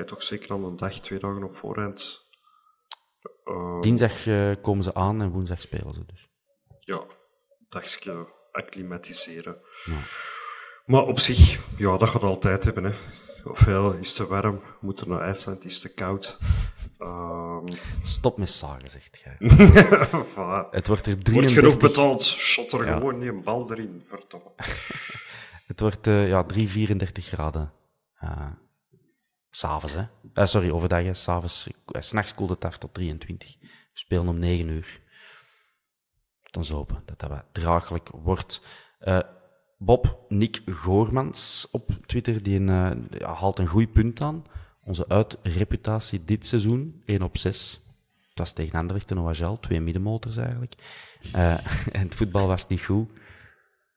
toch 0.03 0.23
zeker 0.23 0.49
al 0.49 0.63
een 0.63 0.77
dag, 0.77 0.99
twee 0.99 1.19
dagen 1.19 1.43
op 1.43 1.55
voorhand. 1.55 2.23
Uh, 3.45 3.81
Dinsdag 3.81 4.25
uh, 4.25 4.51
komen 4.61 4.83
ze 4.83 4.93
aan 4.93 5.21
en 5.21 5.29
woensdag 5.29 5.61
spelen 5.61 5.93
ze 5.93 6.05
dus. 6.05 6.29
Ja, 6.79 7.03
dagje 7.69 8.33
acclimatiseren. 8.51 9.57
Ja. 9.83 9.99
Maar 10.85 11.03
op 11.03 11.19
zich, 11.19 11.61
ja, 11.77 11.97
dat 11.97 12.09
gaat 12.09 12.23
altijd 12.23 12.63
hebben. 12.63 12.83
Hè. 12.83 12.93
Ofwel 13.43 13.93
is 13.93 14.07
het 14.07 14.15
te 14.15 14.27
warm, 14.27 14.61
moet 14.81 14.99
er 14.99 15.07
naar 15.07 15.21
IJsland, 15.21 15.65
is 15.65 15.73
het 15.73 15.81
te 15.81 15.93
koud. 15.93 16.37
Um... 16.99 17.67
Stop 18.03 18.37
met 18.37 18.49
zagen, 18.49 18.89
zegt 18.89 19.23
jij. 19.23 19.37
voilà. 20.33 20.69
Het 20.71 20.87
wordt 20.87 21.05
er 21.05 21.23
33... 21.23 21.33
Wordt 21.33 21.51
genoeg 21.51 21.77
betaald, 21.77 22.23
shot 22.23 22.71
er 22.71 22.85
ja. 22.85 22.93
gewoon 22.93 23.21
een 23.21 23.43
bal 23.43 23.71
erin, 23.71 24.01
verdomme. 24.03 24.51
het 25.67 25.79
wordt 25.79 26.07
uh, 26.07 26.27
ja, 26.27 26.43
3, 26.43 26.69
34 26.69 27.25
graden. 27.25 27.73
S'avonds, 29.55 29.93
hè. 29.93 30.05
Uh, 30.33 30.45
sorry, 30.45 30.69
overdag, 30.69 31.15
s'avonds. 31.15 31.67
Uh, 31.67 32.01
S'nachts 32.01 32.33
koelt 32.33 32.49
het 32.49 32.65
af 32.65 32.77
tot 32.77 32.93
23. 32.93 33.57
We 33.59 33.67
spelen 33.93 34.27
om 34.27 34.39
9 34.39 34.67
uur. 34.67 35.01
Dan 36.43 36.65
hopen 36.67 37.01
dat 37.05 37.19
dat 37.19 37.29
wat 37.29 37.45
draaglijk 37.51 38.09
wordt. 38.09 38.61
Uh, 39.01 39.19
Bob 39.77 40.25
Nick 40.29 40.61
Goormans 40.65 41.67
op 41.71 41.89
Twitter, 42.05 42.43
die 42.43 42.59
een, 42.59 43.07
haalt 43.21 43.59
een 43.59 43.67
goed 43.67 43.93
punt 43.93 44.21
aan. 44.21 44.43
Onze 44.83 45.07
uitreputatie 45.07 46.25
dit 46.25 46.45
seizoen, 46.45 47.01
1 47.05 47.21
op 47.21 47.37
6. 47.37 47.81
Het 48.29 48.39
was 48.39 48.51
tegen 48.51 48.79
Anderlecht 48.79 49.11
en 49.11 49.19
OHL, 49.19 49.53
twee 49.59 49.81
middenmotors 49.81 50.37
eigenlijk. 50.37 50.75
en 51.91 52.01
het 52.01 52.15
voetbal 52.15 52.47
was 52.47 52.67
niet 52.67 52.81
goed. 52.81 53.09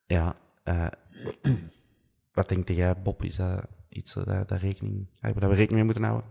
Ja, 0.07 0.37
wat 2.35 2.49
denk 2.49 2.69
jij, 2.69 3.03
Bob? 3.03 3.23
Is 3.25 3.37
dat 3.37 3.65
iets 3.99 4.15
daar, 4.15 4.47
daar 4.47 4.59
rekening, 4.59 5.07
waar 5.21 5.35
we 5.35 5.47
rekening 5.47 5.73
mee 5.73 5.85
moeten 5.85 6.03
houden? 6.03 6.31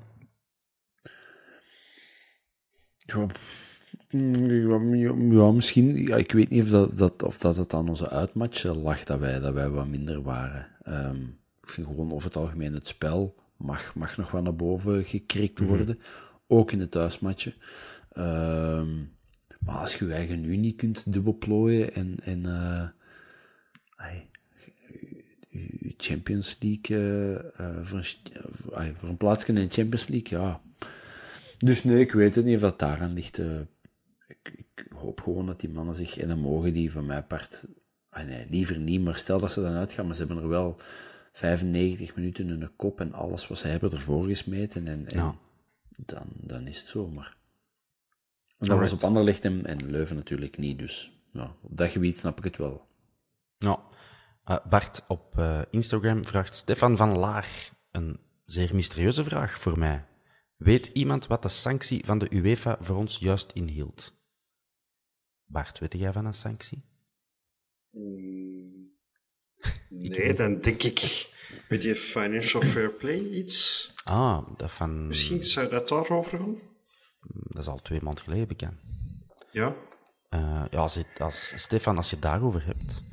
Ja, 3.06 3.28
ja, 5.30 5.52
misschien. 5.52 5.96
Ja, 5.96 6.16
ik 6.16 6.32
weet 6.32 6.50
niet 6.50 6.64
of 6.64 6.70
dat, 6.70 6.98
dat, 6.98 7.24
of 7.24 7.38
dat 7.38 7.56
het 7.56 7.74
aan 7.74 7.90
onze 7.90 8.10
uitmatchen 8.10 8.82
lag 8.82 9.04
dat 9.04 9.20
wij, 9.20 9.40
dat 9.40 9.54
wij 9.54 9.70
wat 9.70 9.88
minder 9.88 10.22
waren. 10.22 10.68
Um, 10.88 11.40
ik 11.62 11.70
vind 11.70 11.88
gewoon 11.88 12.12
over 12.12 12.28
het 12.28 12.38
algemeen 12.38 12.74
het 12.74 12.88
spel 12.88 13.36
mag, 13.58 13.96
mag 13.96 14.18
nog 14.18 14.32
wat 14.32 14.44
naar 14.44 14.56
boven 14.56 15.06
gekrikt 15.06 15.60
worden. 15.60 15.96
Mm 15.96 16.02
-hmm. 16.02 16.36
Ook 16.48 16.72
in 16.72 16.80
het 16.80 16.92
thuismatje. 16.92 17.54
Um, 18.18 19.16
maar 19.60 19.76
als 19.76 19.96
je 19.96 20.06
je 20.06 20.14
eigen 20.14 20.42
nu 20.42 20.56
niet 20.56 20.76
kunt 20.76 21.14
dubbelplooien 21.14 21.94
en, 21.94 22.18
en 22.24 22.44
uh, 22.46 22.88
Champions 25.98 26.58
League, 26.60 26.98
uh, 27.62 27.78
voor, 27.82 28.04
een, 28.72 28.96
voor 28.96 29.10
een 29.10 29.18
plaatsje 29.18 29.48
in 29.48 29.56
de 29.56 29.68
Champions 29.70 30.08
League, 30.08 30.40
ja. 30.40 30.62
Dus 31.58 31.84
nee, 31.84 32.00
ik 32.00 32.12
weet 32.12 32.36
het 32.36 32.46
niet 32.46 32.56
of 32.56 32.62
dat 32.62 32.80
daaraan 32.80 33.14
ligt. 33.14 33.40
Ik, 34.28 34.54
ik, 34.56 34.88
hoop 34.96 35.22
gewoon 35.22 35.46
dat 35.46 35.60
die 35.60 35.70
mannen 35.70 35.96
zich, 35.96 36.18
en 36.18 36.28
dan 36.28 36.40
mogen 36.40 36.74
die 36.74 36.92
van 36.92 37.06
mijn 37.06 37.28
part, 37.28 37.66
ah 38.10 38.26
nee, 38.26 38.48
liever 38.50 38.80
niet, 38.80 39.02
maar 39.02 39.16
stel 39.16 39.40
dat 39.40 39.52
ze 39.52 39.62
dan 39.62 39.74
uitgaan, 39.74 40.06
maar 40.06 40.16
ze 40.16 40.26
hebben 40.26 40.44
er 40.44 40.50
wel 40.50 40.78
95 41.32 42.16
minuten 42.16 42.50
in 42.50 42.60
de 42.60 42.72
kop 42.76 43.00
en 43.00 43.14
alles 43.14 43.48
wat 43.48 43.58
ze 43.58 43.68
hebben 43.68 43.92
ervoor 43.92 44.26
gesmeten 44.26 44.88
en, 44.88 45.08
en 45.08 45.18
ja. 45.18 45.36
dan, 45.98 46.28
dan 46.34 46.68
is 46.68 46.80
het 46.80 46.88
zo, 46.88 47.08
maar... 47.08 47.36
En 48.58 48.68
dat 48.68 48.80
was 48.80 48.92
op 48.92 49.04
Anderlecht 49.04 49.46
en, 49.46 49.66
en 49.66 49.90
Leuven 49.90 50.16
natuurlijk 50.16 50.58
niet, 50.58 50.80
dus 50.80 51.12
ja, 51.32 51.56
op 51.62 51.78
dat 51.78 51.92
gebied 51.92 52.18
snap 52.18 52.38
ik 52.38 52.44
het 52.44 52.58
wel. 52.58 52.88
Ja. 53.58 53.80
Uh, 54.50 54.58
Bart 54.70 55.06
op 55.08 55.34
uh, 55.40 55.62
Instagram 55.70 56.26
vraagt 56.26 56.56
Stefan 56.56 56.98
van 56.98 57.18
Laar 57.18 57.72
een 57.92 58.20
zeer 58.46 58.76
mysterieuze 58.76 59.24
vraag 59.24 59.60
voor 59.60 59.80
mij. 59.80 60.06
Weet 60.58 60.88
iemand 60.88 61.28
wat 61.28 61.42
de 61.42 61.50
sanctie 61.50 62.06
van 62.06 62.18
de 62.18 62.28
UEFA 62.30 62.78
voor 62.82 62.96
ons 62.96 63.18
juist 63.18 63.52
inhield? 63.52 64.16
Bart, 65.46 65.80
weet 65.80 65.94
jij 65.94 66.12
van 66.12 66.26
een 66.26 66.34
sanctie? 66.34 66.86
Mm, 67.92 68.92
nee, 69.90 70.34
dan 70.34 70.60
denk 70.60 70.84
ik 70.84 71.28
met 71.70 71.82
die 71.82 71.96
financial 71.96 72.62
fair 72.62 72.94
play 72.94 73.20
iets. 73.20 73.92
Ah, 74.04 74.48
dat 74.58 74.72
van... 74.72 75.08
Misschien 75.08 75.44
zou 75.44 75.70
dat 75.70 75.90
daarover 75.90 76.40
gaan? 76.40 76.56
Dat 77.22 77.62
is 77.62 77.68
al 77.68 77.82
twee 77.82 78.02
maanden 78.02 78.24
geleden 78.24 78.48
bekend. 78.48 78.80
Ja? 79.52 79.76
Uh, 80.30 80.66
ja, 80.70 80.80
als, 80.80 81.04
als, 81.18 81.54
Stefan, 81.56 81.98
als 81.98 82.10
je 82.10 82.16
het 82.16 82.24
daarover 82.24 82.66
hebt... 82.66 83.04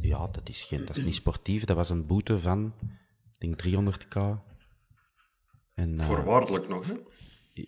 Ja, 0.00 0.28
dat 0.32 0.48
is, 0.48 0.62
geen, 0.62 0.84
dat 0.84 0.96
is 0.96 1.04
niet 1.04 1.14
sportief. 1.14 1.64
Dat 1.64 1.76
was 1.76 1.90
een 1.90 2.06
boete 2.06 2.40
van, 2.40 2.72
ik 3.38 3.62
denk 3.62 3.62
300k. 3.62 4.44
En, 5.74 5.92
uh, 5.92 6.04
Voorwaardelijk 6.04 6.68
nog, 6.68 6.86
hè? 6.86 6.94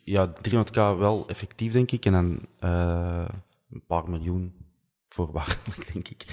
Ja, 0.04 0.32
300k 0.48 0.72
wel 0.72 1.28
effectief, 1.28 1.72
denk 1.72 1.90
ik. 1.90 2.04
En 2.04 2.12
dan 2.12 2.46
uh, 2.60 3.28
een 3.70 3.84
paar 3.86 4.10
miljoen 4.10 4.54
voorwaardelijk, 5.08 5.86
denk 5.92 6.08
ik. 6.08 6.24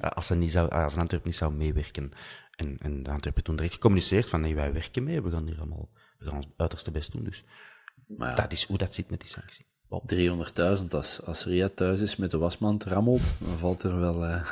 Uh, 0.00 0.10
als, 0.10 0.26
ze 0.26 0.34
niet 0.34 0.52
zou, 0.52 0.70
als 0.70 0.94
een 0.94 1.00
Antwerp 1.00 1.24
niet 1.24 1.36
zou 1.36 1.52
meewerken. 1.52 2.12
En, 2.56 2.78
en 2.78 3.02
de 3.02 3.10
Antwerpen 3.10 3.42
toen 3.42 3.56
direct 3.56 3.74
gecommuniceerd 3.74 4.28
van, 4.28 4.40
nee, 4.40 4.54
wij 4.54 4.72
werken 4.72 5.04
mee, 5.04 5.22
we 5.22 5.30
gaan 5.30 5.46
hier 5.46 5.58
allemaal, 5.58 5.88
we 6.18 6.24
gaan 6.24 6.36
ons 6.36 6.48
uiterste 6.56 6.90
best 6.90 7.12
doen. 7.12 7.24
Dus 7.24 7.44
maar 8.06 8.28
ja, 8.28 8.34
dat 8.34 8.52
is 8.52 8.64
hoe 8.64 8.78
dat 8.78 8.94
zit 8.94 9.10
met 9.10 9.20
die 9.20 9.28
sanctie. 9.28 9.66
300.000, 10.80 10.86
als, 10.90 11.22
als 11.22 11.44
Ria 11.44 11.68
thuis 11.74 12.00
is 12.00 12.16
met 12.16 12.30
de 12.30 12.38
wasmand 12.38 12.84
rammelt, 12.84 13.22
dan 13.38 13.58
valt 13.58 13.82
er 13.82 14.00
wel... 14.00 14.42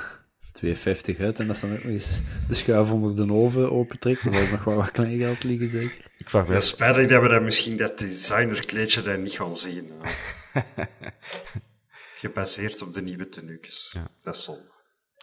Uh... 0.63 0.77
2,50 0.77 1.21
uit 1.21 1.39
en 1.39 1.47
dat 1.47 1.57
ze 1.57 1.67
dan 1.67 1.77
ook 1.77 1.83
nog 1.83 1.93
eens 1.93 2.21
de 2.49 2.55
schuif 2.55 2.91
onder 2.91 3.17
de 3.17 3.33
oven 3.33 3.73
opentrekt, 3.73 4.25
dan 4.25 4.33
zal 4.33 4.43
er 4.43 4.51
nog 4.51 4.65
wel 4.65 4.77
wat 4.77 4.91
klein 4.91 5.19
geld 5.19 5.43
liggen, 5.43 5.69
zeker. 5.69 6.11
Ik 6.19 6.31
vraag 6.31 6.47
me... 6.47 6.55
Ja, 6.55 6.61
spijtig 6.61 7.09
dat 7.09 7.23
we 7.23 7.29
dat 7.29 7.43
misschien 7.43 7.77
dat 7.77 7.99
designerkleedje 7.99 9.03
daar 9.03 9.19
niet 9.19 9.33
gaan 9.33 9.57
zien. 9.57 9.91
Gebaseerd 12.23 12.83
op 12.83 12.93
de 12.93 13.03
nieuwe 13.03 13.29
tenuques. 13.29 13.91
Ja. 13.95 14.11
Dat 14.19 14.35
is 14.35 14.45
zonde. 14.45 14.71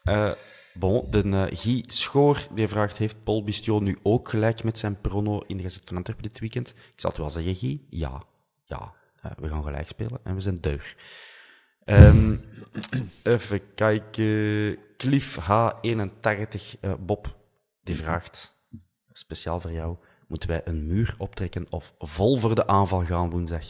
Uh, 0.04 0.32
bon, 0.74 1.12
de 1.12 1.24
uh, 1.24 1.46
Guy 1.50 1.84
Schoor 1.88 2.48
die 2.56 2.68
vraagt, 2.68 2.98
heeft 2.98 3.24
Paul 3.24 3.44
Bistio 3.44 3.80
nu 3.80 3.98
ook 4.04 4.30
gelijk 4.30 4.64
met 4.64 4.80
zijn 4.80 5.02
prono 5.02 5.44
in 5.48 5.58
de 5.58 5.64
Gazet 5.64 5.82
van 5.86 5.98
Antwerpen 5.98 6.24
dit 6.24 6.40
weekend? 6.40 6.70
Ik 6.70 7.00
zal 7.00 7.10
het 7.10 7.20
wel 7.20 7.30
zeggen, 7.30 7.56
Guy. 7.56 7.82
Ja. 7.90 8.24
Ja. 8.66 8.94
Uh, 9.26 9.32
we 9.38 9.48
gaan 9.48 9.64
gelijk 9.64 9.88
spelen 9.88 10.20
en 10.24 10.36
we 10.36 10.42
zijn 10.42 10.62
deug. 10.62 10.96
Um, 11.86 12.44
even 13.24 13.74
kijken. 13.76 14.78
Cliff 15.00 15.38
H81, 15.40 16.80
uh, 16.82 16.94
Bob, 17.00 17.36
die 17.84 17.96
vraagt, 17.96 18.56
speciaal 19.12 19.60
voor 19.60 19.72
jou, 19.72 19.98
moeten 20.28 20.50
wij 20.50 20.62
een 20.66 20.88
muur 20.88 21.16
optrekken 21.18 21.66
of 21.70 21.94
vol 22.00 22.38
voor 22.38 22.56
de 22.56 22.68
aanval 22.68 23.00
gaan 23.00 23.30
woensdag? 23.30 23.66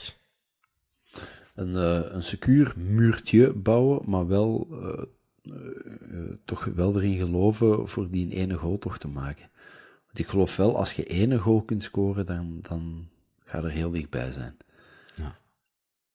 Een, 1.55 1.69
uh, 1.69 2.11
een 2.13 2.23
secuur 2.23 2.73
muurtje 2.77 3.53
bouwen, 3.53 4.09
maar 4.09 4.27
wel 4.27 4.67
uh, 5.43 6.33
toch 6.45 6.63
wel 6.63 6.95
erin 6.95 7.17
geloven 7.17 7.87
voor 7.87 8.09
die 8.09 8.33
ene 8.33 8.55
goal 8.55 8.77
toch 8.77 8.97
te 8.97 9.07
maken. 9.07 9.49
Want 10.05 10.19
ik 10.19 10.27
geloof 10.27 10.55
wel, 10.55 10.77
als 10.77 10.93
je 10.93 11.05
ene 11.05 11.37
goal 11.37 11.61
kunt 11.61 11.83
scoren, 11.83 12.25
dan, 12.25 12.59
dan 12.61 13.09
ga 13.43 13.57
er 13.57 13.69
heel 13.69 13.91
dichtbij 13.91 14.31
zijn. 14.31 14.57
Ja. 15.15 15.39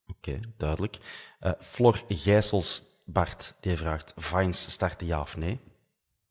Oké, 0.07 0.29
okay, 0.31 0.43
duidelijk. 0.57 0.99
Uh, 1.41 1.53
Flor 1.61 2.03
Gijsels, 2.09 2.94
Bart, 3.05 3.55
die 3.61 3.77
vraagt: 3.77 4.13
Vines 4.17 4.71
starten 4.71 5.07
ja 5.07 5.21
of 5.21 5.37
nee? 5.37 5.61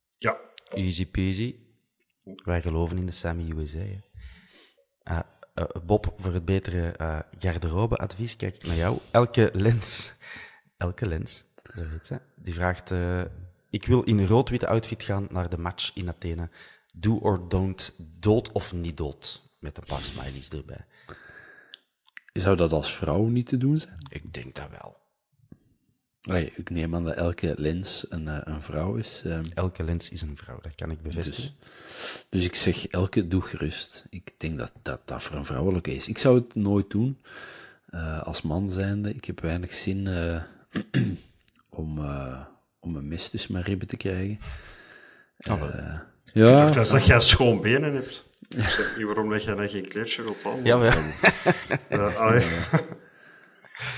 Ja. 0.10 0.38
Easy 0.70 1.06
peasy. 1.06 1.56
Wij 2.44 2.62
geloven 2.62 2.98
in 2.98 3.06
de 3.06 3.12
Sammy 3.12 3.52
USA. 3.52 3.78
Uh, 3.80 5.20
uh, 5.56 5.66
Bob, 5.86 6.14
voor 6.18 6.34
het 6.34 6.46
betere 6.46 6.96
uh, 7.02 7.20
garderobeadvies, 7.40 8.36
kijk 8.36 8.56
ik 8.56 8.66
naar 8.66 8.76
jou. 8.76 8.98
Elke 9.12 9.50
lens, 9.54 10.14
elke 10.78 11.06
lens, 11.06 11.46
zoiets, 11.74 12.10
hè, 12.10 12.18
die 12.36 12.54
vraagt: 12.54 12.92
Ik 13.70 13.86
wil 13.86 14.04
in 14.04 14.26
rood-witte 14.26 14.68
outfit 14.68 15.04
gaan 15.04 15.28
naar 15.30 15.50
de 15.50 15.58
match 15.58 15.96
in 15.96 16.10
Athene. 16.10 16.50
Do 16.94 17.18
or 17.18 17.50
don't, 17.50 17.94
dood 17.98 18.52
of 18.52 18.74
niet 18.74 18.98
dood? 18.98 19.52
Met 19.60 19.78
een 19.78 19.84
paar 19.88 20.02
smileys 20.02 20.50
erbij. 20.50 20.86
Zou 22.34 22.56
dat 22.56 22.72
als 22.72 22.96
vrouw 22.96 23.26
niet 23.26 23.48
te 23.48 23.58
doen 23.58 23.78
zijn? 23.78 23.98
Ik 24.10 24.34
denk 24.34 24.56
dat 24.56 24.70
wel. 24.70 25.03
Allee, 26.24 26.54
ik 26.56 26.70
neem 26.70 26.96
aan 26.96 27.06
dat 27.06 27.16
elke 27.16 27.54
lens 27.58 28.06
een, 28.10 28.52
een 28.52 28.62
vrouw 28.62 28.96
is. 28.96 29.22
Um, 29.26 29.42
elke 29.54 29.84
lens 29.84 30.10
is 30.10 30.22
een 30.22 30.38
vrouw, 30.38 30.60
dat 30.62 30.76
kan 30.76 30.92
ik 30.92 31.02
bevestigen. 31.02 31.54
Dus, 31.60 32.26
dus 32.30 32.46
ik 32.46 32.56
zeg, 32.56 32.88
elke 32.88 33.28
doe 33.28 33.42
gerust. 33.42 34.06
Ik 34.10 34.34
denk 34.38 34.58
dat, 34.58 34.72
dat 34.82 35.02
dat 35.06 35.24
voor 35.24 35.36
een 35.36 35.46
vrouwelijke 35.46 35.96
is. 35.96 36.08
Ik 36.08 36.18
zou 36.18 36.36
het 36.36 36.56
nooit 36.56 36.90
doen. 36.90 37.18
Uh, 37.90 38.22
als 38.22 38.42
man 38.42 38.70
zijnde, 38.70 39.14
ik 39.14 39.26
heb 39.26 39.42
weinig 39.42 39.76
zin 39.76 40.08
uh, 40.08 40.42
om, 41.70 41.98
uh, 41.98 42.40
om 42.80 42.96
een 42.96 43.08
mes 43.08 43.30
tussen 43.30 43.54
mijn 43.54 43.66
ribben 43.66 43.88
te 43.88 43.98
krijgen. 43.98 44.40
Oh, 45.52 45.64
ja, 46.34 46.68
ik 46.68 46.74
dacht 46.74 46.92
dat 46.92 47.06
jij 47.06 47.20
schoon 47.20 47.62
benen 47.62 47.94
hebt. 47.94 48.26
Ik 48.50 48.68
snap 48.68 48.98
niet 48.98 49.06
waarom 49.06 49.30
dat 49.30 49.44
jij 49.44 49.56
dan 49.56 49.70
geen 49.70 49.88
kleedje 49.88 50.24
wilt 50.24 50.46
aan. 50.46 50.64
Ja, 50.64 50.78
maar... 50.78 50.98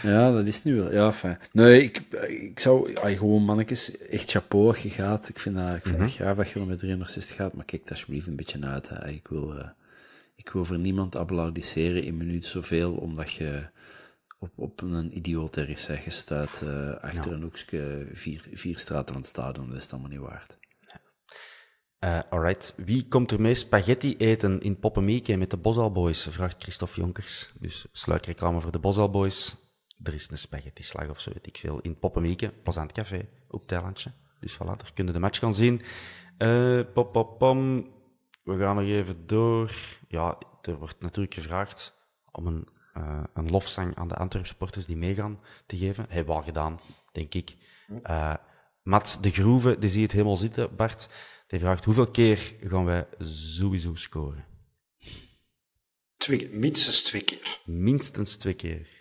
ja. 0.03 0.31
Dat 0.31 0.47
is 0.47 0.63
nu 0.63 0.75
wel. 0.75 0.91
Ja, 0.91 1.13
fijn. 1.13 1.39
Nee, 1.51 1.83
ik, 1.83 1.97
ik 2.27 2.59
zou 2.59 2.95
ay, 2.95 3.17
gewoon 3.17 3.43
mannetjes, 3.43 3.97
echt 3.97 4.31
chapeau 4.31 4.77
je 4.79 4.89
gaat. 4.89 5.29
Ik 5.29 5.39
vind 5.39 5.55
dat, 5.55 5.75
ik 5.75 5.81
vind 5.81 5.85
mm 5.85 5.91
-hmm. 5.91 6.05
dat 6.05 6.15
graag 6.15 6.35
dat 6.35 6.49
je 6.49 6.59
er 6.59 6.65
met 6.65 6.79
360 6.79 7.35
gaat, 7.35 7.53
maar 7.53 7.65
kijk 7.65 7.89
alsjeblieft 7.89 8.27
een 8.27 8.35
beetje 8.35 8.65
uit. 8.65 8.89
Hè. 8.89 9.07
Ik 9.09 9.27
wil, 9.27 9.57
uh, 9.57 9.67
ik 10.35 10.49
wil 10.49 10.65
voor 10.65 10.79
niemand 10.79 11.15
applaudisseren 11.15 12.03
in 12.03 12.17
minuut 12.17 12.45
zoveel, 12.45 12.93
omdat 12.93 13.31
je 13.31 13.67
op, 14.39 14.51
op 14.55 14.81
een 14.81 15.17
idioot 15.17 15.57
ergens 15.57 15.87
gestuurd 15.91 16.61
uh, 16.63 16.95
achter 16.95 17.31
een 17.31 17.41
hoekje 17.41 18.07
vier, 18.11 18.47
vier 18.53 18.77
straten 18.77 19.13
van 19.13 19.21
het 19.21 19.29
stadion. 19.29 19.67
Dat 19.67 19.77
is 19.77 19.83
het 19.83 19.91
allemaal 19.91 20.09
niet 20.09 20.19
waard. 20.19 20.57
Uh, 21.99 22.19
alright. 22.29 22.73
Wie 22.77 23.07
komt 23.07 23.31
er 23.31 23.41
mee 23.41 23.55
spaghetti 23.55 24.17
eten 24.17 24.61
in 24.61 24.79
Poppenmieke 24.79 25.35
met 25.37 25.49
de 25.49 25.57
Bosal 25.57 25.91
Boys? 25.91 26.27
Vraagt 26.29 26.61
Christophe 26.61 26.99
Jonkers. 26.99 27.49
Dus 27.59 27.85
sluikreclame 27.91 28.61
voor 28.61 28.71
de 28.71 28.79
Bosal 28.79 29.09
Boys. 29.09 29.55
Er 30.03 30.13
is 30.13 30.29
een 30.29 30.37
spaghetti-slag 30.37 31.09
of 31.09 31.19
zo, 31.19 31.31
weet 31.33 31.47
ik 31.47 31.57
veel. 31.57 31.79
In 31.79 31.99
Poppenmieke, 31.99 32.53
Plazant 32.63 32.91
Café, 32.91 33.27
op 33.47 33.67
Thailandje. 33.67 34.11
Dus 34.39 34.55
voilà, 34.55 34.77
daar 34.77 34.91
kunnen 34.93 35.13
de 35.13 35.19
match 35.19 35.39
gaan 35.39 35.53
zien. 35.53 35.81
Uh, 36.37 36.81
pop, 36.93 37.11
pop, 37.11 37.37
pom. 37.37 37.89
We 38.43 38.57
gaan 38.57 38.75
nog 38.75 38.85
even 38.85 39.27
door. 39.27 39.75
Ja, 40.07 40.37
er 40.61 40.77
wordt 40.77 41.01
natuurlijk 41.01 41.33
gevraagd 41.33 41.93
om 42.31 42.47
een, 42.47 42.67
uh, 42.97 43.23
een 43.33 43.49
lofzang 43.49 43.95
aan 43.95 44.07
de 44.07 44.15
Antwerp 44.15 44.45
supporters 44.45 44.85
die 44.85 44.97
meegaan 44.97 45.39
te 45.65 45.77
geven. 45.77 46.05
Hebben 46.09 46.33
we 46.33 46.39
al 46.39 46.45
gedaan, 46.45 46.79
denk 47.11 47.33
ik. 47.33 47.55
Uh, 48.03 48.33
Mats 48.83 49.21
de 49.21 49.31
Groeve, 49.31 49.79
die 49.79 49.89
zie 49.89 49.99
je 49.99 50.05
het 50.05 50.13
helemaal 50.13 50.37
zitten, 50.37 50.75
Bart. 50.75 51.09
Die 51.47 51.59
vraagt, 51.59 51.85
hoeveel 51.85 52.11
keer 52.11 52.55
gaan 52.63 52.85
wij 52.85 53.07
sowieso 53.19 53.95
scoren? 53.95 54.45
Twee, 56.17 56.49
minstens 56.49 57.03
twee 57.03 57.23
keer. 57.23 57.59
Minstens 57.65 58.35
twee 58.35 58.53
keer. 58.53 58.94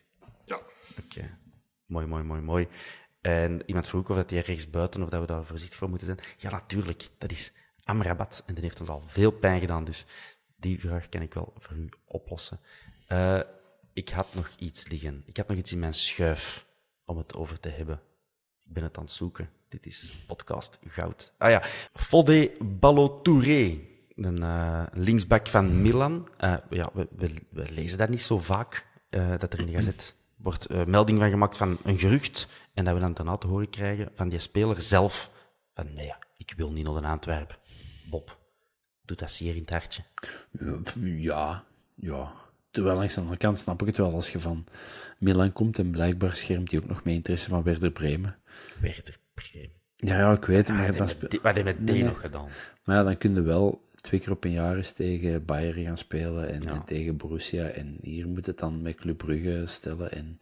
Oké. 0.99 1.39
Mooi, 1.87 2.07
mooi, 2.07 2.23
mooi, 2.23 2.41
mooi. 2.41 2.69
En 3.21 3.63
iemand 3.67 3.89
vroeg 3.89 4.11
of 4.11 4.17
dat 4.17 4.31
hij 4.31 4.41
rechts 4.41 4.71
buiten 4.71 5.03
of 5.03 5.09
dat 5.09 5.21
we 5.21 5.27
daar 5.27 5.45
voorzichtig 5.45 5.79
voor 5.79 5.89
moeten 5.89 6.07
zijn. 6.07 6.19
Ja, 6.37 6.51
natuurlijk. 6.51 7.09
Dat 7.19 7.31
is 7.31 7.53
Amrabat. 7.85 8.43
En 8.47 8.55
die 8.55 8.63
heeft 8.63 8.81
ons 8.81 8.89
al 8.89 9.03
veel 9.07 9.31
pijn 9.31 9.61
gedaan. 9.61 9.85
Dus 9.85 10.05
die 10.57 10.81
vraag 10.81 11.09
kan 11.09 11.23
ik 11.23 11.35
wel 11.35 11.53
voor 11.59 11.77
u 11.77 11.89
oplossen. 12.05 12.61
Uh, 13.09 13.41
ik 13.93 14.09
had 14.09 14.35
nog 14.35 14.51
iets 14.59 14.89
liggen. 14.89 15.23
Ik 15.27 15.37
had 15.37 15.49
nog 15.49 15.57
iets 15.57 15.73
in 15.73 15.79
mijn 15.79 15.95
schuif 15.95 16.67
om 17.05 17.17
het 17.17 17.35
over 17.35 17.61
te 17.61 17.69
hebben. 17.69 18.01
Ik 18.65 18.73
ben 18.73 18.83
het 18.83 18.97
aan 18.97 19.05
het 19.05 19.13
zoeken. 19.13 19.49
Dit 19.69 19.87
is 19.87 20.25
podcast 20.27 20.79
goud. 20.85 21.33
Ah 21.39 21.51
ja, 21.51 21.63
Fodé 21.93 22.51
Ballo-Touré, 22.61 23.79
een 24.17 24.41
uh, 24.41 24.87
linksback 24.93 25.49
van 25.49 25.83
Milan. 25.83 26.29
Uh, 26.41 26.57
ja, 26.71 26.91
we, 26.93 27.09
we, 27.17 27.35
we, 27.49 27.73
lezen 27.73 27.99
daar 27.99 28.11
niet 28.11 28.23
zo 28.23 28.39
vaak 28.39 28.87
dat 29.39 29.53
er 29.53 29.61
in 29.61 29.67
de 29.67 29.73
gazet 29.73 30.15
wordt 30.45 30.87
melding 30.87 31.19
van 31.19 31.31
gemaakt 31.31 31.57
van 31.57 31.79
een 31.85 31.99
gerucht 31.99 32.49
en 32.75 32.85
dat 32.85 32.95
we 32.95 33.01
dan 33.01 33.15
ten 33.15 33.39
te 33.39 33.47
horen 33.47 33.71
krijgen 33.71 34.11
van 34.15 34.29
die 34.29 34.39
speler 34.39 34.81
zelf 34.81 35.31
van 35.75 35.93
nee, 35.93 36.13
ik 36.37 36.53
wil 36.57 36.73
niet 36.73 36.85
naar 36.85 37.01
de 37.01 37.07
Antwerpen. 37.07 37.57
Bob, 38.11 38.39
doet 39.03 39.19
dat 39.19 39.31
zeer 39.31 39.55
in 39.55 39.61
het 39.61 39.71
hartje. 39.71 40.03
Ja, 41.01 41.65
ja. 41.95 42.33
Terwijl 42.71 42.97
langs 42.97 43.15
de 43.15 43.21
andere 43.21 43.39
kant 43.39 43.59
snap 43.59 43.81
ik 43.81 43.87
het 43.87 43.97
wel 43.97 44.13
als 44.13 44.31
je 44.31 44.41
van 44.41 44.65
Milan 45.19 45.53
komt 45.53 45.79
en 45.79 45.91
blijkbaar 45.91 46.37
schermt 46.37 46.71
hij 46.71 46.81
ook 46.81 46.87
nog 46.87 47.05
mee 47.05 47.15
interesse 47.15 47.49
van 47.49 47.63
Werder 47.63 47.91
Bremen. 47.91 48.37
Werder 48.81 49.19
Bremen. 49.35 49.83
Ja, 49.97 50.19
ja, 50.19 50.33
ik 50.33 50.45
weet 50.45 50.69
het. 50.69 50.77
Maar 50.77 50.97
dan 50.97 51.09
Wat 51.43 51.43
heb 51.43 51.57
je 51.57 51.65
met 51.65 51.87
die 51.87 52.05
nog 52.05 52.21
gedaan? 52.21 52.49
Maar 52.85 52.97
ja, 52.97 53.03
dan 53.03 53.19
kun 53.19 53.35
je 53.35 53.43
wel 53.43 53.84
twee 54.05 54.21
keer 54.21 54.31
op 54.31 54.45
een 54.45 54.51
jaar 54.51 54.77
eens 54.77 54.93
tegen 54.93 55.45
Bayern 55.45 55.85
gaan 55.85 55.97
spelen 55.97 56.49
en, 56.49 56.65
en, 56.65 56.85
tegen 56.85 57.17
Borussia. 57.17 57.67
En 57.67 57.97
hier 58.03 58.29
moet 58.29 58.47
het 58.47 58.59
dan 58.59 58.83
met 58.83 58.95
Club 58.95 59.19
Brugge 59.19 59.63
stellen. 59.67 60.13
En 60.13 60.39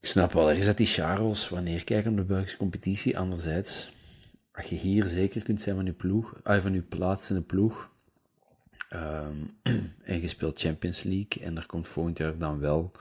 ik 0.00 0.08
snap 0.08 0.32
wel, 0.32 0.50
er 0.50 0.56
is 0.56 0.66
dat 0.66 0.76
die 0.76 0.86
Charles, 0.86 1.48
wanneer 1.48 1.84
kijken 1.84 2.10
op 2.10 2.16
de 2.16 2.22
Belgische 2.22 2.56
competitie. 2.56 3.18
Anderzijds, 3.18 3.92
als 4.52 4.66
je 4.66 4.74
hier 4.74 5.04
zeker 5.04 5.42
kunt 5.42 5.60
zijn 5.60 5.76
van 5.76 5.84
je 5.84 5.92
ploeg, 5.92 6.40
van 6.42 6.72
je 6.72 6.82
plaats 6.82 7.30
in 7.30 7.36
de 7.36 7.42
ploeg, 7.42 7.90
um, 8.94 9.56
en 10.12 10.20
je 10.20 10.28
speelt 10.28 10.60
Champions 10.60 11.02
League 11.02 11.42
en 11.42 11.56
er 11.56 11.66
komt 11.66 11.88
volgend 11.88 12.18
jaar 12.18 12.38
dan 12.38 12.58
wel 12.58 12.92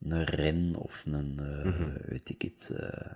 een 0.00 0.24
Ren 0.24 0.74
of 0.74 1.04
een, 1.06 1.38
uh, 1.40 1.64
mm 1.64 1.72
-hmm. 1.72 1.96
weet 2.04 2.28
ik 2.28 2.42
het, 2.42 2.70
uh, 2.72 3.12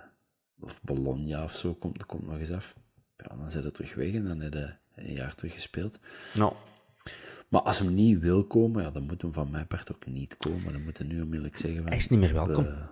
of 0.61 0.82
Bologna 0.82 1.44
of 1.44 1.56
zo, 1.56 1.74
komt, 1.74 2.06
komt 2.06 2.26
nog 2.26 2.38
eens 2.38 2.52
af. 2.52 2.76
Ja, 3.16 3.36
dan 3.36 3.50
zit 3.50 3.64
het 3.64 3.74
terug 3.74 3.94
weg 3.94 4.14
en 4.14 4.24
dan 4.24 4.40
heb 4.40 4.52
je 4.52 4.80
een 5.01 5.12
jaar 5.12 5.34
terug 5.34 5.53
gespeeld. 5.53 5.98
Nou. 6.34 6.53
Maar 7.48 7.61
als 7.61 7.78
hem 7.78 7.94
niet 7.94 8.18
wil 8.18 8.44
komen, 8.44 8.82
ja, 8.82 8.90
dan 8.90 9.03
moet 9.03 9.22
hem 9.22 9.32
van 9.32 9.51
mijn 9.51 9.66
part 9.66 9.92
ook 9.92 10.07
niet 10.07 10.36
komen. 10.36 10.72
Dan 10.72 10.82
moet 10.82 10.98
hij 10.98 11.07
nu 11.07 11.20
onmiddellijk 11.20 11.57
zeggen 11.57 11.78
van... 11.80 11.88
Hij 11.88 11.98
is 11.98 12.09
niet 12.09 12.18
meer 12.18 12.32
welkom. 12.32 12.64
We 12.64 12.88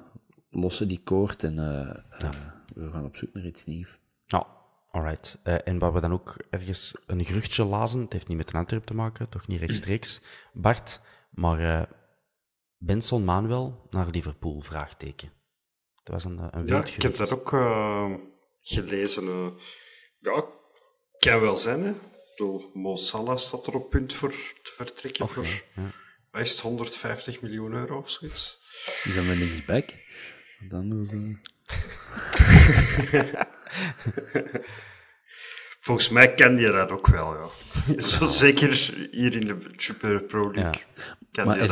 lossen 0.50 0.88
die 0.88 1.00
koord 1.04 1.42
en 1.42 1.52
uh, 1.52 1.94
ja. 2.18 2.64
we 2.74 2.90
gaan 2.90 3.04
op 3.04 3.16
zoek 3.16 3.32
naar 3.32 3.46
iets 3.46 3.64
nieuws. 3.64 3.98
Nou, 4.26 4.44
alright. 4.90 5.38
Uh, 5.44 5.54
en 5.64 5.78
waar 5.78 5.92
we 5.92 6.00
dan 6.00 6.12
ook 6.12 6.36
ergens 6.50 6.94
een 7.06 7.24
geruchtje 7.24 7.64
lazen, 7.64 8.00
het 8.00 8.12
heeft 8.12 8.28
niet 8.28 8.36
met 8.36 8.52
een 8.52 8.58
Antwerp 8.58 8.84
te 8.84 8.94
maken, 8.94 9.28
toch 9.28 9.46
niet 9.46 9.60
rechtstreeks, 9.60 10.20
Bart, 10.52 11.00
maar 11.30 11.60
uh, 11.60 11.82
Benson 12.76 13.24
Manuel 13.24 13.86
naar 13.90 14.06
Liverpool, 14.10 14.60
vraagteken. 14.60 15.32
Dat 16.02 16.14
was 16.14 16.24
een, 16.24 16.38
een 16.50 16.66
Ja, 16.66 16.84
ik 16.84 17.02
heb 17.02 17.16
dat 17.16 17.32
ook 17.32 17.52
uh, 17.52 18.14
gelezen. 18.56 19.24
Uh, 19.24 19.48
ja, 20.18 20.44
kan 21.18 21.40
wel 21.40 21.56
zijn, 21.56 21.82
hè. 21.82 21.90
Ik 21.90 21.96
bedoel, 22.36 22.70
Mo 22.74 22.96
Salah 22.96 23.36
staat 23.36 23.66
er 23.66 23.74
op 23.74 23.90
punt 23.90 24.14
voor 24.14 24.30
te 24.62 24.72
vertrekken 24.76 25.24
okay, 25.24 25.34
voor 25.34 25.46
ja. 25.74 25.90
wat 26.30 26.40
is 26.40 26.50
het, 26.50 26.60
150 26.60 27.40
miljoen 27.40 27.72
euro 27.72 27.98
of 27.98 28.10
zoiets. 28.10 28.60
Is 29.04 29.14
dat 29.14 29.24
met 29.24 29.36
linksback? 29.36 29.94
Dan 30.68 30.88
doen 30.88 31.06
ze... 31.06 31.36
Volgens 35.80 36.08
mij 36.08 36.34
kende 36.34 36.60
je 36.62 36.70
dat 36.70 36.90
ook 36.90 37.06
wel, 37.06 37.34
ja. 37.34 37.46
Zo 38.02 38.26
zeker 38.26 38.94
hier 39.10 39.34
in 39.34 39.46
de 39.46 39.58
Super 39.76 40.22
Pro 40.22 40.52
League. 40.52 40.82
Ja. 41.32 41.44
Maar 41.44 41.58
heb 41.58 41.70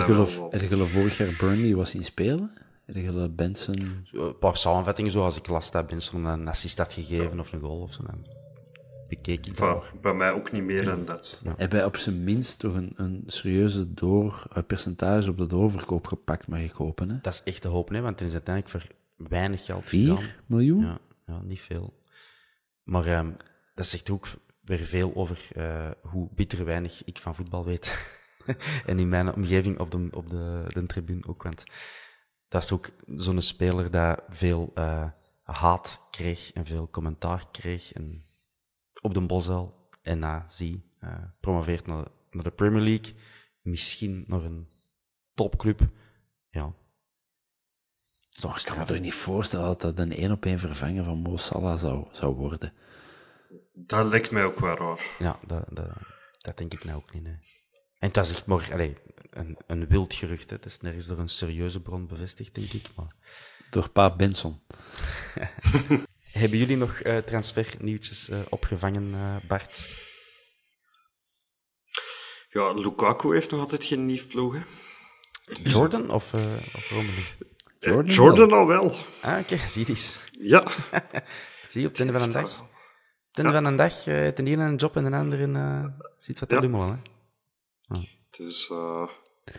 geloof 0.68 0.90
vorig 0.90 1.16
jaar 1.16 1.34
Burnley 1.38 1.74
was 1.74 1.90
zien 1.90 2.04
spelen? 2.04 2.52
Heb 2.86 2.96
geloof 2.96 3.30
Benson... 3.30 4.06
Een 4.12 4.38
paar 4.38 4.56
samenvattingen, 4.56 5.10
zoals 5.10 5.36
ik 5.36 5.46
las 5.46 5.70
dat 5.70 5.86
Benson 5.86 6.24
een 6.24 6.48
assist 6.48 6.78
had 6.78 6.92
gegeven 6.92 7.40
of 7.40 7.52
een 7.52 7.60
goal 7.60 7.80
of 7.80 7.92
zo. 7.92 8.02
Dan 9.06 9.18
bekeek 9.18 9.46
ik 9.46 9.56
dat. 9.56 9.84
Bij 10.00 10.14
mij 10.14 10.32
ook 10.32 10.52
niet 10.52 10.62
meer 10.62 10.84
dan 10.84 11.04
dat. 11.04 11.40
Ja. 11.44 11.54
Heb 11.56 11.72
hij 11.72 11.84
op 11.84 11.96
zijn 11.96 12.24
minst 12.24 12.58
toch 12.58 12.74
een, 12.74 12.92
een 12.96 13.22
serieuze 13.26 13.94
door, 13.94 14.46
een 14.48 14.66
percentage 14.66 15.30
op 15.30 15.36
de 15.38 15.46
doorverkoop 15.46 16.06
gepakt, 16.06 16.48
mag 16.48 16.60
ik 16.60 16.70
hopen, 16.70 17.08
hè? 17.08 17.18
Dat 17.22 17.32
is 17.32 17.42
echt 17.42 17.62
te 17.62 17.68
hopen, 17.68 17.94
hè, 17.94 18.00
want 18.00 18.18
het 18.18 18.28
is 18.28 18.34
uiteindelijk 18.34 18.74
voor 18.74 18.96
weinig 19.28 19.64
geld 19.64 19.84
4 19.84 20.42
miljoen? 20.46 20.84
Ja, 20.84 20.98
ja, 21.26 21.40
niet 21.42 21.60
veel. 21.60 22.02
Maar 22.82 23.18
um, 23.18 23.36
dat 23.74 23.86
zegt 23.86 24.10
ook 24.10 24.26
weer 24.60 24.84
veel 24.84 25.14
over 25.14 25.48
uh, 25.56 25.90
hoe 26.02 26.28
bitter 26.34 26.64
weinig 26.64 27.04
ik 27.04 27.18
van 27.18 27.34
voetbal 27.34 27.64
weet. 27.64 28.14
en 28.86 28.98
in 28.98 29.08
mijn 29.08 29.34
omgeving 29.34 29.78
op 29.78 29.90
de, 29.90 30.08
op 30.10 30.30
de, 30.30 30.64
de 30.68 30.86
tribune 30.86 31.26
ook. 31.28 31.42
Want 31.42 31.64
dat 32.48 32.64
is 32.64 32.72
ook 32.72 32.90
zo'n 33.16 33.40
speler 33.40 33.90
dat 33.90 34.22
veel 34.28 34.72
uh, 34.74 35.04
haat 35.42 36.06
kreeg 36.10 36.52
en 36.52 36.66
veel 36.66 36.88
commentaar 36.90 37.44
kreeg. 37.50 37.92
En 37.92 38.25
op 39.00 39.14
de 39.14 39.20
Bosel 39.20 39.88
en 40.02 40.18
na 40.18 40.44
zie, 40.48 40.90
uh, 41.00 41.14
promoveert 41.40 41.86
naar, 41.86 42.06
naar 42.30 42.44
de 42.44 42.50
Premier 42.50 42.82
League. 42.82 43.14
Misschien 43.60 44.24
nog 44.26 44.42
een 44.42 44.68
topclub. 45.34 45.88
Ja, 46.50 46.72
toch, 48.28 48.58
ik 48.58 48.64
kan 48.64 48.78
me 48.78 48.84
toch 48.84 48.98
niet 48.98 49.14
voorstellen 49.14 49.66
dat 49.66 49.80
dat 49.80 49.98
een 49.98 50.12
één 50.12 50.32
op 50.32 50.44
één 50.44 50.58
vervanger 50.58 51.04
van 51.04 51.18
Mo 51.18 51.36
Salah 51.36 51.78
zou, 51.78 52.06
zou 52.12 52.34
worden. 52.34 52.72
Dat 53.72 54.06
lijkt 54.06 54.30
mij 54.30 54.44
ook 54.44 54.58
wel 54.58 54.76
raar. 54.76 55.16
Ja, 55.18 55.38
dat, 55.46 55.64
dat, 55.72 55.88
dat 56.40 56.56
denk 56.56 56.72
ik 56.72 56.84
nou 56.84 56.96
ook 56.96 57.14
niet. 57.14 57.22
Nee. 57.22 57.38
En 57.98 58.08
het 58.08 58.16
was 58.16 58.30
echt 58.30 58.46
maar 58.46 58.72
allez, 58.72 58.96
een, 59.30 59.58
een 59.66 59.86
wild 59.86 60.14
gerucht. 60.14 60.50
Hè. 60.50 60.56
Het 60.56 60.64
is 60.64 60.80
nergens 60.80 61.06
door 61.06 61.18
een 61.18 61.28
serieuze 61.28 61.80
bron 61.80 62.06
bevestigd, 62.06 62.54
denk 62.54 62.72
ik. 62.72 62.88
Maar... 62.96 63.14
Door 63.70 63.90
Pa 63.90 64.16
Benson. 64.16 64.60
Hebben 66.36 66.58
jullie 66.58 66.76
nog 66.76 67.04
uh, 67.04 67.18
transfernieuwtjes 67.18 68.28
uh, 68.28 68.38
opgevangen, 68.48 69.08
uh, 69.14 69.36
Bart? 69.48 69.88
Ja, 72.48 72.72
Lukaku 72.72 73.34
heeft 73.34 73.50
nog 73.50 73.60
altijd 73.60 73.84
geen 73.84 74.06
nieuw 74.06 74.26
ploeg. 74.28 74.54
Hè? 74.54 74.62
Jordan 75.62 76.10
of, 76.10 76.32
of 76.74 76.90
Romelu? 76.90 77.22
Jordan, 77.78 78.14
Jordan 78.14 78.50
al 78.50 78.66
wel. 78.66 78.92
Ah, 79.22 79.38
oké, 79.38 79.54
okay. 79.54 79.66
zie 79.72 79.82
je 79.86 79.92
eens. 79.92 80.20
Ja. 80.40 80.66
zie 81.70 81.80
je, 81.80 81.86
op 81.86 81.96
het 81.96 82.00
einde 82.00 82.12
van 82.12 82.22
een 82.22 82.32
dag. 82.32 82.60
Op 82.60 82.68
het 83.28 83.38
einde 83.38 83.52
ja. 83.52 83.62
van 83.62 83.64
een 83.64 83.76
dag 83.76 84.06
uh, 84.06 84.28
ten 84.28 84.46
ene 84.46 84.64
een 84.64 84.76
job 84.76 84.96
en 84.96 85.04
de 85.04 85.16
andere 85.16 85.46
uh, 85.46 85.84
ziet 86.18 86.40
wat 86.40 86.48
te 86.48 86.54
ja. 86.54 86.60
lummelen. 86.60 87.02
Hè? 87.88 87.96
Oh. 87.96 88.04
Dus, 88.30 88.68
uh... 88.70 89.08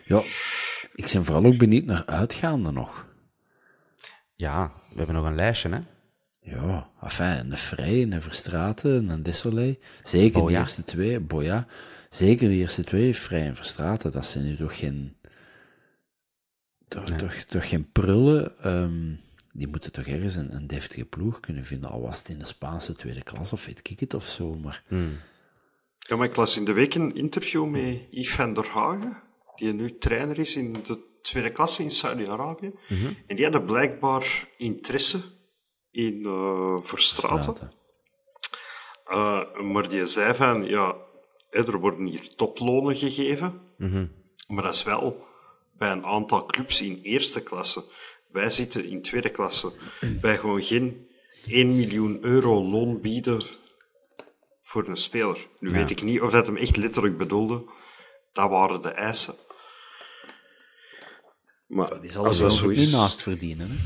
Ja, 0.04 0.22
ik 0.94 1.10
ben 1.12 1.24
vooral 1.24 1.44
ook 1.44 1.58
benieuwd 1.58 1.84
naar 1.84 2.06
uitgaande 2.06 2.70
nog. 2.70 3.06
Ja, 4.34 4.72
we 4.90 4.96
hebben 4.96 5.14
nog 5.14 5.24
een 5.24 5.34
lijstje, 5.34 5.68
hè? 5.68 5.80
Ja, 6.50 6.90
enfin, 7.02 7.50
een 7.50 7.58
Vrij, 7.58 8.02
een 8.02 8.22
Verstraten, 8.22 9.08
een 9.08 9.22
Desolé. 9.22 9.78
Zeker 10.02 10.40
Boya. 10.40 10.52
de 10.52 10.58
eerste 10.58 10.84
twee, 10.84 11.20
Boya. 11.20 11.66
Zeker 12.10 12.48
de 12.48 12.54
eerste 12.54 12.84
twee, 12.84 13.16
Vrij 13.16 13.46
en 13.46 13.56
Verstraten, 13.56 14.12
dat 14.12 14.26
zijn 14.26 14.44
nu 14.44 14.56
toch 14.56 14.78
geen 14.78 15.16
toch, 16.88 17.08
nee. 17.08 17.18
toch, 17.18 17.32
toch 17.34 17.68
geen 17.68 17.92
prullen. 17.92 18.72
Um, 18.72 19.20
die 19.52 19.68
moeten 19.68 19.92
toch 19.92 20.06
ergens 20.06 20.34
een, 20.34 20.54
een 20.54 20.66
deftige 20.66 21.04
ploeg 21.04 21.40
kunnen 21.40 21.64
vinden. 21.64 21.90
Al 21.90 22.00
was 22.00 22.18
het 22.18 22.28
in 22.28 22.38
de 22.38 22.46
Spaanse 22.46 22.92
tweede 22.92 23.22
klas 23.22 23.52
of 23.52 23.66
weet 23.66 23.80
ik 23.88 24.00
het 24.00 24.14
of 24.14 24.24
zo. 24.24 24.54
Maar 24.54 24.84
mm. 24.88 25.18
Ja, 25.98 26.16
maar 26.16 26.26
ik 26.26 26.36
las 26.36 26.56
in 26.56 26.64
de 26.64 26.72
week 26.72 26.94
een 26.94 27.14
interview 27.14 27.66
met 27.66 28.06
Yves 28.10 28.34
van 28.34 28.54
der 28.54 28.68
Hagen, 28.68 29.22
die 29.56 29.72
nu 29.72 29.98
trainer 29.98 30.38
is 30.38 30.56
in 30.56 30.72
de 30.72 31.06
tweede 31.22 31.50
klasse 31.50 31.82
in 31.82 31.90
Saudi-Arabië. 31.90 32.72
En 33.26 33.36
die 33.36 33.44
hadden 33.44 33.64
blijkbaar 33.64 34.48
interesse 34.56 35.20
in 35.90 36.22
uh, 36.26 36.78
Verstraten. 36.82 37.56
Uh, 39.10 39.60
maar 39.60 39.88
die 39.88 40.06
zei 40.06 40.34
van, 40.34 40.64
ja, 40.64 40.96
er 41.50 41.78
worden 41.78 42.06
hier 42.06 42.34
toplonen 42.34 42.96
gegeven, 42.96 43.60
maar 44.48 44.62
dat 44.62 44.74
is 44.74 44.82
wel 44.82 45.26
bij 45.72 45.90
een 45.90 46.04
aantal 46.04 46.46
clubs 46.46 46.80
in 46.80 46.98
eerste 47.02 47.42
klasse. 47.42 47.84
Wij 48.28 48.50
zitten 48.50 48.84
in 48.84 49.02
tweede 49.02 49.30
klasse. 49.30 49.72
Wij 50.20 50.38
gewoon 50.38 50.62
geen 50.62 51.08
1 51.46 51.76
miljoen 51.76 52.24
euro 52.24 52.62
loon 52.62 53.00
bieden 53.00 53.42
voor 54.60 54.88
een 54.88 54.96
speler. 54.96 55.46
Nu 55.58 55.70
weet 55.70 55.90
ik 55.90 56.02
niet 56.02 56.20
of 56.20 56.30
dat 56.30 56.46
hem 56.46 56.56
echt 56.56 56.76
letterlijk 56.76 57.18
bedoelde. 57.18 57.64
Dat 58.32 58.50
waren 58.50 58.80
de 58.82 58.90
eisen. 58.90 59.34
Maar 61.66 62.00
Die 62.00 62.10
zal 62.10 62.24
als 62.24 62.36
er 62.36 62.42
dat 62.42 62.52
zo 62.52 62.68
is... 62.68 62.92
naast 62.92 63.22
verdienen. 63.22 63.68
Hè? 63.68 63.76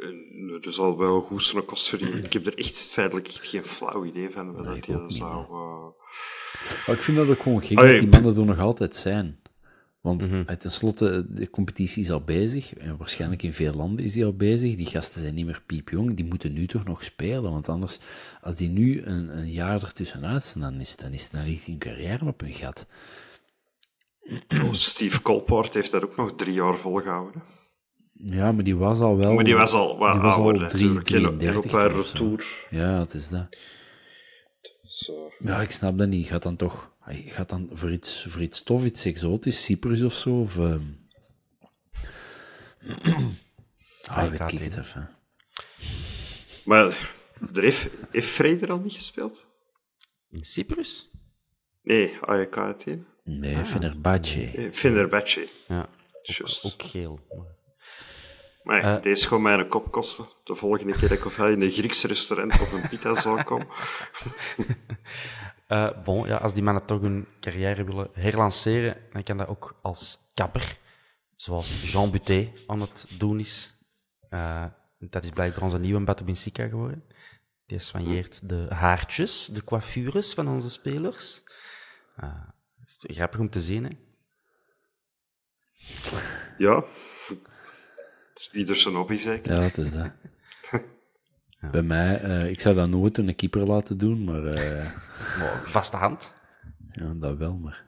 eh, 0.00 0.08
Er 0.62 0.72
zal 0.72 0.98
wel 0.98 1.20
goed 1.20 1.42
zijn 1.44 1.64
kost 1.64 1.88
verdienen. 1.88 2.24
Ik 2.24 2.32
heb 2.32 2.46
er 2.46 2.58
echt 2.58 2.78
feitelijk 2.78 3.28
echt 3.28 3.46
geen 3.46 3.64
flauw 3.64 4.04
idee 4.04 4.30
van 4.30 4.52
wat 4.52 4.64
dat 4.86 5.12
zou... 5.12 5.44
eh, 5.44 5.86
Maar 6.86 6.96
ik 6.96 7.02
vind 7.02 7.16
dat 7.16 7.28
ook 7.28 7.42
gewoon 7.42 7.62
gek 7.62 7.76
dat 7.76 7.86
die 7.86 8.08
mannen 8.08 8.36
er 8.36 8.44
nog 8.44 8.58
altijd 8.58 8.94
zijn. 8.96 9.38
Want 10.00 10.28
eh, 10.30 10.40
tenslotte, 10.40 11.26
de 11.28 11.50
competitie 11.50 12.02
is 12.02 12.10
al 12.10 12.24
bezig. 12.24 12.74
En 12.74 12.96
waarschijnlijk 12.96 13.42
in 13.42 13.52
veel 13.52 13.72
landen 13.72 14.04
is 14.04 14.12
die 14.12 14.24
al 14.24 14.36
bezig. 14.36 14.76
Die 14.76 14.86
gasten 14.86 15.20
zijn 15.20 15.34
niet 15.34 15.46
meer 15.46 15.62
piepjong. 15.66 16.14
Die 16.14 16.24
moeten 16.24 16.52
nu 16.52 16.66
toch 16.66 16.84
nog 16.84 17.04
spelen. 17.04 17.50
Want 17.50 17.68
anders, 17.68 17.98
als 18.40 18.56
die 18.56 18.68
nu 18.68 19.02
een, 19.02 19.36
een 19.38 19.50
jaar 19.50 19.82
ertussenuit 19.82 20.44
zijn, 20.44 20.64
dan, 20.64 20.80
is, 20.80 20.96
dan, 20.96 21.12
is, 21.12 21.30
dan 21.30 21.44
ligt 21.44 21.66
hun 21.66 21.78
carrière 21.78 22.24
op 22.26 22.40
hun 22.40 22.52
gat. 22.54 22.86
oh, 24.48 24.72
Steve 24.72 25.22
Colpart 25.22 25.74
heeft 25.74 25.90
dat 25.90 26.04
ook 26.04 26.16
nog 26.16 26.34
drie 26.36 26.54
jaar 26.54 26.78
volgehouden. 26.78 27.42
Ja, 28.24 28.52
maar 28.52 28.64
die 28.64 28.76
was 28.76 29.00
al 29.00 29.16
wel... 29.16 29.34
Maar 29.34 29.44
die 29.44 29.54
was 29.54 29.72
al 29.72 29.98
wat 29.98 30.12
die 30.12 30.20
was 30.20 30.36
al 30.36 30.42
ouder 30.42 30.62
natuurlijk. 30.62 31.10
En, 31.10 31.16
33 31.38 31.48
en 31.50 31.56
op 31.56 31.70
haar 31.70 31.90
retour. 31.92 32.66
Ja, 32.70 32.98
het 32.98 33.14
is 33.14 33.28
dat. 33.28 33.56
Zo. 34.82 35.32
Ja, 35.38 35.60
ik 35.60 35.70
snap 35.70 35.98
dat 35.98 36.08
niet. 36.08 36.26
Gaat 36.26 36.42
dan 36.42 36.56
toch... 36.56 36.90
Gaat 37.06 37.48
dan 37.48 37.68
voor 37.72 37.90
iets, 37.90 38.26
voor 38.28 38.42
iets 38.42 38.62
tof, 38.62 38.84
iets 38.84 39.04
exotisch, 39.04 39.64
Cyprus 39.64 40.02
of 40.02 40.12
zo? 40.14 40.40
Of... 40.40 40.58
ehm 40.58 40.82
ah, 44.10 44.28
weet 44.30 44.52
ik 44.52 44.58
het 44.58 44.76
even. 44.76 45.10
Maar 46.64 46.84
er 47.54 47.62
heeft, 47.62 47.90
heeft 48.10 48.28
Frey 48.28 48.60
er 48.60 48.70
al 48.70 48.78
niet 48.80 48.92
gespeeld? 48.92 49.48
In 50.30 50.44
Cyprus? 50.44 51.10
Nee, 51.82 52.16
AEK 52.20 52.56
Athene. 52.56 53.04
Nee, 53.24 53.56
Ah. 53.56 53.64
Fenerbahce. 53.64 54.68
Fenerbahce. 54.72 55.48
Ja. 55.68 55.88
Juist. 56.22 56.64
Ook 56.64 56.82
geel. 56.82 57.20
Maar 58.62 58.82
Eh. 58.82 59.02
deze 59.02 59.26
gewoon 59.26 59.42
mij 59.42 59.54
een 59.54 59.68
kop 59.68 59.92
kosten. 59.92 60.24
De 60.44 60.54
volgende 60.54 60.92
keer 60.92 61.08
dat 61.08 61.18
ik 61.18 61.24
of 61.24 61.36
hij 61.36 61.52
in 61.52 61.62
een 61.62 61.70
Grieks 61.70 62.04
restaurant 62.04 62.52
of 62.60 62.72
een 62.72 62.88
pita 62.88 63.14
zou 63.14 63.42
komen. 63.42 63.66
Eh, 65.66 66.02
bon, 66.04 66.26
ja, 66.26 66.36
als 66.36 66.54
die 66.54 66.62
mannen 66.62 66.84
toch 66.84 67.00
hun 67.00 67.26
carrière 67.40 67.84
willen 67.84 68.08
herlanceren, 68.12 68.96
dan 69.12 69.22
kan 69.22 69.36
dat 69.36 69.48
ook 69.48 69.78
als 69.82 70.18
kapper, 70.34 70.76
zoals 71.36 71.92
Jean 71.92 72.10
Butet 72.10 72.64
aan 72.66 72.80
het 72.80 73.06
doen 73.18 73.38
is. 73.38 73.74
Eh, 74.28 74.64
dat 74.98 75.24
is 75.24 75.30
blijkbaar 75.30 75.62
onze 75.62 75.78
nieuwe 75.78 76.00
Bato 76.04 76.24
Benfica 76.24 76.68
geworden. 76.68 77.04
Die 77.66 77.78
soigneert 77.78 78.48
de 78.48 78.66
haartjes, 78.68 79.46
de 79.46 79.64
coiffures 79.64 80.34
van 80.34 80.48
onze 80.48 80.70
spelers. 80.70 81.42
Is 82.84 83.16
grappig 83.16 83.40
om 83.40 83.50
te 83.50 83.60
zien, 83.60 83.84
hè? 83.84 83.90
Ja. 86.58 86.84
Ieder 88.52 88.76
zijn 88.76 88.94
hobby, 88.94 89.16
zeker. 89.16 89.52
Ja, 89.54 89.60
het 89.60 89.78
is 89.78 89.90
dat. 89.90 90.10
Bij 91.72 91.82
mij, 91.82 92.20
eh, 92.22 92.46
ik 92.50 92.60
zou 92.60 92.74
dat 92.74 92.88
nooit 92.88 93.18
een 93.18 93.34
keeper 93.36 93.66
laten 93.66 93.98
doen, 93.98 94.24
maar 94.24 94.44
eh, 94.44 94.86
Maar 95.38 95.60
vaste 95.64 95.96
hand. 95.96 96.34
ja, 96.92 97.12
dat 97.14 97.36
wel, 97.36 97.54
maar... 97.54 97.82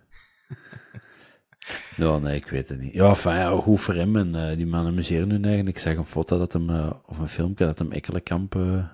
Ja, 1.96 2.18
nee, 2.18 2.36
ik 2.36 2.46
weet 2.46 2.68
het 2.68 2.80
niet. 2.80 2.92
Ja, 2.92 3.08
enfin, 3.08 3.34
ja, 3.34 3.50
goed 3.60 3.80
voor 3.80 3.94
hem 3.94 4.16
en 4.16 4.34
eh, 4.50 4.56
die 4.56 4.66
man 4.66 4.86
amuseren 4.86 5.30
hun 5.30 5.44
eigenlijk. 5.44 5.76
Ik 5.76 5.82
zag 5.82 5.96
een 5.96 6.04
foto 6.06 6.38
dat 6.38 6.52
hem, 6.52 6.70
of 7.06 7.18
een 7.18 7.28
filmpje 7.28 7.66
dat 7.66 7.78
hem 7.78 7.92
Ekkelenkamp 7.92 8.54
eh, 8.56 8.84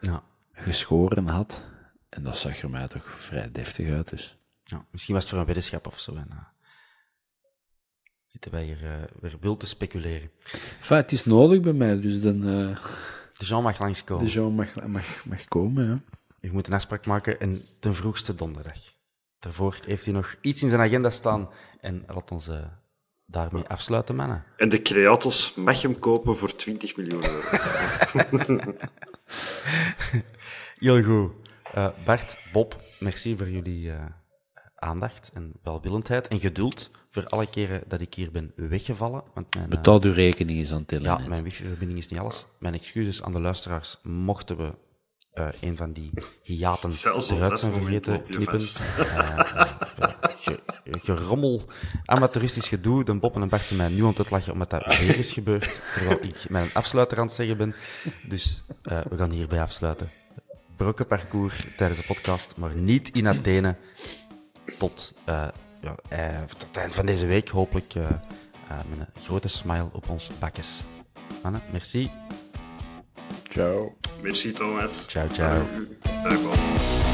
Ja. 0.00 0.22
geschoren 0.52 1.28
had. 1.28 1.64
En 2.08 2.22
dat 2.22 2.38
zag 2.38 2.62
er 2.62 2.70
mij 2.70 2.86
toch 2.88 3.20
vrij 3.20 3.50
deftig 3.52 3.90
uit, 3.92 4.08
dus... 4.10 4.38
ja. 4.64 4.84
Misschien 4.90 5.14
was 5.14 5.22
het 5.22 5.32
voor 5.32 5.40
een 5.40 5.46
weddenschap 5.46 5.86
of 5.86 5.98
zo. 6.00 6.14
En, 6.14 6.28
zitten 8.34 8.50
wij 8.50 8.64
hier 8.64 8.84
eh, 8.84 8.90
weer 9.20 9.36
wild 9.40 9.60
te 9.60 9.66
speculeren. 9.66 10.30
Enfin, 10.78 10.96
het 10.96 11.12
is 11.12 11.24
nodig 11.24 11.60
bij 11.60 11.72
mij, 11.72 12.00
dus 12.00 12.20
dan... 12.20 12.48
eh 12.48 12.76
De 13.38 13.44
Jean 13.44 13.62
mag 13.62 13.78
langskomen. 13.78 14.24
de 14.24 14.30
Jean 14.30 14.52
mag, 14.54 14.86
mag, 14.86 15.24
mag 15.24 15.44
komen, 15.44 15.86
ja. 15.86 16.00
Je 16.40 16.52
moet 16.52 16.66
een 16.66 16.72
afspraak 16.72 17.06
maken 17.06 17.40
en 17.40 17.62
ten 17.78 17.94
vroegste 17.94 18.34
donderdag. 18.34 18.78
Daarvoor 19.38 19.78
heeft 19.86 20.04
hij 20.04 20.14
nog 20.14 20.34
iets 20.40 20.62
in 20.62 20.68
zijn 20.68 20.80
agenda 20.80 21.10
staan. 21.10 21.48
En 21.80 22.04
laat 22.06 22.30
ons 22.30 22.48
eh, 22.48 22.64
daarmee 23.26 23.62
afsluiten, 23.62 24.16
mannen. 24.16 24.44
En 24.56 24.68
de 24.68 24.82
Creatos 24.82 25.54
mag 25.54 25.82
hem 25.82 25.98
kopen 25.98 26.36
voor 26.36 26.54
20 26.56 26.96
miljoen 26.96 27.24
euro. 27.24 27.50
Heel 30.78 31.02
goed. 31.02 31.32
Eh, 31.74 31.88
Bart, 32.04 32.38
Bob, 32.52 32.80
merci 33.00 33.36
voor 33.36 33.50
jullie 33.50 33.90
eh, 33.90 34.04
aandacht 34.84 35.30
en 35.34 35.52
welwillendheid 35.62 36.28
en 36.28 36.38
geduld 36.40 36.90
voor 37.10 37.26
alle 37.26 37.46
keren 37.46 37.82
dat 37.88 38.00
ik 38.00 38.14
hier 38.14 38.30
ben 38.30 38.52
weggevallen. 38.56 39.22
Want 39.34 39.54
mijn, 39.54 39.68
Betaal 39.68 40.02
uw 40.02 40.12
rekening 40.12 40.58
eens 40.58 40.72
aan 40.72 40.84
het 40.86 41.02
ja, 41.02 41.18
mijn 41.28 41.42
wifi-verbinding 41.42 41.98
is 41.98 42.08
niet 42.08 42.20
alles. 42.20 42.46
Mijn 42.58 42.74
excuses 42.74 43.22
aan 43.22 43.32
de 43.32 43.40
luisteraars 43.40 43.98
mochten 44.02 44.56
we 44.56 44.74
eh, 45.32 45.48
een 45.60 45.76
van 45.76 45.92
die 45.92 46.10
hiaten 46.42 46.92
Zelfs 46.92 47.30
eruit 47.30 47.58
zijn 47.58 47.72
vergeten 47.72 48.22
knippen. 48.22 48.58
Eh, 48.58 49.38
eh, 49.38 49.74
ge- 50.36 50.60
gerommel, 50.84 51.62
amateuristisch 52.04 52.68
gedoe. 52.68 53.04
De 53.04 53.14
Bob 53.14 53.34
en 53.36 53.48
Bart 53.48 53.62
zijn 53.62 53.78
mij 53.78 53.88
nu 53.88 54.02
aan 54.04 54.12
het 54.14 54.30
lachen 54.30 54.52
omdat 54.52 54.70
dat 54.70 54.98
weer 54.98 55.18
is 55.18 55.32
gebeurd, 55.32 55.82
terwijl 55.94 56.24
ik 56.24 56.44
mijn 56.48 56.68
afsluiter 56.72 57.18
aan 57.18 57.24
het 57.26 57.34
zeggen 57.34 57.56
ben. 57.56 57.74
Dus 58.28 58.62
eh, 58.82 59.00
we 59.10 59.16
gaan 59.16 59.30
hierbij 59.30 59.60
afsluiten. 59.60 60.10
Brokkenparcours 60.76 61.66
tijdens 61.76 62.00
de 62.00 62.06
podcast, 62.06 62.56
maar 62.56 62.74
niet 62.74 63.08
in 63.10 63.28
Athene. 63.28 63.76
Tot, 64.78 65.14
eh, 65.24 65.48
ja, 65.80 65.94
eh, 66.08 66.42
tot 66.46 66.62
het 66.62 66.76
eind 66.76 66.94
van 66.94 67.06
deze 67.06 67.26
week, 67.26 67.48
hopelijk 67.48 67.94
eh, 67.94 68.02
eh, 68.04 68.76
met 68.88 68.98
een 68.98 69.22
grote 69.22 69.48
smile 69.48 69.88
op 69.92 70.08
ons 70.08 70.30
bakjes. 70.38 70.84
Mannen, 71.42 71.62
merci. 71.72 72.10
Ciao. 73.48 73.94
Merci 74.22 74.52
Thomas. 74.52 75.06
Ciao, 75.06 75.28
ciao. 75.28 75.62
Dag 76.20 77.13